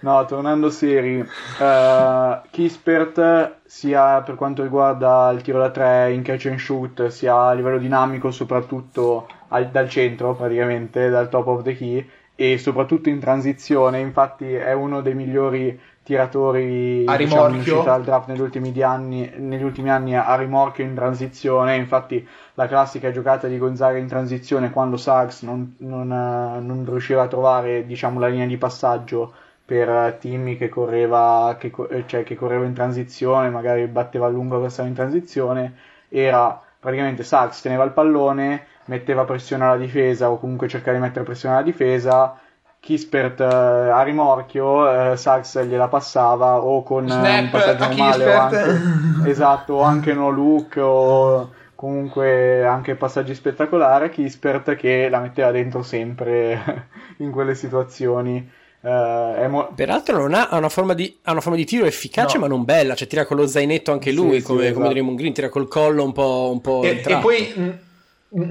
[0.00, 6.46] no, tornando seri, eh, Kispert sia per quanto riguarda il tiro da 3 in catch
[6.46, 11.76] and shoot, sia a livello dinamico, soprattutto al- dal centro, praticamente, dal top of the
[11.76, 12.04] key,
[12.34, 15.78] e soprattutto in transizione, infatti è uno dei migliori
[16.08, 17.74] tiratori A diciamo, in rimorchio.
[17.74, 22.66] uscita dal draft negli ultimi, anni, negli ultimi anni a rimorchio in transizione, infatti la
[22.66, 27.84] classica giocata di Gonzaga in transizione quando Suggs non, non, eh, non riusciva a trovare
[27.84, 29.34] diciamo, la linea di passaggio
[29.66, 34.30] per eh, Timmy che correva, che, eh, cioè, che correva in transizione, magari batteva a
[34.30, 35.74] lungo avversario in transizione,
[36.08, 41.26] era praticamente Sachs teneva il pallone, metteva pressione alla difesa o comunque cercava di mettere
[41.26, 42.40] pressione alla difesa,
[42.80, 48.26] Kispert eh, a rimorchio, eh, Sachs gliela passava o con eh, Snap un passaggio normale
[48.26, 48.90] o anche,
[49.20, 55.50] esatto, o anche no look o comunque anche passaggi spettacolari a Kispert che la metteva
[55.50, 56.86] dentro sempre
[57.18, 58.48] in quelle situazioni.
[58.80, 62.36] Eh, mo- Peraltro non ha, ha una forma di, ha una forma di tiro efficace
[62.36, 62.40] No.
[62.40, 64.88] ma non bella, cioè tira con lo zainetto anche lui, Sì, sì, come, come esatto.
[64.88, 67.78] Draymond Green, tira col collo un po', un po' E, e poi mh,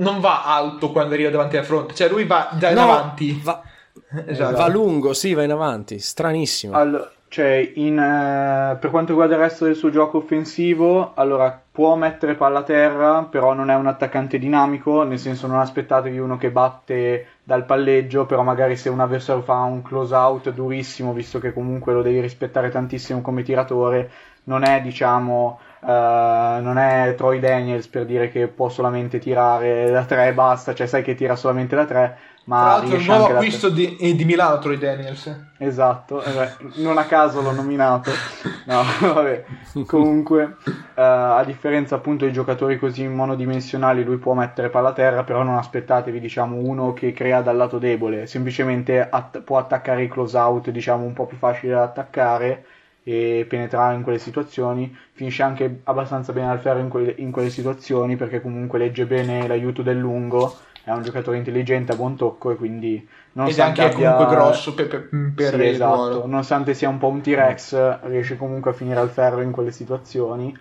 [0.01, 3.39] non va alto quando arriva davanti al fronte, cioè lui va in No, avanti.
[3.43, 3.63] Va,
[4.25, 4.57] Esatto.
[4.57, 6.73] va lungo, sì, va in avanti, stranissimo.
[6.75, 11.95] All- cioè, in, eh, per quanto riguarda il resto del suo gioco offensivo, allora può
[11.95, 16.37] mettere palla a terra, però non è un attaccante dinamico, nel senso non aspettatevi uno
[16.37, 21.39] che batte dal palleggio, però magari se un avversario fa un close out durissimo, visto
[21.39, 24.09] che comunque lo devi rispettare tantissimo come tiratore,
[24.45, 30.03] non è diciamo eh, non è Troy Daniels per dire che può solamente tirare da
[30.05, 32.17] 3 e basta, cioè sai che tira solamente da 3,
[32.47, 35.47] ma Tra l'altro il nuovo acquisto di, eh, di Milano, Troy Daniels.
[35.57, 38.09] Esatto, eh beh, non a caso l'ho nominato.
[38.65, 38.83] No,
[39.13, 39.43] vabbè.
[39.85, 45.23] Comunque, eh, a differenza appunto di giocatori così monodimensionali, lui può mettere palla a terra,
[45.25, 50.07] però non aspettatevi, diciamo, uno che crea dal lato debole, semplicemente att- può attaccare i
[50.07, 52.63] close out, diciamo, un po' più facile da attaccare
[53.03, 54.95] e penetrare in quelle situazioni.
[55.11, 59.47] Finisce anche abbastanza bene al ferro in quelle, in quelle situazioni perché comunque legge bene
[59.47, 60.55] l'aiuto del lungo.
[60.87, 64.73] È un giocatore intelligente, a buon tocco e quindi Ed è anche abbia- comunque grosso
[64.73, 66.25] per, per, per sì, il esatto.
[66.25, 70.57] Nonostante sia un po' un T-Rex, riesce comunque a finire al ferro in quelle situazioni.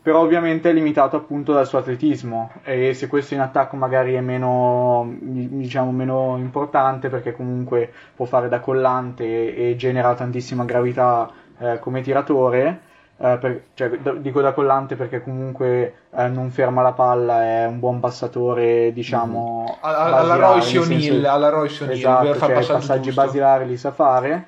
[0.00, 4.20] Però ovviamente è limitato appunto dal suo atletismo e se questo in attacco magari è
[4.20, 11.28] meno, diciamo, meno importante perché comunque può fare da collante e, e genera tantissima gravità
[11.58, 12.80] eh, come tiratore,
[13.18, 17.66] eh, per- cioè, da- dico da collante perché comunque eh, non ferma la palla, è
[17.66, 23.02] un buon passatore, diciamo, Alla, alla nel senso- O'Neill, alla Royce O'Neill, Esatto, cioè, passaggi
[23.04, 23.20] giusto.
[23.22, 24.46] basilari li sa fare.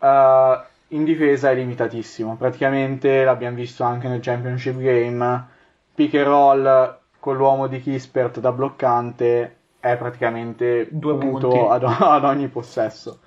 [0.00, 0.60] Eh,
[0.90, 2.36] in difesa è limitatissimo.
[2.36, 5.46] Praticamente l'abbiamo visto anche nel Championship Game.
[5.94, 12.24] Pick and roll con l'uomo di Kispert da bloccante è praticamente Due punto ad, ad
[12.24, 13.20] ogni possesso.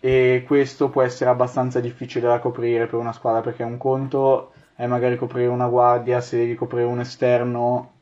[0.00, 4.86] E questo può essere abbastanza difficile da coprire per una squadra perché un conto è
[4.86, 7.92] magari coprire una guardia, se devi coprire un esterno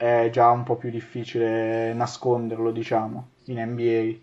[0.00, 4.18] è già un po' più difficile nasconderlo, diciamo, in NBA.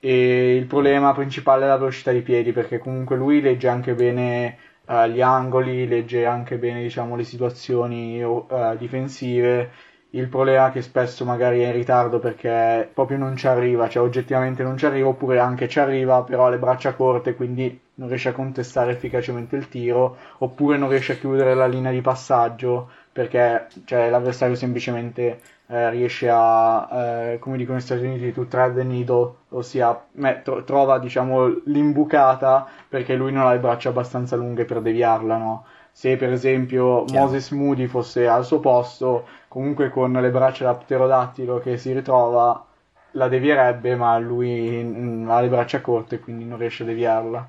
[0.00, 4.56] E il problema principale è la velocità di piedi, perché comunque lui legge anche bene
[4.86, 9.70] eh, gli angoli, legge anche bene, diciamo, le situazioni eh, difensive.
[10.14, 14.04] Il problema è che spesso magari è in ritardo perché proprio non ci arriva, cioè
[14.04, 18.06] oggettivamente non ci arriva, oppure anche ci arriva, però ha le braccia corte, quindi non
[18.06, 22.90] riesce a contestare efficacemente il tiro, oppure non riesce a chiudere la linea di passaggio
[23.10, 28.74] perché cioè, l'avversario semplicemente eh, riesce a, eh, come dicono negli Stati Uniti, to thread
[28.74, 34.36] the needle, ossia me- tro- trova diciamo l'imbucata perché lui non ha le braccia abbastanza
[34.36, 35.64] lunghe per deviarla, no?
[35.96, 37.04] Se per esempio.
[37.12, 42.64] Moses Moody fosse al suo posto, comunque con le braccia da pterodattilo che si ritrova,
[43.12, 47.48] la devierebbe, ma lui mm, ha le braccia corte, quindi non riesce a deviarla.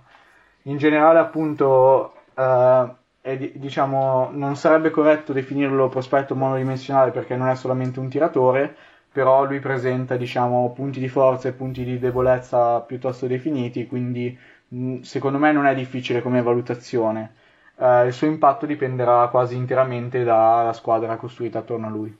[0.63, 7.47] In generale, appunto, eh, è di- diciamo, non sarebbe corretto definirlo prospetto monodimensionale perché non
[7.49, 8.75] è solamente un tiratore,
[9.11, 14.37] però lui presenta, diciamo, punti di forza e punti di debolezza piuttosto definiti, quindi
[14.69, 17.33] mh, secondo me non è difficile come valutazione.
[17.77, 22.17] Eh, il suo impatto dipenderà quasi interamente dalla squadra costruita attorno a lui.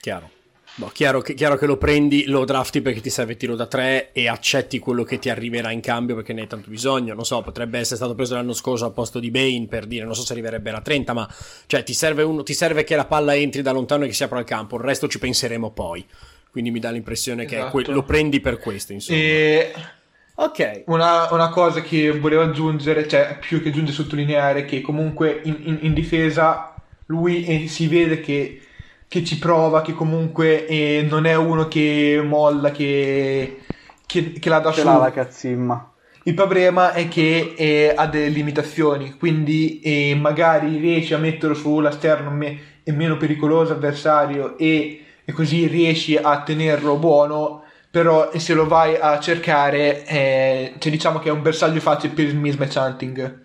[0.00, 0.30] Chiaro.
[0.74, 4.10] Boh, chiaro, che, chiaro che lo prendi, lo drafti perché ti serve tiro da tre
[4.12, 7.12] e accetti quello che ti arriverà in cambio perché ne hai tanto bisogno.
[7.12, 10.14] Non so, potrebbe essere stato preso l'anno scorso al posto di Bane per dire, non
[10.14, 11.28] so se arriverebbe a 30, ma
[11.66, 14.24] cioè ti serve, uno, ti serve che la palla entri da lontano e che si
[14.24, 16.06] apra il campo, il resto ci penseremo poi.
[16.50, 17.96] Quindi mi dà l'impressione che è que- Esatto.
[17.96, 19.18] lo prendi per questo, insomma.
[19.18, 19.72] E
[20.36, 20.60] Ok.
[20.86, 25.78] una, una cosa che volevo aggiungere, cioè più che aggiungere sottolineare, che comunque in, in-
[25.82, 28.60] in difesa lui eh, si vede che,
[29.08, 33.60] che ci prova, che comunque eh, non è uno che molla, che,
[34.06, 34.88] che, che la dà Ce su.
[34.88, 35.78] l'ha la cazzimma.
[36.24, 42.30] Il problema è che eh, ha delle limitazioni, quindi eh, magari riesci a metterlo sull'esterno
[42.30, 48.66] me- è meno pericoloso avversario e, e così riesci a tenerlo buono, però se lo
[48.66, 53.40] vai a cercare, eh, cioè diciamo che è un bersaglio facile per il mismatch hunting.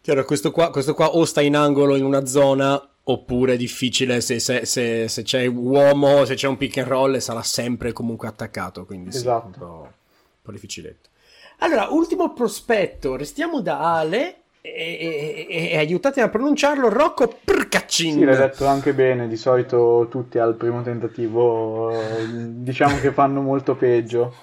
[0.00, 4.22] Chiaro, questo qua, questo qua o sta in angolo in una zona oppure è difficile
[4.22, 8.26] se, se- se- se c'è uomo, se c'è un pick and roll sarà sempre comunque
[8.26, 9.46] attaccato, quindi sì, Esatto.
[9.46, 9.90] un, po', un
[10.40, 11.10] po' difficiletto.
[11.58, 18.12] Allora, ultimo prospetto, restiamo da Ale e, e- e aiutatemi a pronunciarlo, Rocco Prkacin.
[18.12, 23.40] Sì, l'hai detto anche bene, di solito tutti al primo tentativo eh, diciamo che fanno
[23.40, 24.34] molto peggio.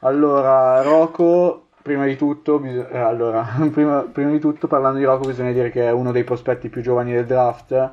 [0.00, 5.26] Allora, Rocco, prima di tutto, bis- eh, allora, prima, prima di tutto parlando di Rocco
[5.26, 7.92] bisogna dire che è uno dei prospetti più giovani del draft.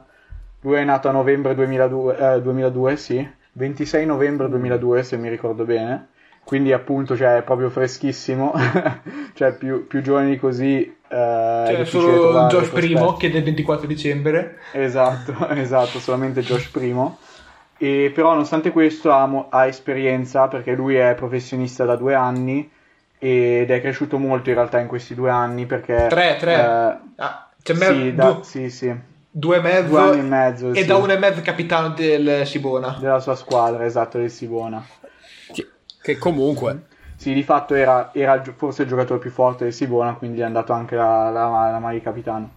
[0.61, 5.65] Lui è nato a novembre 2002, eh, 2002, sì, 26 novembre 2002 se mi ricordo
[5.65, 6.09] bene,
[6.43, 8.53] quindi appunto cioè, è proprio freschissimo,
[9.33, 12.69] cioè più, più giovani così eh, è C'è difficile solo Josh.
[12.69, 14.57] Primo che è del 24 dicembre.
[14.71, 17.17] Esatto, esatto, solamente Josh Primo.
[17.77, 22.69] E però nonostante questo ha, ha esperienza perché lui è professionista da due anni
[23.17, 26.07] ed è cresciuto molto in realtà in questi due anni perché...
[26.09, 26.53] Tre, tre.
[26.53, 28.93] eh, Ah, c'è me- sì, da- due, sì, sì,
[29.29, 29.87] due e mezzo.
[29.89, 30.85] due anni e mezzo, E sì.
[30.85, 32.97] da uno e mezzo capitano del Sibona.
[32.99, 34.83] della sua squadra, esatto, del Sibona.
[36.01, 36.85] Che, comunque...
[37.15, 40.73] Sì, di fatto era, era forse il giocatore più forte del Sibona, quindi è andato
[40.73, 42.49] anche la, la, la maglia di capitano.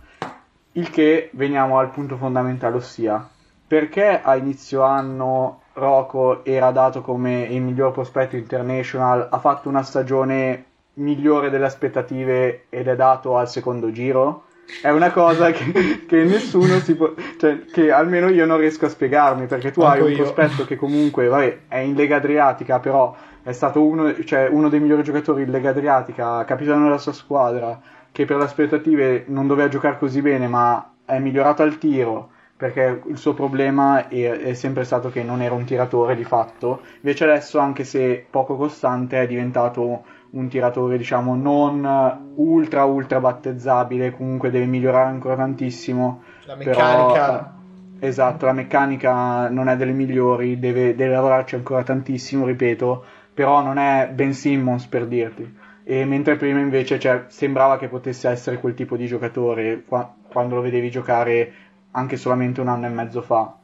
[0.73, 3.29] Il che veniamo al punto fondamentale, ossia
[3.66, 9.83] perché a inizio anno Rocco era dato come il miglior prospetto international, ha fatto una
[9.83, 10.65] stagione
[10.95, 14.45] migliore delle aspettative ed è dato al secondo giro?
[14.81, 18.91] È una cosa che, che nessuno si può, cioè che almeno io non riesco a
[18.91, 20.16] spiegarmi perché tu hai Manco un io.
[20.19, 23.15] prospetto che comunque vabbè, è in Lega Adriatica, però
[23.45, 27.79] è stato uno, cioè, uno dei migliori giocatori in Lega Adriatica, capitano della sua squadra,
[28.11, 33.03] che per le aspettative non doveva giocare così bene, ma è migliorato al tiro, perché
[33.07, 36.81] il suo problema è, è sempre stato che non era un tiratore di fatto.
[36.97, 44.12] Invece adesso, anche se poco costante, è diventato un tiratore, diciamo, non ultra ultra battezzabile,
[44.12, 46.23] comunque deve migliorare ancora tantissimo.
[46.47, 47.55] La però, meccanica.
[47.99, 53.05] eh, esatto, la meccanica non è delle migliori, deve, deve lavorarci ancora tantissimo, ripeto,
[53.35, 55.62] però non è Ben Simmons per dirti.
[55.85, 60.55] E mentre prima invece cioè, sembrava che potesse essere quel tipo di giocatore qua- quando
[60.55, 61.52] lo vedevi giocare
[61.90, 63.55] anche solamente un anno e mezzo fa.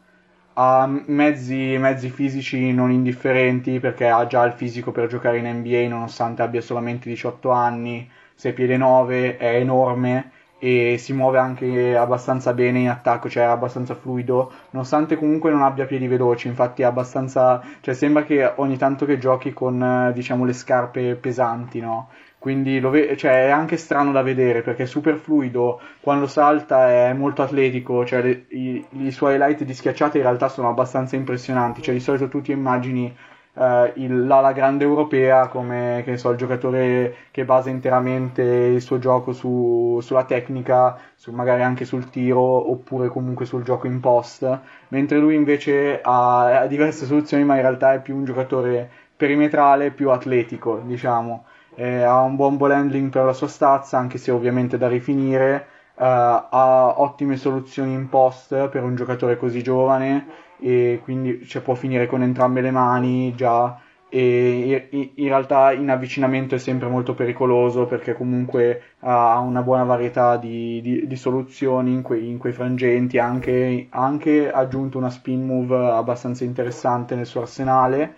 [0.54, 5.88] Ha mezzi, mezzi fisici non indifferenti perché ha già il fisico per giocare in NBA
[5.88, 12.52] nonostante abbia solamente 18 anni, 6 piedi 9, è enorme e si muove anche abbastanza
[12.52, 16.84] bene in attacco, cioè è abbastanza fluido, nonostante comunque non abbia piedi veloci, infatti è
[16.84, 22.10] abbastanza, cioè sembra che ogni tanto che giochi con eh, diciamo le scarpe pesanti, no?
[22.38, 27.12] Quindi ve- cioè, è anche strano da vedere perché è super fluido, quando salta è
[27.12, 31.82] molto atletico, cioè le- i, i suoi highlight di schiacciate in realtà sono abbastanza impressionanti,
[31.82, 33.14] cioè di solito tu ti immagini
[33.54, 38.98] eh, il- l'ala grande europea come che so, il giocatore che basa interamente il suo
[38.98, 42.40] gioco su- sulla tecnica, su- magari anche sul tiro
[42.70, 44.58] oppure comunque sul gioco in post,
[44.88, 49.90] mentre lui invece ha, ha diverse soluzioni ma in realtà è più un giocatore perimetrale,
[49.90, 51.44] più atletico, diciamo.
[51.74, 55.66] Eh, ha un buon ball handling per la sua stazza, anche se ovviamente da rifinire.
[55.96, 60.26] Eh, ha ottime soluzioni in post per un giocatore così giovane
[60.60, 63.80] e quindi cioè, può finire con entrambe le mani già.
[64.12, 70.36] E in- realtà in avvicinamento è sempre molto pericoloso perché comunque ha una buona varietà
[70.36, 73.18] di, di- di soluzioni in quei, in quei frangenti.
[73.18, 78.16] Ha anche, anche aggiunto una spin move abbastanza interessante nel suo arsenale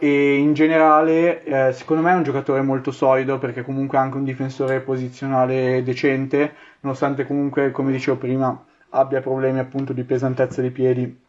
[0.00, 4.16] e in generale eh, secondo me è un giocatore molto solido perché comunque è anche
[4.16, 10.70] un difensore posizionale decente nonostante comunque come dicevo prima abbia problemi appunto di pesantezza dei
[10.70, 11.26] piedi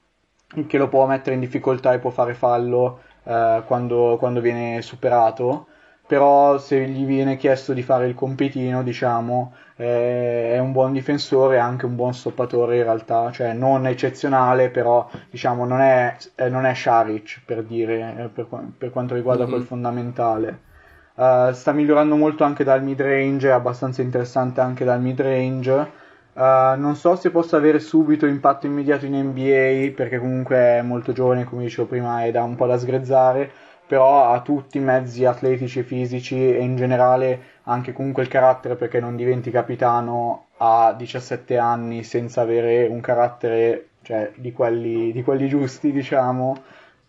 [0.67, 5.67] che lo può mettere in difficoltà e può fare fallo eh, quando, quando viene superato
[6.07, 11.55] però se gli viene chiesto di fare il compitino diciamo eh, è un buon difensore
[11.55, 16.49] e anche un buon stoppatore in realtà cioè non eccezionale però diciamo non è, eh,
[16.49, 18.47] non è Šarić per dire eh, per,
[18.77, 19.49] per quanto riguarda Mhm.
[19.49, 20.67] quel fondamentale
[21.15, 25.91] Uh, sta migliorando molto anche dal mid range, è abbastanza interessante anche dal mid range.
[26.39, 31.11] Uh, non so se possa avere subito impatto immediato in NBA, perché comunque è molto
[31.11, 33.51] giovane, come dicevo prima, è da un po' da sgrezzare,
[33.85, 38.77] però ha tutti i mezzi atletici e fisici e in generale anche comunque il carattere,
[38.77, 45.21] perché non diventi capitano a 17 anni senza avere un carattere cioè, di, quelli, di
[45.23, 46.55] quelli giusti, diciamo,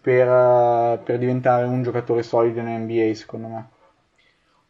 [0.00, 3.68] per, uh, per diventare un giocatore solido in NBA, secondo me.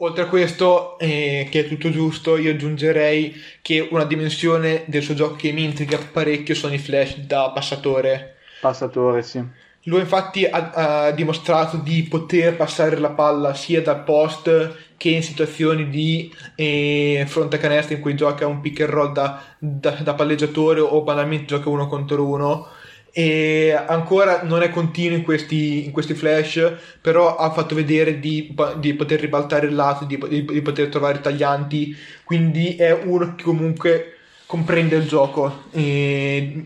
[0.03, 5.13] Oltre a questo, eh, che è tutto giusto, io aggiungerei che una dimensione del suo
[5.13, 8.37] gioco che mi intriga parecchio sono i flash da passatore.
[8.61, 9.45] Passatore, sì.
[9.85, 15.23] Lui infatti ha, ha dimostrato di poter passare la palla sia dal post che in
[15.23, 19.99] situazioni di eh, fronte a canestro in cui gioca un pick and roll da, da-
[20.03, 22.69] da palleggiatore o banalmente gioca uno contro uno
[23.13, 28.55] e ancora non è continuo in questi, in questi flash, però ha fatto vedere di,
[28.79, 33.43] di poter ribaltare il lato, di, di, di poter trovare taglianti, quindi è uno che
[33.43, 34.15] comunque
[34.47, 35.65] comprende il gioco.
[35.73, 36.65] E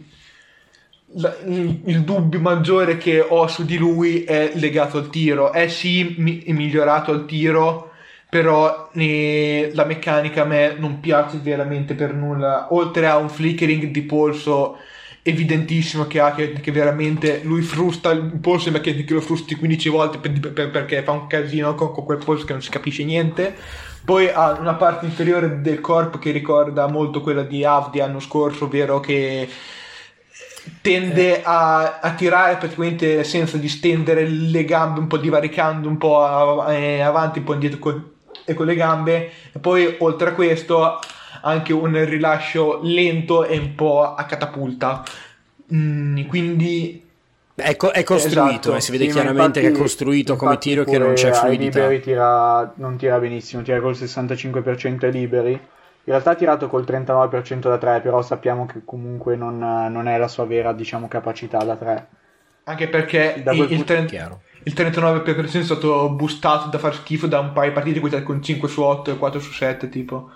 [1.16, 5.52] la- il, il dubbio maggiore che ho su di lui è legato al tiro.
[5.52, 7.92] È sì mi- migliorato al tiro,
[8.28, 12.68] però eh, la meccanica a me non piace veramente per nulla.
[12.72, 14.78] Oltre a un flickering di polso
[15.26, 19.88] evidentissimo che ha, che, che veramente lui frusta il polso, sembra che, lo frusti 15
[19.88, 23.04] volte per- per- perché fa un casino con, con quel polso che non si capisce
[23.04, 23.54] niente.
[24.04, 28.66] Poi ha una parte inferiore del corpo che ricorda molto quella di Avdi l'anno scorso,
[28.66, 29.48] ovvero che
[30.82, 36.72] tende a, a tirare praticamente senza distendere le gambe, un po' divaricando un po' a-
[36.74, 38.10] eh, avanti, un po' indietro co-
[38.44, 39.30] e con le gambe.
[39.52, 40.98] E poi oltre a questo
[41.44, 45.02] anche un rilascio lento e un po' a catapulta.
[45.72, 47.02] Mm, quindi
[47.54, 50.50] È, co- è costruito, Esatto, eh, si vede Sì, chiaramente che è infatti- costruito come
[50.52, 51.78] infatti tiro che non c'è ai fluidità.
[51.80, 55.52] liberi tira, non tira benissimo, tira col 65% ai liberi.
[55.52, 60.18] In realtà ha tirato col 39% da 3, però sappiamo che comunque non, non è
[60.18, 62.06] la sua vera diciamo, capacità da 3.
[62.64, 64.40] anche perché Da il, il, punto- tren- Chiaro.
[64.64, 68.42] il 39% è stato boostato da far schifo da un paio di partite con- con
[68.42, 70.30] 5 su 8 e 4 su 7 tipo.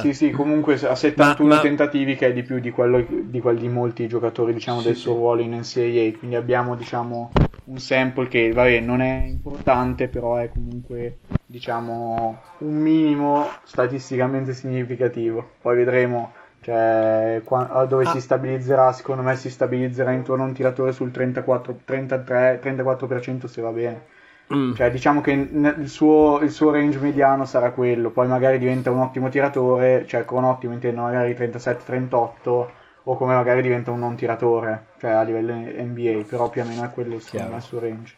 [0.00, 3.40] Sì, sì, comunque ha 71 Ma- ma- tentativi che è di più di quello di,
[3.40, 8.26] quelli di molti giocatori diciamo, del suo ruolo in NCAA, quindi abbiamo diciamo, un sample
[8.28, 15.52] che vabbè, non è importante, però è comunque diciamo, un minimo statisticamente significativo.
[15.60, 18.10] Poi vedremo cioè, qua- dove Ah.
[18.10, 23.60] si stabilizzerà, secondo me si stabilizzerà intorno a un tiratore sul 34, 33, 34% se
[23.62, 24.06] va bene.
[24.54, 24.74] Mm.
[24.74, 28.98] Cioè, diciamo che il suo, il suo range mediano sarà quello, poi magari diventa un
[28.98, 32.66] ottimo tiratore, cioè con ottimo intendo magari 37-38,
[33.04, 36.84] o come magari diventa un non tiratore, cioè a livello NBA, però più o meno
[36.84, 37.50] è quello Chiaro.
[37.50, 38.16] me il suo range.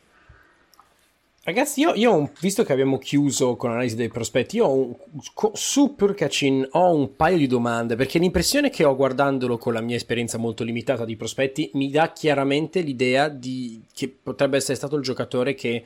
[1.47, 4.95] Ragazzi, io, io ho visto che abbiamo chiuso con l'analisi dei prospetti, io ho un,
[5.35, 9.83] co- su Purkacin ho un paio di domande, perché l'impressione che ho guardandolo con la
[9.83, 14.97] mia esperienza molto limitata di prospetti mi dà chiaramente l'idea di, che potrebbe essere stato
[14.97, 15.85] il giocatore che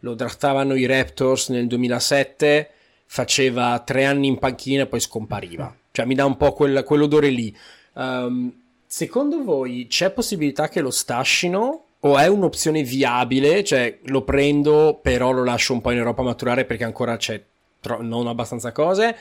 [0.00, 2.70] lo draftavano i Raptors nel 2007,
[3.06, 5.74] faceva tre anni in panchina e poi scompariva.
[5.90, 7.54] Cioè mi dà un po' quel- quell'odore lì.
[7.94, 8.52] Um,
[8.86, 13.64] secondo voi c'è possibilità che lo stascino o è un'opzione viabile?
[13.64, 17.42] Cioè lo prendo però lo lascio un po' in Europa maturare perché ancora c'è
[17.80, 19.16] tro- non abbastanza cose.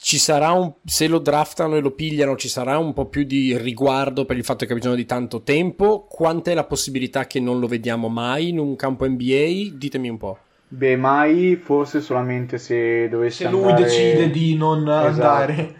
[0.00, 3.56] Ci sarà un, se lo draftano e lo pigliano, ci sarà un po' più di
[3.58, 6.06] riguardo per il fatto che ha bisogno di tanto tempo.
[6.08, 9.76] Quant'è la possibilità che non lo vediamo mai in un campo NBA?
[9.76, 10.38] Ditemi un po'.
[10.70, 13.82] Beh, mai, forse solamente se dovesse Se lui andare...
[13.82, 15.62] decide di non Esatto.
[15.62, 15.76] andare.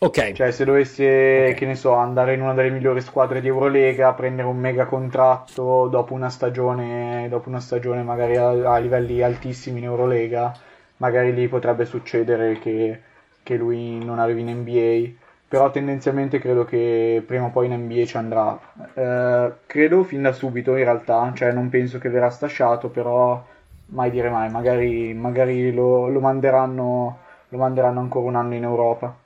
[0.00, 1.04] Ok, Cioè, se dovesse,
[1.34, 1.54] Ok.
[1.56, 5.88] che ne so, andare in una delle migliori squadre di Eurolega, prendere un mega contratto
[5.88, 10.56] dopo una stagione, dopo una stagione magari a, a livelli altissimi in Eurolega,
[10.98, 13.02] magari lì potrebbe succedere che,
[13.42, 15.18] che lui non arrivi in NBA.
[15.48, 18.58] Però tendenzialmente credo che prima o poi in NBA ci andrà.
[18.94, 23.44] Eh, credo fin da subito in realtà, cioè non penso che verrà stasciato, però
[23.86, 27.18] mai dire mai, magari, magari lo, lo manderanno,
[27.48, 29.16] lo manderanno ancora un anno in Europa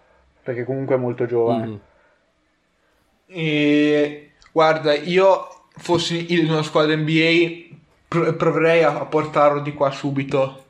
[0.45, 1.67] perché comunque è molto giovane.
[1.67, 1.81] Mhm.
[3.27, 7.77] E guarda, io fossi in una squadra NBA,
[8.07, 10.64] pr- proverei a portarlo di qua subito.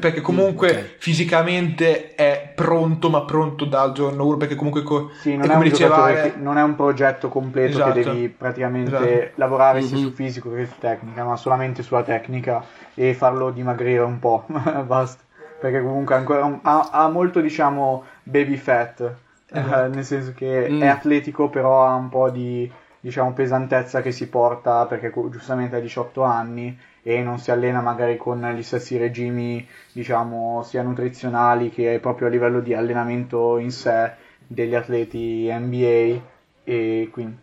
[0.00, 0.94] Perché comunque Mm, ok.
[0.98, 4.36] fisicamente è pronto, ma pronto dal giorno 1.
[4.38, 7.72] Perché comunque, co- Sì, non è, come un diceva, che- non è un progetto completo
[7.78, 7.92] Esatto.
[7.92, 9.32] che devi praticamente Esatto.
[9.36, 10.02] lavorare sia Mhm.
[10.02, 12.64] su fisico che su tecnica, ma solamente sulla tecnica
[12.94, 14.44] e farlo dimagrire un po',
[14.86, 15.22] basta.
[15.60, 19.94] Perché comunque ancora un- ha, ha molto, diciamo, baby fat, eh, Esatto.
[19.94, 20.80] nel senso che Mm.
[20.82, 25.76] è atletico, però ha un po' di, diciamo, pesantezza che si porta perché co- giustamente
[25.76, 31.70] ha 18 anni e non si allena magari con gli stessi regimi, diciamo, sia nutrizionali
[31.70, 34.12] che proprio a livello di allenamento in sé
[34.46, 36.30] degli atleti NBA
[36.64, 37.38] e quindi,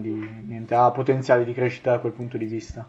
[0.00, 2.88] quindi niente, ha potenziale di crescita da quel punto di vista.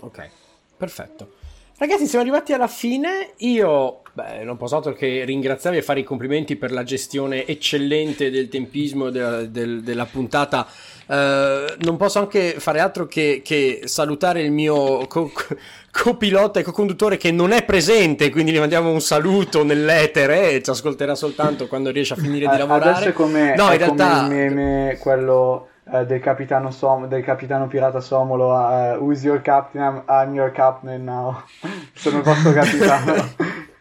[0.00, 0.28] Ok,
[0.76, 1.34] perfetto.
[1.82, 3.30] Ragazzi, siamo arrivati alla fine.
[3.38, 8.30] Io beh, non posso altro che ringraziarvi e fare i complimenti per la gestione eccellente
[8.30, 10.64] del tempismo della, del- della puntata.
[11.08, 15.56] Eh, non posso anche fare altro che, che salutare il mio co- co-
[15.90, 20.70] copilota e co-conduttore che non è presente, quindi gli mandiamo un saluto nell'etere e ci
[20.70, 22.90] ascolterà soltanto quando riesce a finire di lavorare.
[22.90, 27.06] Adesso è come, no, è in realtà come il meme, quello eh, del, capitano Som-
[27.08, 30.02] del capitano pirata Somolo, eh, who's your captain?
[30.08, 31.42] I'm, your captain now.
[31.94, 33.14] Sono il vostro capitano.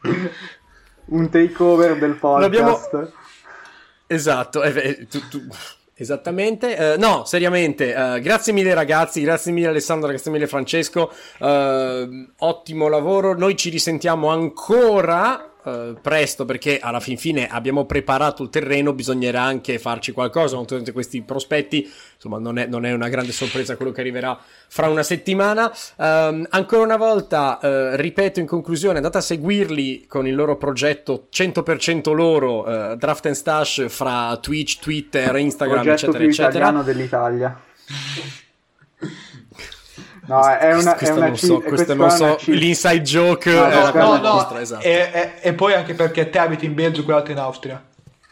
[1.06, 3.12] Un takeover del L'abbiamo- podcast.
[4.08, 5.48] Esatto, eh, tu- tu-
[5.94, 12.28] Esattamente, Eh, no, seriamente, eh, grazie mille ragazzi, grazie mille Alessandro, grazie mille Francesco, Eh,
[12.40, 18.50] ottimo lavoro, noi ci risentiamo ancora eh, presto perché alla fin fine abbiamo preparato il
[18.50, 23.32] terreno, bisognerà anche farci qualcosa nonostante questi prospetti, insomma non è, non è una grande
[23.32, 25.72] sorpresa quello che arriverà fra una settimana.
[25.98, 31.28] Ehm, ancora una volta, eh, ripeto in conclusione, andate a seguirli con il loro progetto
[31.30, 36.50] 100% loro, eh, Draft and Stash fra Twitch, Twitter, Instagram, progetto eccetera, più eccetera.
[36.50, 37.60] italiano dell'Italia.
[40.36, 42.36] No, è una, è Questo una non cheat- so, questa questo qua non è so,
[42.46, 42.58] cheat.
[42.58, 44.84] l'inside joke No, è no, la no, no, nostra, esatto.
[44.84, 47.84] e, e- e poi anche perché te abiti in Belgio e quell'altro in Austria.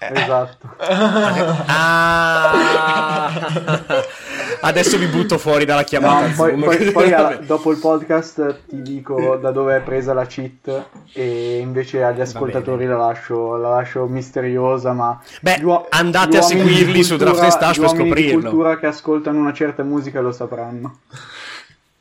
[0.02, 0.68] Esatto.
[1.68, 3.32] Ah!
[4.62, 6.26] Adesso vi butto fuori dalla No, chiamata.
[6.36, 6.64] poi, Zoom.
[6.64, 11.60] poi- poi alla- dopo il podcast ti dico da dove è presa la cheat e
[11.60, 16.42] invece agli ascoltatori la lascio, la lascio misteriosa ma Beh, gli uo- andate gli a
[16.42, 18.50] seguirli su cultura- Draft and Stash gli per uomini di scoprirlo.
[18.50, 21.00] cultura che ascoltano una certa musica lo sapranno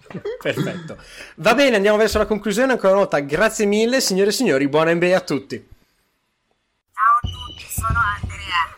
[0.42, 0.96] Perfetto.
[1.36, 2.72] Va bene, andiamo verso la conclusione.
[2.72, 4.68] Ancora una volta, grazie mille, signore e signori.
[4.68, 5.68] Buona NBA a tutti.
[6.92, 8.76] Ciao a tutti, sono Andrea.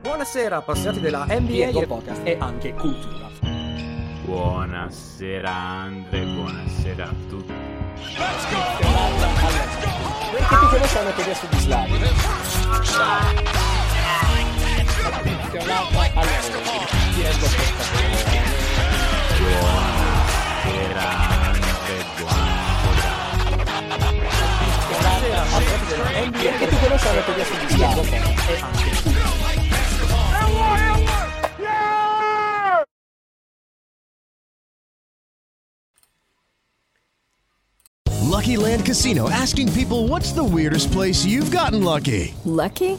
[0.00, 3.28] Buonasera, appassionati della NBA Diego Podcast e anche cultura.
[4.24, 7.52] Buonasera Andre, buonasera a tutti.
[10.30, 11.96] Perché tutti voi sanno che adesso di Slavio.
[17.28, 17.86] Allora, ti leggo questa
[24.88, 26.38] Buonasera Andre, buonasera.
[26.40, 28.02] Perché tutti voi sanno che adesso di Slavio.
[38.22, 42.34] Lucky Land Casino asking people what's the weirdest place you've gotten lucky?
[42.44, 42.98] Lucky?